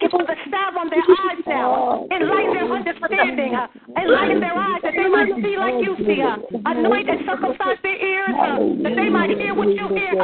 you 0.01 0.09
for 0.09 0.23
the 0.23 0.35
salve 0.49 0.77
on 0.77 0.89
their 0.89 1.03
eyes 1.03 1.43
now. 1.47 2.07
Enlighten 2.11 2.53
their 2.53 2.71
understanding. 2.71 3.53
Enlighten 3.97 4.39
their 4.39 4.57
eyes 4.57 4.81
that 4.83 4.93
they 4.95 5.09
might 5.09 5.33
see 5.41 5.57
like 5.57 5.83
you 5.83 5.95
see. 6.05 6.21
Anoint 6.65 7.09
and 7.09 7.25
circumcise 7.27 7.77
their 7.83 7.97
ears 7.97 8.35
that 8.83 8.95
they 8.95 9.09
might 9.09 9.29
hear 9.37 9.53
what 9.53 9.67
you 9.67 9.87
hear. 9.89 10.15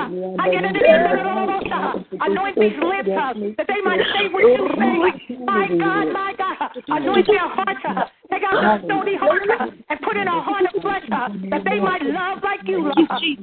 Anoint 2.21 2.55
these 2.55 2.77
lips 2.79 3.09
that 3.57 3.67
they 3.67 3.81
might 3.83 4.01
say 4.15 4.27
what 4.31 4.43
you 4.43 4.69
say. 4.79 4.97
My 5.45 5.67
God, 5.67 6.07
my 6.13 6.33
God. 6.37 6.57
Anoint 6.89 7.24
Give 7.25 7.35
me 7.35 7.39
a 7.39 8.11
their 8.29 8.39
hearts. 8.39 8.41
Take 8.41 8.43
out 8.43 8.81
the 8.81 8.85
stony 8.85 9.15
heart 9.17 9.41
uh, 9.49 9.67
and 9.89 9.99
put 10.01 10.17
in 10.17 10.27
a 10.27 10.41
heart 10.41 10.65
of 10.73 10.81
flesh 10.81 11.03
uh, 11.11 11.29
that 11.51 11.63
they 11.65 11.79
might 11.79 12.03
love 12.03 12.39
like 12.43 12.61
you 12.65 12.83
love. 12.83 12.95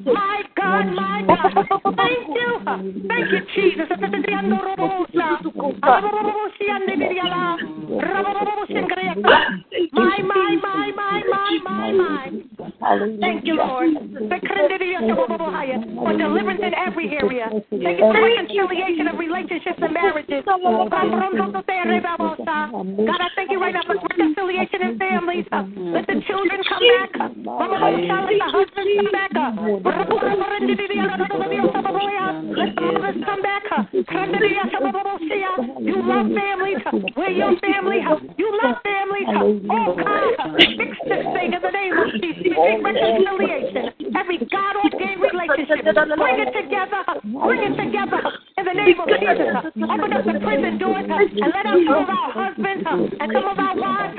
My 0.06 0.42
God, 0.56 0.86
my 0.92 1.22
God. 1.26 1.52
Thank 1.96 2.28
you. 2.28 2.58
Thank 3.08 3.32
you, 3.32 3.40
Jesus. 3.54 3.88
My, 9.92 10.18
my, 10.22 10.56
my, 10.62 10.92
my, 10.96 11.22
my, 11.28 11.58
my, 11.62 11.92
my. 11.92 12.30
Thank 13.20 13.44
you, 13.44 13.54
Lord. 13.56 13.96
Uh, 13.96 14.00
for 16.02 16.12
deliverance 16.16 16.60
in 16.62 16.74
every 16.74 17.10
area. 17.16 17.48
Thank 17.50 17.70
you 17.70 17.98
for 17.98 18.22
reconciliation 18.22 19.08
of 19.08 19.18
relationships 19.18 19.78
and 19.80 19.92
marriages. 19.92 20.44
God, 20.46 20.60
I 23.20 23.28
thank 23.36 23.50
you 23.50 23.60
right 23.60 23.74
now 23.74 23.82
for 23.86 23.94
reconciliation 23.94 24.71
in 24.80 24.98
families. 24.98 25.46
Let 25.52 26.06
the 26.06 26.22
children 26.26 26.62
come 26.68 26.80
back. 26.80 27.10
Let 27.12 27.28
the 27.28 28.48
husbands 28.48 28.92
come 28.96 29.12
back. 29.12 29.32
Let 32.56 32.76
the 32.76 32.86
mothers 32.86 33.18
come 33.24 33.42
back. 33.42 33.64
You 35.82 35.96
love 36.02 36.28
families. 36.32 36.78
We're 37.16 37.30
your 37.30 37.58
family. 37.60 38.00
You 38.38 38.48
love 38.62 38.76
families. 38.82 39.28
Oh, 39.68 39.94
God. 39.96 40.56
Fix 40.56 40.96
this 41.04 41.24
thing 41.34 41.52
in 41.52 41.60
the 41.60 41.70
name 41.70 41.98
of 41.98 42.12
Jesus. 42.20 42.42
Make 42.52 42.82
reconciliation. 42.82 43.92
Every 44.16 44.38
God 44.38 44.76
ordained 44.76 45.20
relationship. 45.20 45.84
Bring 46.16 46.38
it 46.40 46.52
together. 46.52 47.02
Bring 47.22 47.62
it 47.62 47.76
together 47.76 48.22
in 48.58 48.64
the 48.64 48.72
name 48.72 49.00
of 49.00 49.08
Jesus. 49.08 49.56
Open 49.82 50.12
up 50.12 50.24
the 50.24 50.32
prison 50.40 50.78
doors 50.78 51.06
and 51.08 51.52
let 51.52 51.66
out 51.66 51.78
some 51.86 51.96
of 52.02 52.08
our 52.08 52.30
husbands 52.32 52.86
and 53.20 53.32
some 53.32 53.46
of 53.48 53.58
our 53.58 53.74
wives. 53.76 54.16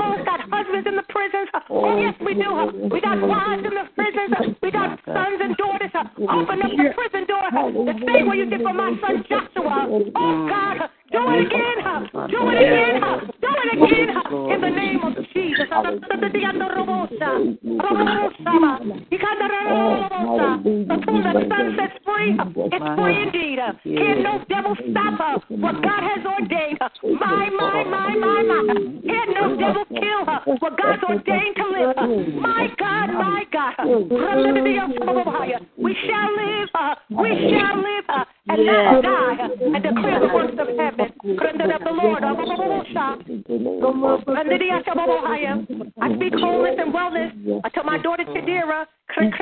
Us 0.00 0.24
got 0.24 0.40
husbands 0.50 0.86
in 0.86 0.96
the 0.96 1.06
prisons. 1.08 1.48
Oh, 1.70 1.84
oh, 1.84 2.00
yes, 2.00 2.14
we 2.20 2.34
do. 2.34 2.88
We 2.92 3.00
got 3.00 3.20
wives 3.20 3.64
in 3.64 3.74
the 3.74 3.86
prisons. 3.94 4.56
We 4.62 4.70
got 4.70 4.98
sons 5.04 5.40
and 5.40 5.56
daughters. 5.56 5.90
Open 5.94 6.62
up 6.62 6.70
the 6.70 6.92
prison 6.94 7.26
door. 7.26 7.48
The 7.50 7.94
same 8.06 8.28
way 8.28 8.36
you 8.36 8.46
did 8.50 8.62
for 8.62 8.72
my 8.72 8.92
son 9.00 9.24
Joshua. 9.28 9.88
Oh, 10.14 10.48
God. 10.48 10.90
Do 11.12 11.18
it 11.30 11.46
again, 11.46 11.78
do 12.30 12.50
it 12.50 12.58
again, 12.66 12.98
do 13.40 13.48
it 13.48 13.70
again, 13.74 14.08
in 14.50 14.60
the 14.60 14.70
name 14.70 15.00
of 15.02 15.14
Jesus. 15.32 15.68
The 15.68 15.76
whom 21.06 21.22
the 21.22 21.32
Son 21.48 21.66
sets 21.78 21.98
free, 22.04 22.36
it's 22.72 22.88
free 22.98 23.22
indeed. 23.22 23.58
Can 23.84 24.22
no 24.22 24.44
devil 24.48 24.74
stop 24.90 25.14
her? 25.20 25.34
What 25.56 25.82
God 25.82 26.02
has 26.02 26.24
ordained. 26.26 26.78
My, 27.20 27.50
my, 27.50 27.84
my, 27.84 28.14
my, 28.16 28.42
my. 28.42 28.74
Can 29.06 29.26
no 29.34 29.56
devil 29.56 29.84
kill 29.88 30.24
her? 30.26 30.40
What 30.58 30.76
God's 30.76 31.02
ordained 31.04 31.56
to 31.56 31.66
live. 31.70 31.96
My 32.40 32.68
God, 32.78 33.10
my 33.14 33.44
God. 33.52 33.74
We 35.76 35.94
shall 36.06 36.30
live, 36.36 36.68
we 37.10 37.30
shall 37.50 37.76
live, 37.76 38.04
and 38.48 38.66
not 38.66 39.02
die, 39.02 39.25
and 39.40 39.82
declare 39.82 40.20
the 40.20 40.30
works 40.32 40.54
of 40.58 40.68
heaven. 40.76 41.12
The 41.22 41.92
Lord. 41.92 42.24
Uh, 42.24 42.34
I 46.00 46.14
speak 46.16 46.34
wholeness 46.34 46.76
and 46.78 46.94
wellness 46.94 47.30
uh, 47.64 47.68
to 47.70 47.82
my 47.84 47.98
daughter 47.98 48.24
Tadira. 48.24 48.86
And 49.16 49.32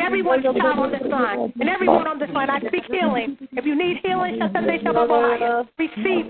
everyone's 0.00 0.44
child 0.44 0.78
on 0.78 0.92
this 0.92 1.02
line. 1.10 1.52
And 1.60 1.68
everyone 1.68 2.06
on 2.06 2.18
this 2.18 2.30
line. 2.30 2.48
I 2.48 2.58
speak 2.60 2.84
healing. 2.90 3.36
If 3.52 3.66
you 3.66 3.74
need 3.76 3.98
healing, 4.02 4.40
receive 4.40 4.64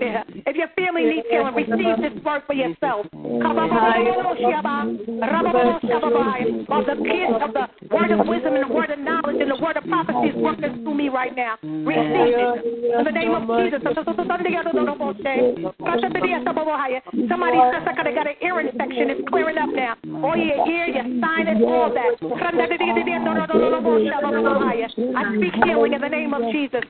it. 0.01 0.27
If 0.45 0.55
your 0.55 0.67
family 0.75 1.05
needs 1.05 1.27
healing, 1.31 1.55
receive 1.55 2.01
this 2.03 2.21
word 2.23 2.43
for 2.47 2.53
yourself. 2.53 3.05
Of 3.13 3.55
the 6.85 6.95
gift 6.99 7.41
of 7.41 7.53
the 7.53 7.69
word 7.91 8.11
of 8.11 8.27
wisdom 8.27 8.55
and 8.55 8.69
the 8.69 8.73
word 8.73 8.89
of 8.89 8.99
knowledge 8.99 9.39
and 9.39 9.51
the 9.51 9.55
word 9.55 9.77
of 9.77 9.85
prophecy 9.85 10.27
is 10.29 10.35
working 10.35 10.83
through 10.83 10.95
me 10.95 11.07
right 11.09 11.33
now. 11.35 11.57
Receive 11.63 12.35
it. 12.35 12.65
In 12.99 13.05
the 13.05 13.11
name 13.11 13.31
of 13.31 13.47
Jesus. 13.63 13.81
Somebody 17.29 17.57
says 17.71 17.83
I 17.87 17.93
got 17.93 18.27
an 18.27 18.35
ear 18.41 18.59
infection. 18.59 19.12
It's 19.13 19.29
clearing 19.29 19.57
up 19.61 19.69
now. 19.69 19.93
Oh, 20.09 20.33
all 20.33 20.37
your 20.37 20.65
ear, 20.65 20.87
your 20.89 21.05
sinus, 21.21 21.61
all 21.61 21.93
that. 21.93 22.17
I 25.13 25.21
speak 25.37 25.53
healing 25.65 25.93
in 25.93 26.01
the 26.01 26.09
name 26.09 26.33
of 26.33 26.41
Jesus. 26.51 26.81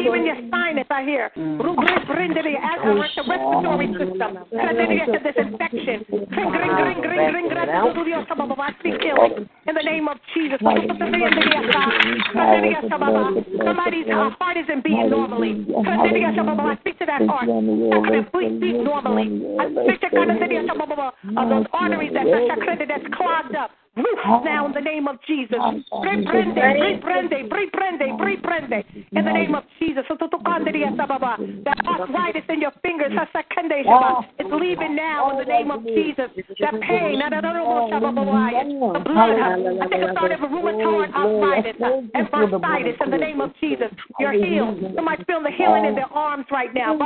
Even 0.00 0.24
your 0.24 0.40
sinus, 0.48 0.86
I 0.88 1.04
hear. 1.04 1.28
As 1.28 1.36
I 1.36 3.04
the 3.12 3.24
Respiratory 3.28 3.92
system. 4.00 4.38
This 5.22 5.36
infection. 5.36 6.04
I 8.62 8.72
speak 8.80 8.96
healing 9.02 9.48
in 9.68 9.74
the 9.74 9.82
name 9.84 10.08
of 10.08 10.16
Jesus. 10.32 10.58
Somebody's 13.64 14.08
heart 14.08 14.56
isn't 14.56 14.82
beating 14.84 15.10
normally. 15.10 15.66
I 15.84 16.76
speak 16.80 16.98
to 16.98 17.06
that 17.06 17.22
heart. 17.28 17.48
Please 18.32 18.56
beat 18.60 18.80
normally. 18.80 19.28
I 19.60 19.68
speak 19.84 20.00
to 20.00 20.08
those 21.48 21.66
arteries 21.72 22.12
that, 22.12 22.26
that's 22.86 23.06
clogged 23.14 23.56
up. 23.56 23.70
Now 23.94 24.64
in 24.64 24.72
the 24.72 24.80
name 24.80 25.06
of 25.06 25.20
Jesus. 25.26 25.58
Reprende, 25.60 26.62
reprende, 26.80 27.44
reprende, 27.50 28.06
reprende. 28.18 28.84
In 29.12 29.24
the 29.24 29.32
name 29.32 29.54
of 29.54 29.64
Jesus. 29.78 30.06
That 30.08 31.76
arthritis 31.86 32.44
in 32.48 32.60
your 32.62 32.72
fingers, 32.82 33.12
it's 33.12 34.50
leaving 34.50 34.96
now 34.96 35.30
in 35.30 35.36
the 35.36 35.44
name 35.44 35.70
of 35.70 35.84
Jesus. 35.84 36.30
That 36.60 36.80
pain, 36.80 37.18
the 37.18 37.28
blood, 39.04 39.36
I 39.36 39.86
think 39.88 40.02
it's 40.02 40.12
started 40.16 40.40
with 40.40 40.50
rheumatoid 40.50 41.12
arthritis 41.12 41.76
and 42.14 42.28
bursitis 42.32 42.96
in 43.04 43.10
the 43.10 43.18
name 43.18 43.42
of 43.42 43.52
Jesus. 43.60 43.90
You're 44.18 44.32
healed. 44.32 44.80
Somebody's 44.96 45.26
feeling 45.26 45.44
the 45.44 45.50
healing 45.50 45.84
in 45.84 45.94
their 45.96 46.10
arms 46.12 46.46
right 46.50 46.72
now. 46.72 46.96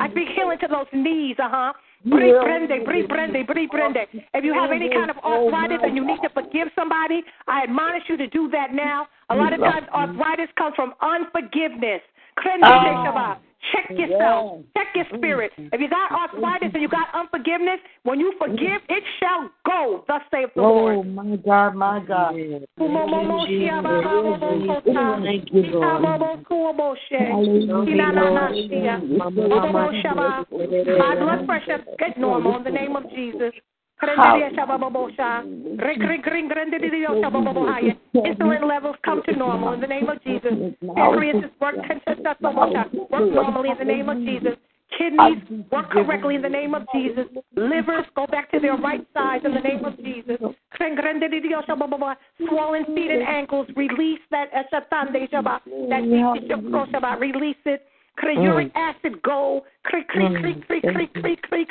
I 0.00 0.08
speak 0.10 0.28
healing 0.34 0.58
to 0.58 0.66
those 0.68 0.86
knees, 0.92 1.36
uh 1.38 1.48
huh. 1.48 1.72
Reprende, 2.06 2.84
reprende, 2.86 3.44
reprende. 3.48 4.06
If 4.34 4.44
you 4.44 4.54
have 4.54 4.70
any 4.70 4.88
kind 4.88 5.10
of 5.10 5.16
arthritis 5.18 5.80
and 5.82 5.96
you 5.96 6.04
need 6.04 6.20
to 6.22 6.28
forgive 6.30 6.68
somebody, 6.74 7.24
I 7.48 7.64
admonish 7.64 8.04
you 8.08 8.16
to 8.16 8.26
do 8.28 8.48
that 8.50 8.72
now. 8.72 9.08
A 9.30 9.36
lot 9.36 9.52
of 9.52 9.60
times 9.60 9.86
arthritis 9.92 10.48
comes 10.56 10.74
from 10.76 10.94
unforgiveness. 11.02 12.00
Check 13.72 13.90
yourself. 13.98 14.62
Check 14.76 14.86
your 14.94 15.04
mm-hmm. 15.06 15.16
spirit. 15.16 15.52
If 15.58 15.80
you 15.80 15.88
got 15.90 16.10
mm-hmm. 16.10 16.36
arthritis 16.36 16.70
and 16.72 16.82
you 16.82 16.88
got 16.88 17.08
unforgiveness, 17.12 17.80
when 18.04 18.20
you 18.20 18.32
mm-hmm. 18.32 18.52
forgive, 18.52 18.80
it 18.88 19.02
shall 19.18 19.50
go. 19.66 20.04
Thus 20.06 20.22
saith 20.30 20.50
the 20.54 20.62
Lord. 20.62 20.98
Oh 20.98 21.02
my 21.02 21.36
God, 21.36 21.74
my 21.74 22.00
God. 22.06 22.34
Thank 22.34 22.62
you, 25.52 25.80
My 30.98 31.14
blood 31.18 31.46
pressure 31.46 31.84
get 31.98 32.18
normal 32.18 32.56
in 32.56 32.64
the 32.64 32.70
name 32.70 32.96
of 32.96 33.10
Jesus. 33.10 33.52
Insulin 38.14 38.68
levels 38.68 38.96
come 39.04 39.22
to 39.24 39.36
normal 39.36 39.72
in 39.72 39.80
the 39.80 39.86
name 39.86 40.08
of 40.08 40.22
Jesus. 40.22 40.52
Pancreas 40.94 41.44
work 41.60 41.74
work 43.10 43.32
normally 43.32 43.70
in 43.70 43.78
the 43.78 43.84
name 43.84 44.08
of 44.08 44.18
Jesus. 44.18 44.54
Kidneys 44.96 45.42
work 45.70 45.90
correctly 45.90 46.36
in 46.36 46.42
the 46.42 46.48
name 46.48 46.74
of 46.74 46.82
Jesus. 46.94 47.26
Livers 47.56 48.06
go 48.14 48.26
back 48.26 48.50
to 48.52 48.60
their 48.60 48.76
right 48.76 49.06
size 49.12 49.40
in 49.44 49.52
the 49.52 49.60
name 49.60 49.84
of 49.84 49.96
Jesus. 49.98 50.38
Swollen 52.46 52.84
feet 52.94 53.10
and 53.10 53.22
ankles, 53.22 53.66
release 53.76 54.20
that 54.30 54.48
that 55.90 57.20
release 57.20 57.56
it. 57.66 57.84
Uric 58.22 58.72
acid 58.74 59.20
go. 59.22 59.64
Creak, 59.84 60.08
creak, 60.08 60.40
creak, 60.40 60.66
creak, 60.66 60.82
creak, 60.82 61.12
creak, 61.12 61.42
creak, 61.42 61.68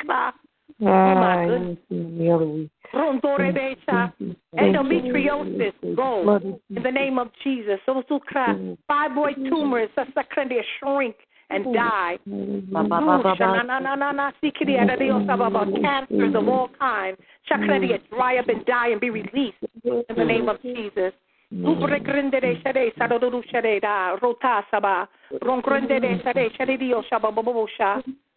Oh 0.80 1.14
my 1.14 1.46
goodness. 1.46 1.78
Endometriosis, 4.56 5.96
go 5.96 6.40
in 6.70 6.82
the 6.82 6.90
name 6.90 7.18
of 7.18 7.28
Jesus. 7.42 7.78
So 7.86 8.02
fibroid 8.90 9.34
tumors, 9.48 9.90
shrink 10.78 11.16
and 11.50 11.74
die. 11.74 12.18
Cancers 15.82 16.34
of 16.34 16.48
all 16.48 16.68
kinds, 16.78 17.18
dry 18.10 18.38
up 18.38 18.48
and 18.48 18.64
die 18.66 18.88
and 18.88 19.00
be 19.00 19.10
released 19.10 19.56
in 19.84 20.16
the 20.16 20.24
name 20.24 20.48
of 20.48 20.62
Jesus. 20.62 21.12
Ubregrindere 21.50 22.62
shade 22.62 22.92
sadoru 22.98 23.42
shade 23.50 23.80
da 23.80 24.16
rota 24.20 24.62
saba 24.70 25.08
rongrindere 25.42 26.22
shade 26.22 26.52
shade 26.58 26.78
dio 26.78 27.02
shaba 27.10 27.32
bobosha 27.32 28.02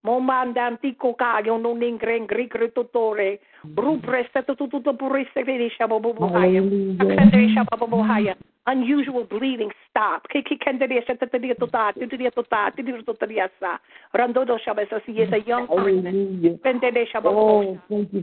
Momandantico 0.00 1.14
caio 1.14 1.56
non 1.56 1.82
ingren 1.82 2.24
grigre 2.24 2.70
tutore. 2.72 3.40
Brubre 3.62 4.28
setututu 4.32 4.80
purise 4.94 5.42
vedisha 5.42 5.86
bobohaya. 5.86 6.62
Akandresha 6.98 7.64
bobohaya. 7.64 8.36
Unusual 8.66 9.26
bleeding 9.26 9.72
stop. 9.88 10.28
Kiki 10.28 10.56
kanderesha 10.56 11.16
tatadia 11.16 11.54
tota, 11.54 11.92
tutadia 11.92 12.30
tota, 12.30 12.70
tidia 12.76 13.02
totadiasa. 13.02 13.80
Randodo 14.12 14.58
shabesa 14.58 15.00
si 15.04 15.12
is 15.12 15.32
a 15.32 15.38
young 15.38 15.66
person. 15.66 16.58
Pendedesha 16.62 17.20
bobohaya. 17.20 17.80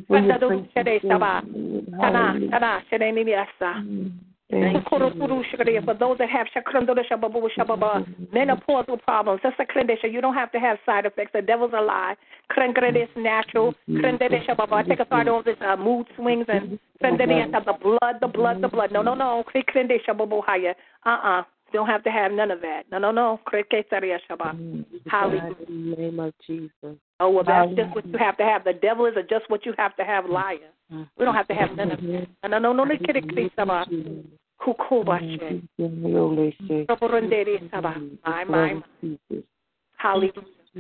Pendado 0.07 0.65
shadesha 0.73 1.19
ba. 1.19 1.43
Tana, 1.99 2.39
tana, 2.49 2.83
shadeniasa. 2.89 3.83
For 4.51 5.95
those 5.95 6.17
that 6.19 6.29
have 6.29 6.47
menopausal 8.33 9.01
problems, 9.01 9.41
that's 9.43 9.55
a 9.59 9.65
clinician. 9.65 10.13
you 10.13 10.21
don't 10.21 10.35
have 10.35 10.51
to 10.51 10.59
have 10.59 10.77
side 10.85 11.05
effects. 11.05 11.31
The 11.33 11.41
devil's 11.41 11.73
a 11.75 11.81
lie. 11.81 12.15
It's 12.55 13.11
natural. 13.17 13.73
I 14.77 14.83
take 14.83 14.99
authority 14.99 15.29
over 15.31 15.43
this 15.43 15.55
uh, 15.61 15.75
mood 15.75 16.05
swings 16.15 16.45
and 16.47 16.77
the 17.01 17.73
blood, 17.81 18.15
the 18.21 18.27
blood, 18.27 18.61
the 18.61 18.67
blood. 18.67 18.91
No, 18.91 19.01
no, 19.01 19.15
no. 19.15 19.43
Uh 21.05 21.09
uh 21.09 21.43
You 21.73 21.79
don't 21.79 21.87
have 21.87 22.03
to 22.03 22.11
have 22.11 22.31
none 22.31 22.51
of 22.51 22.61
that. 22.61 22.83
No, 22.91 22.99
no, 22.99 23.11
no. 23.11 23.39
Hallelujah. 25.07 25.55
In 25.67 25.89
the 25.91 25.95
name 25.97 26.19
of 26.19 26.33
Jesus. 26.45 26.97
Oh, 27.19 27.29
well, 27.29 27.43
that's 27.43 27.69
just 27.75 27.95
what 27.95 28.05
you 28.05 28.17
have 28.17 28.37
to 28.37 28.43
have. 28.43 28.63
The 28.63 28.73
devil 28.73 29.05
is 29.05 29.13
just 29.29 29.49
what 29.49 29.65
you 29.65 29.73
have 29.77 29.95
to 29.97 30.03
have, 30.03 30.25
liar. 30.29 30.57
We 31.17 31.25
don't 31.25 31.35
have 31.35 31.47
to 31.47 31.53
have 31.53 31.75
none 31.75 31.91
of 31.91 31.99
that. 32.01 32.27
No, 32.43 32.59
no, 32.59 32.59
no, 32.59 32.73
no. 32.73 32.73
My, 38.25 38.43
my, 38.43 38.81
Hallelujah. 39.97 40.31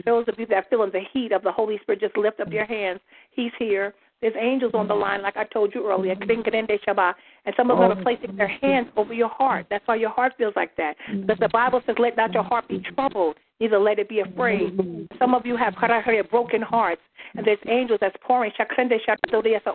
Those 0.05 0.25
of 0.27 0.37
you 0.37 0.45
that 0.47 0.55
are 0.55 0.65
feeling 0.69 0.91
the 0.91 1.01
heat 1.13 1.31
of 1.31 1.41
the 1.41 1.51
Holy 1.51 1.79
Spirit, 1.81 2.01
just 2.01 2.17
lift 2.17 2.39
up 2.41 2.51
your 2.51 2.65
hands. 2.65 2.99
He's 3.31 3.51
here. 3.57 3.93
There's 4.21 4.33
angels 4.39 4.71
on 4.73 4.87
the 4.87 4.93
line, 4.93 5.21
like 5.21 5.37
I 5.37 5.43
told 5.43 5.75
you 5.75 5.85
earlier. 5.87 6.13
And 6.13 7.53
some 7.57 7.69
of 7.69 7.77
them 7.77 7.91
are 7.91 7.99
oh. 7.99 8.03
placing 8.03 8.35
their 8.37 8.47
hands 8.47 8.87
over 8.97 9.13
your 9.13 9.29
heart. 9.29 9.67
That's 9.69 9.85
why 9.87 9.97
your 9.97 10.09
heart 10.09 10.33
feels 10.37 10.53
like 10.55 10.75
that. 10.77 10.95
Because 11.11 11.37
the 11.39 11.49
Bible 11.49 11.81
says, 11.85 11.95
let 11.99 12.17
not 12.17 12.33
your 12.33 12.43
heart 12.43 12.67
be 12.67 12.79
troubled, 12.95 13.37
neither 13.59 13.77
let 13.77 13.99
it 13.99 14.09
be 14.09 14.21
afraid. 14.21 14.79
Some 15.19 15.35
of 15.35 15.45
you 15.45 15.55
have 15.57 15.75
broken 16.31 16.61
hearts, 16.61 17.01
and 17.35 17.45
there's 17.45 17.59
angels 17.67 17.99
that's 18.01 18.15
pouring 18.25 18.51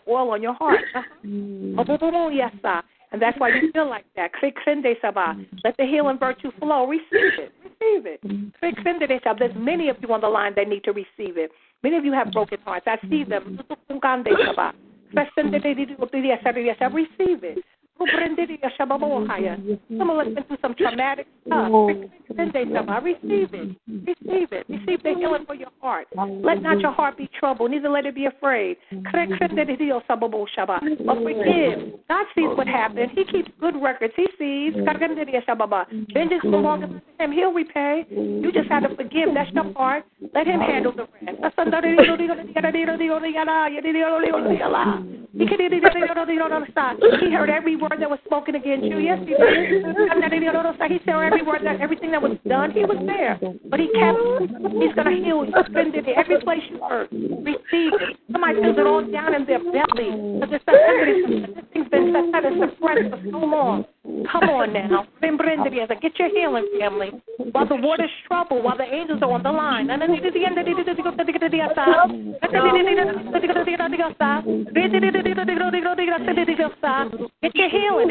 oil 0.09 0.31
on 0.31 0.43
your 0.43 0.55
heart. 0.55 0.81
Yes, 1.25 2.53
sir. 2.63 2.83
And 3.13 3.21
that's 3.21 3.39
why 3.39 3.49
you 3.49 3.73
feel 3.73 3.89
like 3.89 4.05
that. 4.17 4.31
Let 5.65 5.77
the 5.77 5.85
healing 5.85 6.19
virtue 6.19 6.53
flow. 6.61 6.87
Receive 6.87 7.05
it. 7.13 7.53
Receive 7.65 8.07
it. 8.07 8.23
Mm. 8.23 8.53
There's 9.39 9.55
many 9.57 9.89
of 9.89 9.97
you 10.01 10.13
on 10.13 10.21
the 10.21 10.29
line 10.29 10.55
that 10.55 10.69
need 10.69 10.85
to 10.85 10.93
receive 10.93 11.37
it. 11.37 11.51
Many 11.83 11.97
of 11.97 12.05
you 12.05 12.13
have 12.13 12.31
broken 12.33 12.59
hearts. 12.65 12.87
I 12.87 12.99
see 13.09 13.25
them. 13.25 13.59
Receive 16.95 17.43
it. 17.45 17.59
Some 19.99 20.11
of 20.11 20.19
us 20.19 20.27
been 20.35 20.45
through 20.45 20.57
some 20.63 20.75
traumatic 20.75 21.27
stuff. 21.47 21.69
I 22.89 22.99
receive 22.99 23.53
it. 23.55 23.77
Receive 23.89 24.53
it. 24.53 24.67
Receive 24.69 25.03
the 25.03 25.15
healing 25.19 25.45
for 25.47 25.55
your 25.55 25.71
heart. 25.81 26.07
Let 26.17 26.63
not 26.63 26.81
your 26.81 26.93
heart 26.93 27.17
be 27.19 27.29
troubled, 27.39 27.71
neither 27.73 27.89
let 27.91 28.07
it 28.07 28.15
be 28.15 28.27
afraid. 28.27 28.77
But 31.05 31.19
forgive. 31.23 31.93
God 32.09 32.25
sees 32.35 32.49
what 32.57 32.67
happened. 32.67 33.11
He 33.15 33.25
keeps 33.25 33.51
good 33.61 33.75
records. 33.83 34.15
He 34.17 34.27
sees. 34.39 34.75
Vengeance 36.13 36.43
belongs 36.43 36.85
to 36.87 37.25
him. 37.25 37.33
He'll 37.33 37.53
repay. 37.53 38.07
You 38.11 38.51
just 38.53 38.69
have 38.71 38.89
to 38.89 38.97
forgive. 38.97 39.35
That's 39.35 39.51
your 39.53 39.73
part. 39.75 40.05
Let 40.35 40.47
him 40.47 40.61
handle 40.61 40.93
the 40.93 41.07
rest. 41.27 41.39
He 47.21 47.31
heard 47.31 47.51
every 47.51 47.77
word 47.77 47.90
that 47.99 48.11
was 48.11 48.19
spoken 48.25 48.55
against 48.55 48.87
you. 48.87 48.99
Yes, 48.99 49.19
he 49.27 49.35
did. 49.35 49.83
He 50.91 50.99
said 51.05 51.19
every 51.19 51.43
word 51.43 51.63
that 51.65 51.81
everything 51.81 52.13
that 52.13 52.23
was 52.23 52.39
done, 52.47 52.71
he 52.71 52.85
was 52.85 53.03
there. 53.07 53.39
But 53.67 53.81
he 53.81 53.91
kept 53.99 54.19
he's 54.79 54.95
gonna 54.95 55.19
heal 55.19 55.45
you. 55.45 55.55
Spend 55.67 55.95
it 55.95 56.07
every 56.15 56.41
place 56.41 56.63
you 56.71 56.79
hurt. 56.79 57.11
Receive 57.11 57.93
it. 57.99 58.17
Somebody 58.31 58.63
feels 58.63 58.79
it 58.79 58.87
all 58.87 59.03
down 59.03 59.35
in 59.35 59.45
their 59.47 59.59
belly. 59.59 60.39
Because 60.39 60.51
this 60.55 60.63
thing's 61.73 61.89
been 61.91 62.15
set 62.31 62.45
suppressed 62.47 63.11
for 63.11 63.21
so 63.31 63.39
long. 63.39 63.85
Come 64.33 64.49
on 64.49 64.73
now. 64.73 65.07
Get 65.21 66.19
your 66.19 66.31
healing, 66.31 66.67
family. 66.79 67.11
While 67.53 67.69
the 67.69 67.77
water's 67.77 68.11
troubled, 68.27 68.65
while 68.65 68.77
the 68.77 68.85
angels 68.85 69.23
are 69.23 69.31
on 69.33 69.43
the 69.43 69.53
line. 69.53 69.89
Get 77.43 77.55
your 77.55 77.71
healing. 77.81 78.09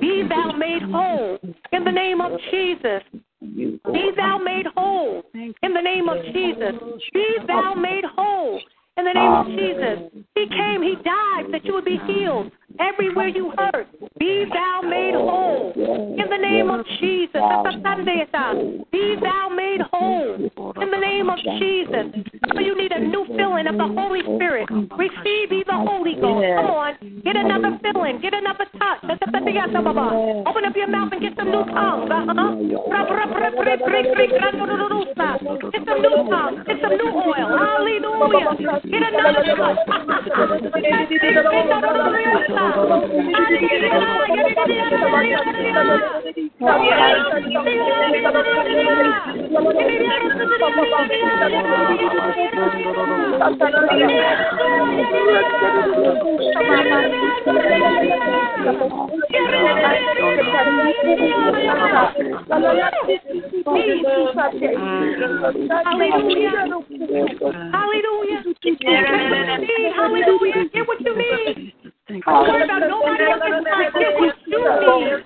Be 0.00 0.22
thou 0.28 0.52
made 0.52 0.82
whole 0.82 1.38
in 1.72 1.84
the 1.84 1.92
name 1.92 2.20
of 2.20 2.32
Jesus. 2.50 3.02
Be 3.40 4.10
thou 4.16 4.38
made 4.38 4.66
whole 4.76 5.22
in 5.34 5.74
the 5.74 5.80
name 5.80 6.08
of 6.08 6.24
Jesus. 6.32 6.74
Be 7.12 7.36
thou 7.46 7.74
made 7.74 8.04
whole 8.16 8.60
in 8.96 9.04
the 9.04 9.12
name 9.12 9.32
of 9.32 9.46
Jesus. 9.46 10.24
He 10.34 10.46
came, 10.48 10.82
He 10.82 10.94
died 10.96 11.52
that 11.52 11.64
you 11.64 11.74
would 11.74 11.84
be 11.84 11.98
healed 12.06 12.50
everywhere 12.80 13.28
you 13.28 13.52
hurt. 13.56 13.86
Be 14.18 14.44
thou 14.48 14.80
made 14.82 15.14
whole 15.14 15.72
in 15.74 16.28
the 16.30 16.38
name 16.38 16.70
of 16.70 16.84
Jesus. 17.00 17.40
Be 18.92 19.16
thou 19.20 19.48
made 19.48 19.80
whole 19.92 20.34
in 20.80 20.90
the 20.90 20.98
name 20.98 21.30
of 21.30 21.38
Jesus. 21.58 22.06
So 22.52 22.60
you 22.60 22.76
need 22.76 22.92
a 22.92 23.00
new 23.00 23.24
filling 23.36 23.66
of 23.66 23.76
the 23.76 23.86
Holy 23.86 24.22
Spirit. 24.22 24.68
Receive 24.70 25.52
ye 25.52 25.64
the 25.66 25.72
Holy 25.72 26.14
Ghost. 26.14 26.46
Come 26.56 26.70
on, 26.70 26.94
get 27.24 27.36
another 27.36 27.78
filling, 27.82 28.20
get 28.20 28.34
another 28.34 28.66
touch. 28.78 29.00
Open 29.04 30.64
up 30.64 30.76
your 30.76 30.88
mouth 30.88 31.12
and 31.12 31.20
get 31.20 31.36
some 31.36 31.50
new 31.50 31.64
tongues. 31.64 32.10
Uh-huh. 32.10 32.34
Get 35.72 35.84
some 35.86 36.02
new 36.02 36.16
tongues. 36.30 36.64
Get 36.66 36.76
some 36.82 36.96
new 36.96 37.10
oil. 37.12 37.48
Hallelujah. 37.58 38.56
Get 38.84 39.02
another 39.02 39.44
touch. 39.56 39.78
Hallelujah. 65.94 66.54
Hallelujah. 67.72 68.42
Hallelujah. 69.94 70.64
Get 70.72 70.86
what 70.86 71.00
you 71.00 71.16
need. 71.16 71.83
What 72.14 72.62
about 72.62 72.78
nobody 72.86 73.24
else 73.24 73.42
is 73.42 73.58
trying 73.64 73.90
to 73.90 73.98
get 73.98 74.14
what 74.14 74.38
you 74.46 74.62
need? 74.62 75.18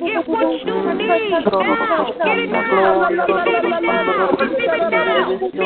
Get 0.00 0.24
what 0.26 0.48
you 0.64 0.74
need 0.96 1.20
now. 1.20 2.16
Get 2.24 2.38
it 2.38 2.48
now. 2.48 2.64
Receive 4.40 4.72
it 4.72 4.88
now. 4.90 5.28
Receive 5.30 5.60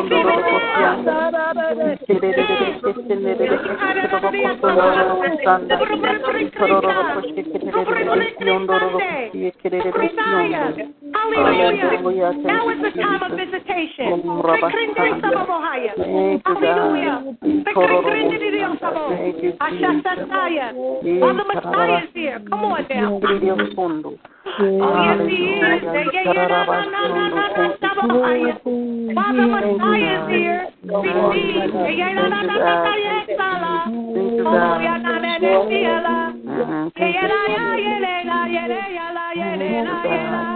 it 9.87 10.15
now. 10.17 11.04
Hallelujah. 11.15 12.35
Now 12.43 12.69
is 12.71 12.79
the 12.83 12.91
time 13.01 13.23
of 13.23 13.31
visitation. 13.39 14.11
Hallelujah. 16.45 17.17
While 21.21 21.37
the 21.37 21.45
Messiah 21.45 22.03
is 22.05 22.11
here. 22.15 22.39
Come 22.51 22.65
on 22.65 22.87
now. 22.91 23.21
Oh, 24.57 24.91
yes, 25.05 25.21
he 25.29 25.35
is. 25.55 25.83
While 29.15 29.35
the 29.35 29.47
Messiah 29.47 30.15
is 30.15 30.29
here, 30.29 30.69
receive. 40.05 40.54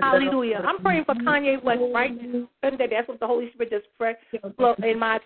Hallelujah. 0.00 0.62
I'm 0.66 0.78
praying 0.82 1.04
for 1.06 1.14
Kanye 1.14 1.62
West 1.64 1.80
right 1.94 2.12
now. 2.14 2.48
That's 2.62 3.08
what 3.08 3.20
the 3.20 3.26
Holy 3.26 3.50
Spirit 3.54 3.70
just 3.70 3.86
prayed 3.98 4.16
in 4.84 4.98
my 4.98 5.18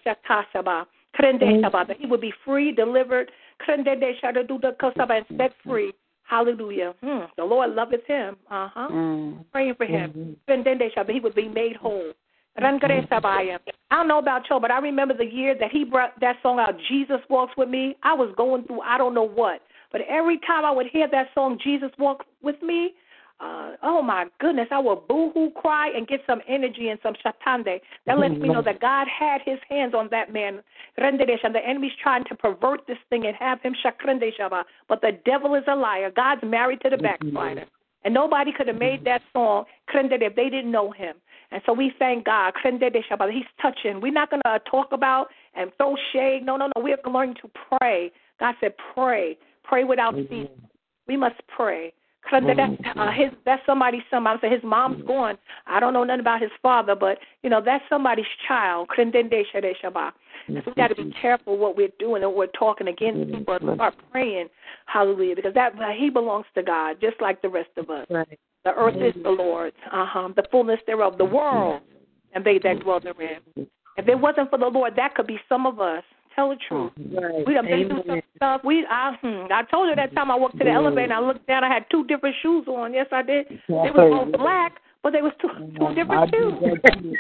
he 1.99 2.07
would 2.07 2.21
be 2.21 2.33
free, 2.45 2.73
delivered, 2.73 3.31
and 3.69 5.25
set 5.37 5.53
free. 5.64 5.93
Hallelujah. 6.25 6.95
Hmm. 7.03 7.25
The 7.37 7.45
Lord 7.45 7.71
loveth 7.71 8.05
him. 8.07 8.37
Uh 8.51 8.69
huh. 8.73 8.89
Mm. 8.91 9.45
Praying 9.53 9.75
for 9.77 9.87
him. 9.87 10.37
Mm-hmm. 10.49 11.12
He 11.12 11.21
would 11.21 11.35
be 11.35 11.49
made 11.49 11.77
whole. 11.77 12.12
I 13.91 13.97
don't 13.97 14.09
know 14.09 14.19
about 14.19 14.43
you, 14.51 14.59
but 14.61 14.71
I 14.71 14.79
remember 14.79 15.14
the 15.14 15.27
year 15.27 15.55
that 15.59 15.71
he 15.71 15.85
brought 15.85 16.19
that 16.21 16.37
song 16.43 16.59
out, 16.59 16.75
Jesus 16.89 17.21
Walks 17.29 17.53
With 17.57 17.69
Me. 17.69 17.97
I 18.03 18.14
was 18.14 18.33
going 18.37 18.64
through 18.64 18.81
I 18.81 18.99
don't 18.99 19.14
know 19.14 19.29
what. 19.29 19.61
But 19.93 20.01
every 20.09 20.39
time 20.47 20.64
I 20.64 20.71
would 20.71 20.87
hear 20.93 21.07
that 21.11 21.29
song, 21.35 21.59
Jesus 21.62 21.91
Walks 21.99 22.27
With 22.43 22.61
Me, 22.62 22.95
uh, 23.39 23.72
oh 23.82 24.01
my 24.01 24.26
goodness, 24.41 24.68
I 24.70 24.78
will 24.78 25.05
boo 25.09 25.30
hoo 25.34 25.51
cry 25.51 25.91
and 25.95 26.09
get 26.09 26.20
some 26.26 26.41
energy 26.49 26.89
and 26.89 26.99
some 27.03 27.14
shatande. 27.14 27.80
That 28.07 28.18
lets 28.18 28.34
me 28.34 28.49
know 28.49 28.62
that 28.64 28.80
God 28.80 29.07
had 29.09 29.43
his 29.45 29.59
hands 29.68 29.95
on 29.95 30.09
that 30.11 30.32
man. 30.32 30.62
And 30.97 31.20
the 31.20 31.61
enemy's 31.66 31.93
trying 32.03 32.24
to 32.24 32.34
pervert 32.34 32.87
this 32.87 32.97
thing 33.11 33.26
and 33.26 33.37
have 33.37 33.61
him 33.61 33.74
shakrende 33.84 34.30
But 34.89 35.03
the 35.03 35.18
devil 35.26 35.55
is 35.55 35.64
a 35.68 35.76
liar. 35.76 36.11
God's 36.14 36.43
married 36.45 36.80
to 36.82 36.91
the 36.91 36.97
backslider. 36.97 37.66
And 38.05 38.14
nobody 38.14 38.53
could 38.57 38.68
have 38.68 38.78
made 38.78 39.05
that 39.05 39.20
song 39.32 39.64
if 39.93 40.37
they 40.37 40.49
didn't 40.49 40.70
know 40.70 40.93
him. 40.93 41.16
And 41.51 41.61
so 41.66 41.72
we 41.72 41.93
thank 41.99 42.24
God. 42.24 42.55
He's 42.62 43.45
touching. 43.61 44.01
We're 44.01 44.12
not 44.12 44.30
going 44.30 44.43
to 44.47 44.61
talk 44.70 44.93
about 44.93 45.26
and 45.55 45.70
throw 45.76 45.95
shade. 46.12 46.41
No, 46.45 46.57
no, 46.57 46.66
no. 46.74 46.82
We're 46.82 46.97
going 47.05 47.34
to 47.34 47.51
pray. 47.78 48.12
God 48.41 48.55
said, 48.61 48.74
pray. 48.95 49.37
Pray 49.64 49.84
without 49.84 50.14
ceasing. 50.14 50.49
We 51.07 51.16
must 51.16 51.37
pray. 51.49 51.93
That's, 52.31 52.45
mm-hmm. 52.45 52.99
uh, 52.99 53.12
his, 53.12 53.31
that's 53.45 53.62
somebody's 53.66 54.03
son. 54.11 54.27
I 54.27 54.39
say 54.41 54.51
his 54.51 54.62
mom's 54.64 54.99
mm-hmm. 54.99 55.07
gone. 55.07 55.39
I 55.66 55.81
don't 55.81 55.93
know 55.93 56.05
nothing 56.05 56.20
about 56.20 56.41
his 56.41 56.51
father, 56.62 56.95
but 56.95 57.18
you 57.43 57.51
know 57.51 57.61
that's 57.64 57.85
somebody's 57.89 58.27
child. 58.47 58.89
So 60.64 60.70
we 60.70 60.74
got 60.74 60.89
to 60.89 60.95
be 60.95 61.03
mm-hmm. 61.03 61.20
careful 61.20 61.59
what 61.59 61.77
we're 61.77 61.89
doing 61.99 62.22
and 62.22 62.35
we're 62.35 62.47
talking 62.49 62.89
against 62.89 63.33
people. 63.33 63.59
Start 63.74 63.95
praying, 64.12 64.49
Hallelujah, 64.87 65.37
because 65.37 65.55
that 65.55 65.74
uh, 65.74 65.91
he 65.97 66.11
belongs 66.11 66.47
to 66.55 66.62
God, 66.62 66.99
just 67.01 67.20
like 67.20 67.43
the 67.43 67.49
rest 67.49 67.70
of 67.77 67.91
us. 67.91 68.07
Right. 68.11 68.39
The 68.64 68.72
earth 68.74 68.97
is 68.97 69.14
the 69.22 69.31
Lord's, 69.31 69.77
uh-huh, 69.93 70.31
the 70.35 70.45
fullness 70.51 70.81
thereof, 70.87 71.18
the 71.18 71.24
world, 71.24 71.83
and 72.33 72.45
they 72.45 72.59
that 72.64 72.81
dwell 72.81 73.01
therein. 73.01 73.41
If 73.97 74.09
it 74.09 74.18
wasn't 74.18 74.51
for 74.51 74.59
the 74.59 74.66
Lord, 74.66 74.95
that 74.97 75.14
could 75.14 75.27
be 75.27 75.39
some 75.49 75.66
of 75.66 75.81
us. 75.81 76.03
Tell 76.37 76.51
the 76.51 76.57
truth. 76.68 76.93
Right. 76.99 77.47
We 77.47 77.55
have 77.55 77.64
been 77.64 77.89
through 77.89 78.03
some 78.07 78.20
stuff. 78.37 78.61
We, 78.62 78.84
I, 78.91 79.16
hmm, 79.22 79.51
I 79.51 79.62
told 79.70 79.89
you 79.89 79.97
that 79.97 80.14
time 80.14 80.30
I 80.30 80.34
walked 80.37 80.59
to 80.59 80.64
the 80.64 80.70
elevator 80.70 81.05
and 81.05 81.12
I 81.14 81.20
looked 81.20 81.47
down. 81.47 81.64
I 81.64 81.72
had 81.72 81.87
two 81.91 82.05
different 82.05 82.37
shoes 82.43 82.68
on. 82.68 82.93
Yes, 82.93 83.07
I 83.11 83.22
did. 83.22 83.47
They 83.49 83.91
were 83.91 84.11
both 84.11 84.32
black, 84.32 84.74
But 85.03 85.14
they 85.14 85.22
was 85.22 85.32
two 85.41 85.49
two 85.80 85.95
different 85.95 86.30
shoes. 86.34 86.53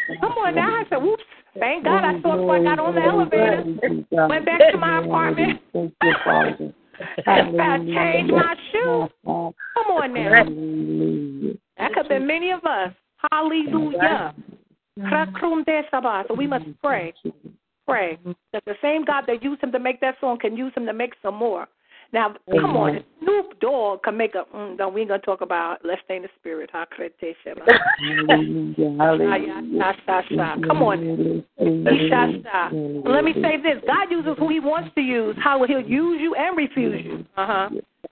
Come 0.20 0.32
on 0.32 0.54
now. 0.54 0.68
I 0.68 0.84
said, 0.90 1.02
whoops. 1.02 1.22
Thank 1.58 1.84
God 1.84 2.04
I 2.04 2.20
saw 2.20 2.36
before 2.36 2.56
I 2.60 2.64
got 2.64 2.78
on 2.78 2.94
the 2.94 3.00
elevator. 3.00 3.64
Went 4.28 4.44
back 4.44 4.60
to 4.70 4.76
my 4.76 4.98
apartment. 5.02 5.60
I 7.26 7.78
changed 7.78 8.32
my 8.34 8.54
shoes. 8.70 9.08
Come 9.24 9.86
on 9.96 10.12
now. 10.12 11.54
That 11.78 11.88
could 11.94 12.04
have 12.04 12.08
been 12.08 12.26
many 12.26 12.50
of 12.50 12.62
us. 12.64 12.92
Hallelujah. 13.32 14.34
So 16.28 16.34
we 16.34 16.46
must 16.46 16.66
pray. 16.82 17.14
Pray 17.86 18.18
that 18.52 18.64
the 18.64 18.74
same 18.82 19.04
God 19.04 19.24
that 19.26 19.42
used 19.42 19.62
him 19.62 19.72
to 19.72 19.78
make 19.78 20.00
that 20.00 20.16
song 20.20 20.38
can 20.40 20.56
use 20.56 20.72
him 20.76 20.86
to 20.86 20.92
make 20.92 21.14
some 21.22 21.34
more. 21.34 21.68
Now, 22.12 22.34
come 22.50 22.76
on, 22.76 23.04
Snoop 23.20 23.60
Dogg 23.60 24.02
can 24.02 24.16
make 24.16 24.34
a. 24.34 24.44
Mm, 24.54 24.78
no, 24.78 24.88
we 24.88 25.02
ain't 25.02 25.10
gonna 25.10 25.22
talk 25.22 25.40
about. 25.40 25.78
Let's 25.84 26.00
stay 26.04 26.16
in 26.16 26.22
the 26.22 26.28
spirit. 26.38 26.70
Come 30.68 30.82
on. 30.82 31.44
Let 33.04 33.24
me 33.24 33.32
say 33.34 33.60
this: 33.60 33.82
God 33.86 34.10
uses 34.10 34.34
who 34.38 34.48
He 34.48 34.60
wants 34.60 34.90
to 34.94 35.00
use. 35.00 35.36
How 35.42 35.64
He'll 35.66 35.80
use 35.80 36.20
you 36.20 36.34
and 36.34 36.56
refuse 36.56 37.04
you. 37.04 37.24
Uh 37.36 37.46
huh. 37.46 37.68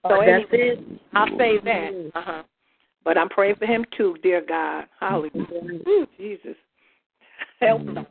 So 0.08 0.20
it. 0.52 0.78
I'll 1.14 1.28
say 1.38 1.58
that. 1.64 2.10
Uh 2.14 2.22
huh. 2.22 2.42
But 3.04 3.18
I'm 3.18 3.28
praying 3.28 3.56
for 3.56 3.66
him 3.66 3.84
too, 3.96 4.16
dear 4.22 4.42
God. 4.46 4.86
Hallelujah. 4.98 5.80
Ooh, 5.86 6.06
Jesus. 6.16 6.56
Help 7.60 7.86
him. 7.86 8.06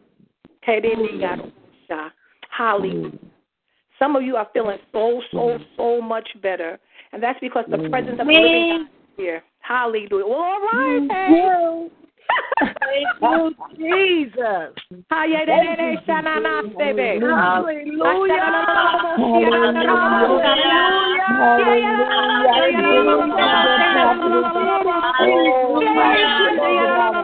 Hallelujah. 2.50 3.12
Some 4.00 4.16
of 4.16 4.24
you 4.24 4.36
are 4.36 4.48
feeling 4.54 4.78
so, 4.92 5.22
so, 5.32 5.58
so 5.78 6.02
much 6.02 6.28
better. 6.42 6.80
And 7.12 7.22
that's 7.22 7.40
because 7.40 7.66
the 7.70 7.78
presence 7.90 8.20
of 8.20 8.26
the 8.28 8.34
living 8.34 8.70
God 8.70 8.82
is 8.82 8.88
here. 9.18 9.44
Hallelujah. 9.60 10.26
Well, 10.26 10.34
all 10.34 10.60
right, 10.60 11.08
then. 11.10 11.92
Thank 13.20 13.58
you, 13.78 13.78
Jesus. 13.78 14.74
Hallelujah. 17.52 18.04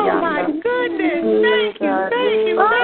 Oh 0.00 0.20
my 0.20 0.42
goodness. 0.62 1.22
Thank 1.42 1.80
you. 1.80 1.94
Thank 2.10 2.46
you. 2.48 2.83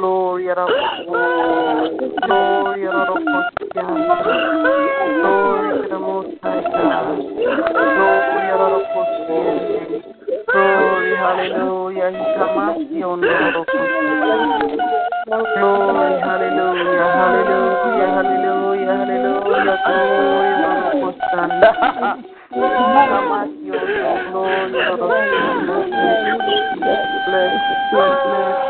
Gloria 0.00 0.52
a 0.52 0.64
Dios. 0.64 1.04
Gloria 2.24 2.88
a 2.88 3.04
Dios. 3.04 3.36
Gloria 3.76 5.74
a 5.74 5.84
Dios. 5.84 6.24
Gloria 7.60 8.54
a 8.54 8.64
Dios. 8.64 8.88
Glory, 10.48 11.12
hallelujah, 11.20 12.08
Hikamasion, 12.16 13.20
Glory, 15.60 16.14
hallelujah, 16.24 17.06
hallelujah, 17.20 18.08
hallelujah, 18.16 18.96
hallelujah, 18.96 19.76
glory, 19.84 20.52
Lord, 20.60 21.16
Hikamasion, 22.96 23.84
glory, 24.32 24.72
Lord, 24.96 25.20
bless, 27.26 27.54
bless, 27.92 28.16
bless. 28.24 28.69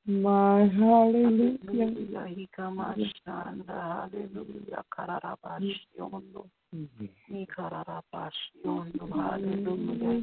My 0.06 0.70
hallelujah. 0.70 1.90
Hallelujah. 3.66 4.82
Kararabashiondo. 4.94 6.42
Ni 7.28 7.42
kararabashiondo. 7.46 9.04
Hallelujah. 9.10 10.22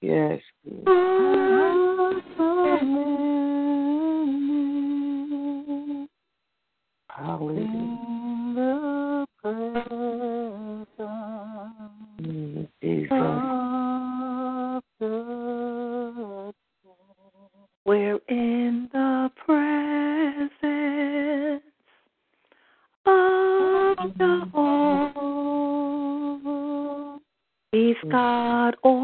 Yes. 0.00 0.40
Hallelujah. 7.08 7.67
God 28.68 28.76
oh 28.84 28.97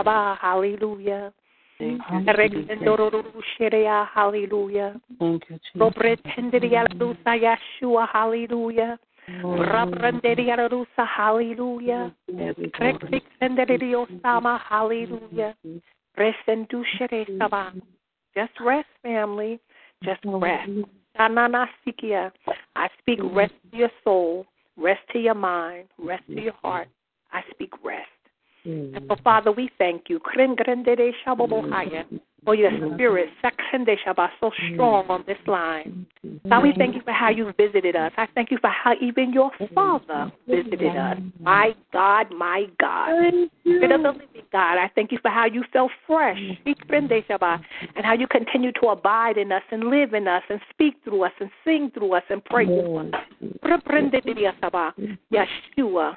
Saba, 0.00 0.38
Hallelujah. 0.40 1.32
Hallelujah. 4.14 5.00
Thank 5.18 5.42
you, 5.48 5.58
Jesus. 5.58 5.78
Robretenderia 5.78 6.86
Lusa 6.98 7.34
Yeshua, 7.36 8.08
Hallelujah. 8.10 8.98
Rabranderia 9.42 10.56
Rusa, 10.70 11.06
Hallelujah. 11.06 12.12
Reksenderio 12.80 14.06
Sama, 14.22 14.58
Hallelujah. 14.68 15.54
Resendushere 16.18 17.38
Saba. 17.38 17.72
Just 18.34 18.52
rest, 18.60 18.88
family. 19.02 19.60
Just 20.02 20.20
rest. 20.24 20.70
Danana 21.18 21.66
Sikia. 21.84 22.32
I 22.74 22.88
speak 23.00 23.18
rest 23.22 23.52
to 23.70 23.76
your 23.76 23.90
soul, 24.02 24.46
rest 24.78 25.00
to 25.12 25.18
your 25.18 25.34
mind, 25.34 25.88
rest 25.98 26.24
to 26.28 26.40
your 26.40 26.54
heart. 26.62 26.88
I 27.32 27.42
speak 27.50 27.72
rest. 27.84 28.08
And 28.64 29.04
so, 29.08 29.16
Father, 29.22 29.52
we 29.52 29.70
thank 29.78 30.04
you. 30.08 30.20
For 32.42 32.54
your 32.54 32.70
mm. 32.70 32.94
spirit, 32.94 33.28
Sekrende 33.44 33.96
shaba, 34.06 34.28
so 34.40 34.50
mm. 34.50 34.74
strong 34.74 35.06
on 35.10 35.24
this 35.26 35.36
line. 35.46 36.06
God, 36.48 36.62
we 36.62 36.72
thank 36.78 36.94
you 36.94 37.02
for 37.02 37.12
how 37.12 37.28
you 37.28 37.52
visited 37.58 37.96
us. 37.96 38.12
I 38.16 38.26
thank 38.34 38.50
you 38.50 38.56
for 38.62 38.70
how 38.70 38.94
even 39.00 39.30
your 39.32 39.50
Father 39.74 40.32
visited 40.48 40.96
us. 40.96 41.18
My 41.38 41.74
God, 41.92 42.28
my 42.34 42.64
God. 42.80 43.32
Spirit 43.60 43.92
of 43.92 44.02
the 44.02 44.12
living 44.12 44.46
God, 44.52 44.78
I 44.78 44.90
thank 44.94 45.12
you 45.12 45.18
for 45.20 45.30
how 45.30 45.44
you 45.44 45.64
felt 45.70 45.90
fresh, 46.06 46.40
Sekrende 46.66 47.26
shaba, 47.26 47.60
and 47.94 48.06
how 48.06 48.14
you 48.14 48.26
continue 48.26 48.72
to 48.80 48.88
abide 48.88 49.36
in 49.36 49.52
us 49.52 49.62
and 49.70 49.84
live 49.90 50.14
in 50.14 50.26
us 50.26 50.42
and 50.48 50.60
speak 50.70 50.94
through 51.04 51.24
us 51.24 51.32
and 51.40 51.50
sing 51.62 51.90
through 51.92 52.14
us 52.14 52.24
and 52.30 52.42
pray 52.46 52.64
through 52.64 52.98
us. 52.98 53.14
Yeshua. 55.30 56.14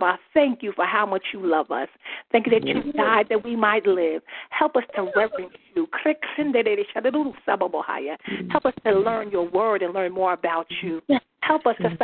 Ha. 0.00 0.18
Thank 0.34 0.62
you 0.62 0.72
for 0.74 0.84
how 0.84 1.06
much 1.06 1.22
you 1.32 1.44
love 1.44 1.70
us. 1.70 1.88
Thank 2.30 2.46
you 2.46 2.52
that 2.52 2.66
you 2.66 2.92
died 2.92 3.26
that 3.28 3.44
we 3.44 3.56
might 3.56 3.86
live. 3.86 4.22
Help 4.50 4.76
us 4.76 4.84
to 4.96 5.10
reverence 5.14 5.54
you. 5.74 5.86
Mm. 8.28 8.50
Help 8.50 8.66
us 8.66 8.74
to 8.84 8.92
learn 8.92 9.30
your 9.30 9.48
word 9.48 9.82
and 9.82 9.94
learn 9.94 10.12
more 10.12 10.32
about 10.32 10.66
you. 10.82 11.00
Help 11.42 11.66
us 11.66 11.76
to 11.76 11.88
be 11.90 11.96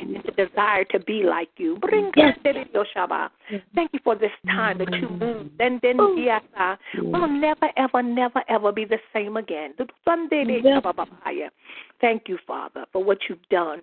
and 0.00 0.24
to 0.24 0.46
desire 0.46 0.84
to 0.84 1.00
be 1.00 1.24
like 1.24 1.48
you. 1.56 1.76
Bring 1.80 2.10
the 2.14 2.84
shaba. 2.96 3.28
Thank 3.74 3.90
you 3.92 3.98
for 4.04 4.14
this 4.14 4.30
time 4.46 4.78
that 4.78 4.92
you 4.92 5.08
moved. 5.08 5.50
Then 5.58 5.80
then 5.82 5.96
we'll 5.96 7.28
never 7.28 7.68
ever 7.76 8.02
never 8.02 8.42
ever 8.48 8.70
be 8.72 8.84
the 8.84 8.98
same 9.12 9.36
again. 9.36 9.74
Thank 12.00 12.28
you, 12.28 12.38
Father, 12.46 12.86
for 12.92 13.02
what 13.04 13.18
you've 13.28 13.48
done. 13.50 13.80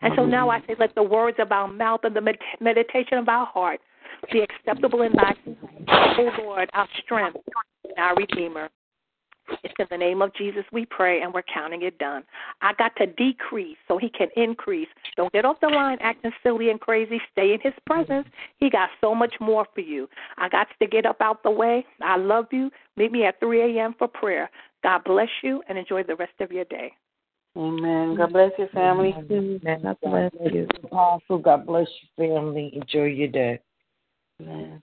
And 0.00 0.12
so 0.16 0.26
now 0.26 0.50
I 0.50 0.60
say, 0.60 0.74
let 0.78 0.94
the 0.94 1.02
words 1.02 1.38
of 1.40 1.52
our 1.52 1.68
mouth 1.68 2.00
and 2.02 2.14
the 2.14 2.34
meditation 2.60 3.18
of 3.18 3.28
our 3.28 3.46
heart 3.46 3.80
be 4.32 4.40
acceptable 4.40 5.02
in 5.02 5.12
thy 5.12 5.34
sight. 5.44 6.18
O 6.18 6.42
Lord, 6.42 6.70
our 6.72 6.88
strength 7.02 7.38
and 7.84 7.98
our 7.98 8.16
Redeemer. 8.16 8.68
It's 9.64 9.74
in 9.78 9.86
the 9.90 9.96
name 9.96 10.20
of 10.20 10.34
Jesus 10.34 10.64
we 10.72 10.84
pray, 10.84 11.22
and 11.22 11.32
we're 11.32 11.42
counting 11.42 11.82
it 11.82 11.98
done. 11.98 12.22
I 12.60 12.74
got 12.74 12.94
to 12.96 13.06
decrease 13.06 13.78
so 13.86 13.96
he 13.96 14.10
can 14.10 14.28
increase. 14.36 14.88
Don't 15.16 15.32
get 15.32 15.44
off 15.44 15.58
the 15.60 15.68
line 15.68 15.98
acting 16.00 16.32
silly 16.42 16.70
and 16.70 16.80
crazy. 16.80 17.20
Stay 17.32 17.54
in 17.54 17.60
his 17.62 17.72
presence. 17.86 18.28
He 18.58 18.68
got 18.68 18.90
so 19.00 19.14
much 19.14 19.34
more 19.40 19.66
for 19.74 19.80
you. 19.80 20.08
I 20.36 20.48
got 20.48 20.68
to 20.80 20.86
get 20.86 21.06
up 21.06 21.20
out 21.20 21.42
the 21.42 21.50
way. 21.50 21.86
I 22.02 22.16
love 22.16 22.46
you. 22.52 22.70
Meet 22.96 23.12
me 23.12 23.24
at 23.24 23.40
3 23.40 23.78
a.m. 23.78 23.94
for 23.98 24.08
prayer. 24.08 24.50
God 24.82 25.02
bless 25.04 25.28
you, 25.42 25.62
and 25.68 25.78
enjoy 25.78 26.02
the 26.02 26.16
rest 26.16 26.34
of 26.40 26.52
your 26.52 26.64
day. 26.66 26.92
Amen. 27.56 28.16
God 28.16 28.32
bless 28.32 28.52
your 28.58 28.68
family. 28.68 29.14
Amen. 29.16 29.60
God 29.82 29.96
bless 30.02 30.32
you. 30.52 30.68
Apostle, 30.84 31.38
God 31.38 31.66
bless 31.66 31.88
your 32.16 32.28
family. 32.28 32.70
Enjoy 32.74 33.04
your 33.06 33.28
day. 33.28 33.60
Amen. 34.42 34.82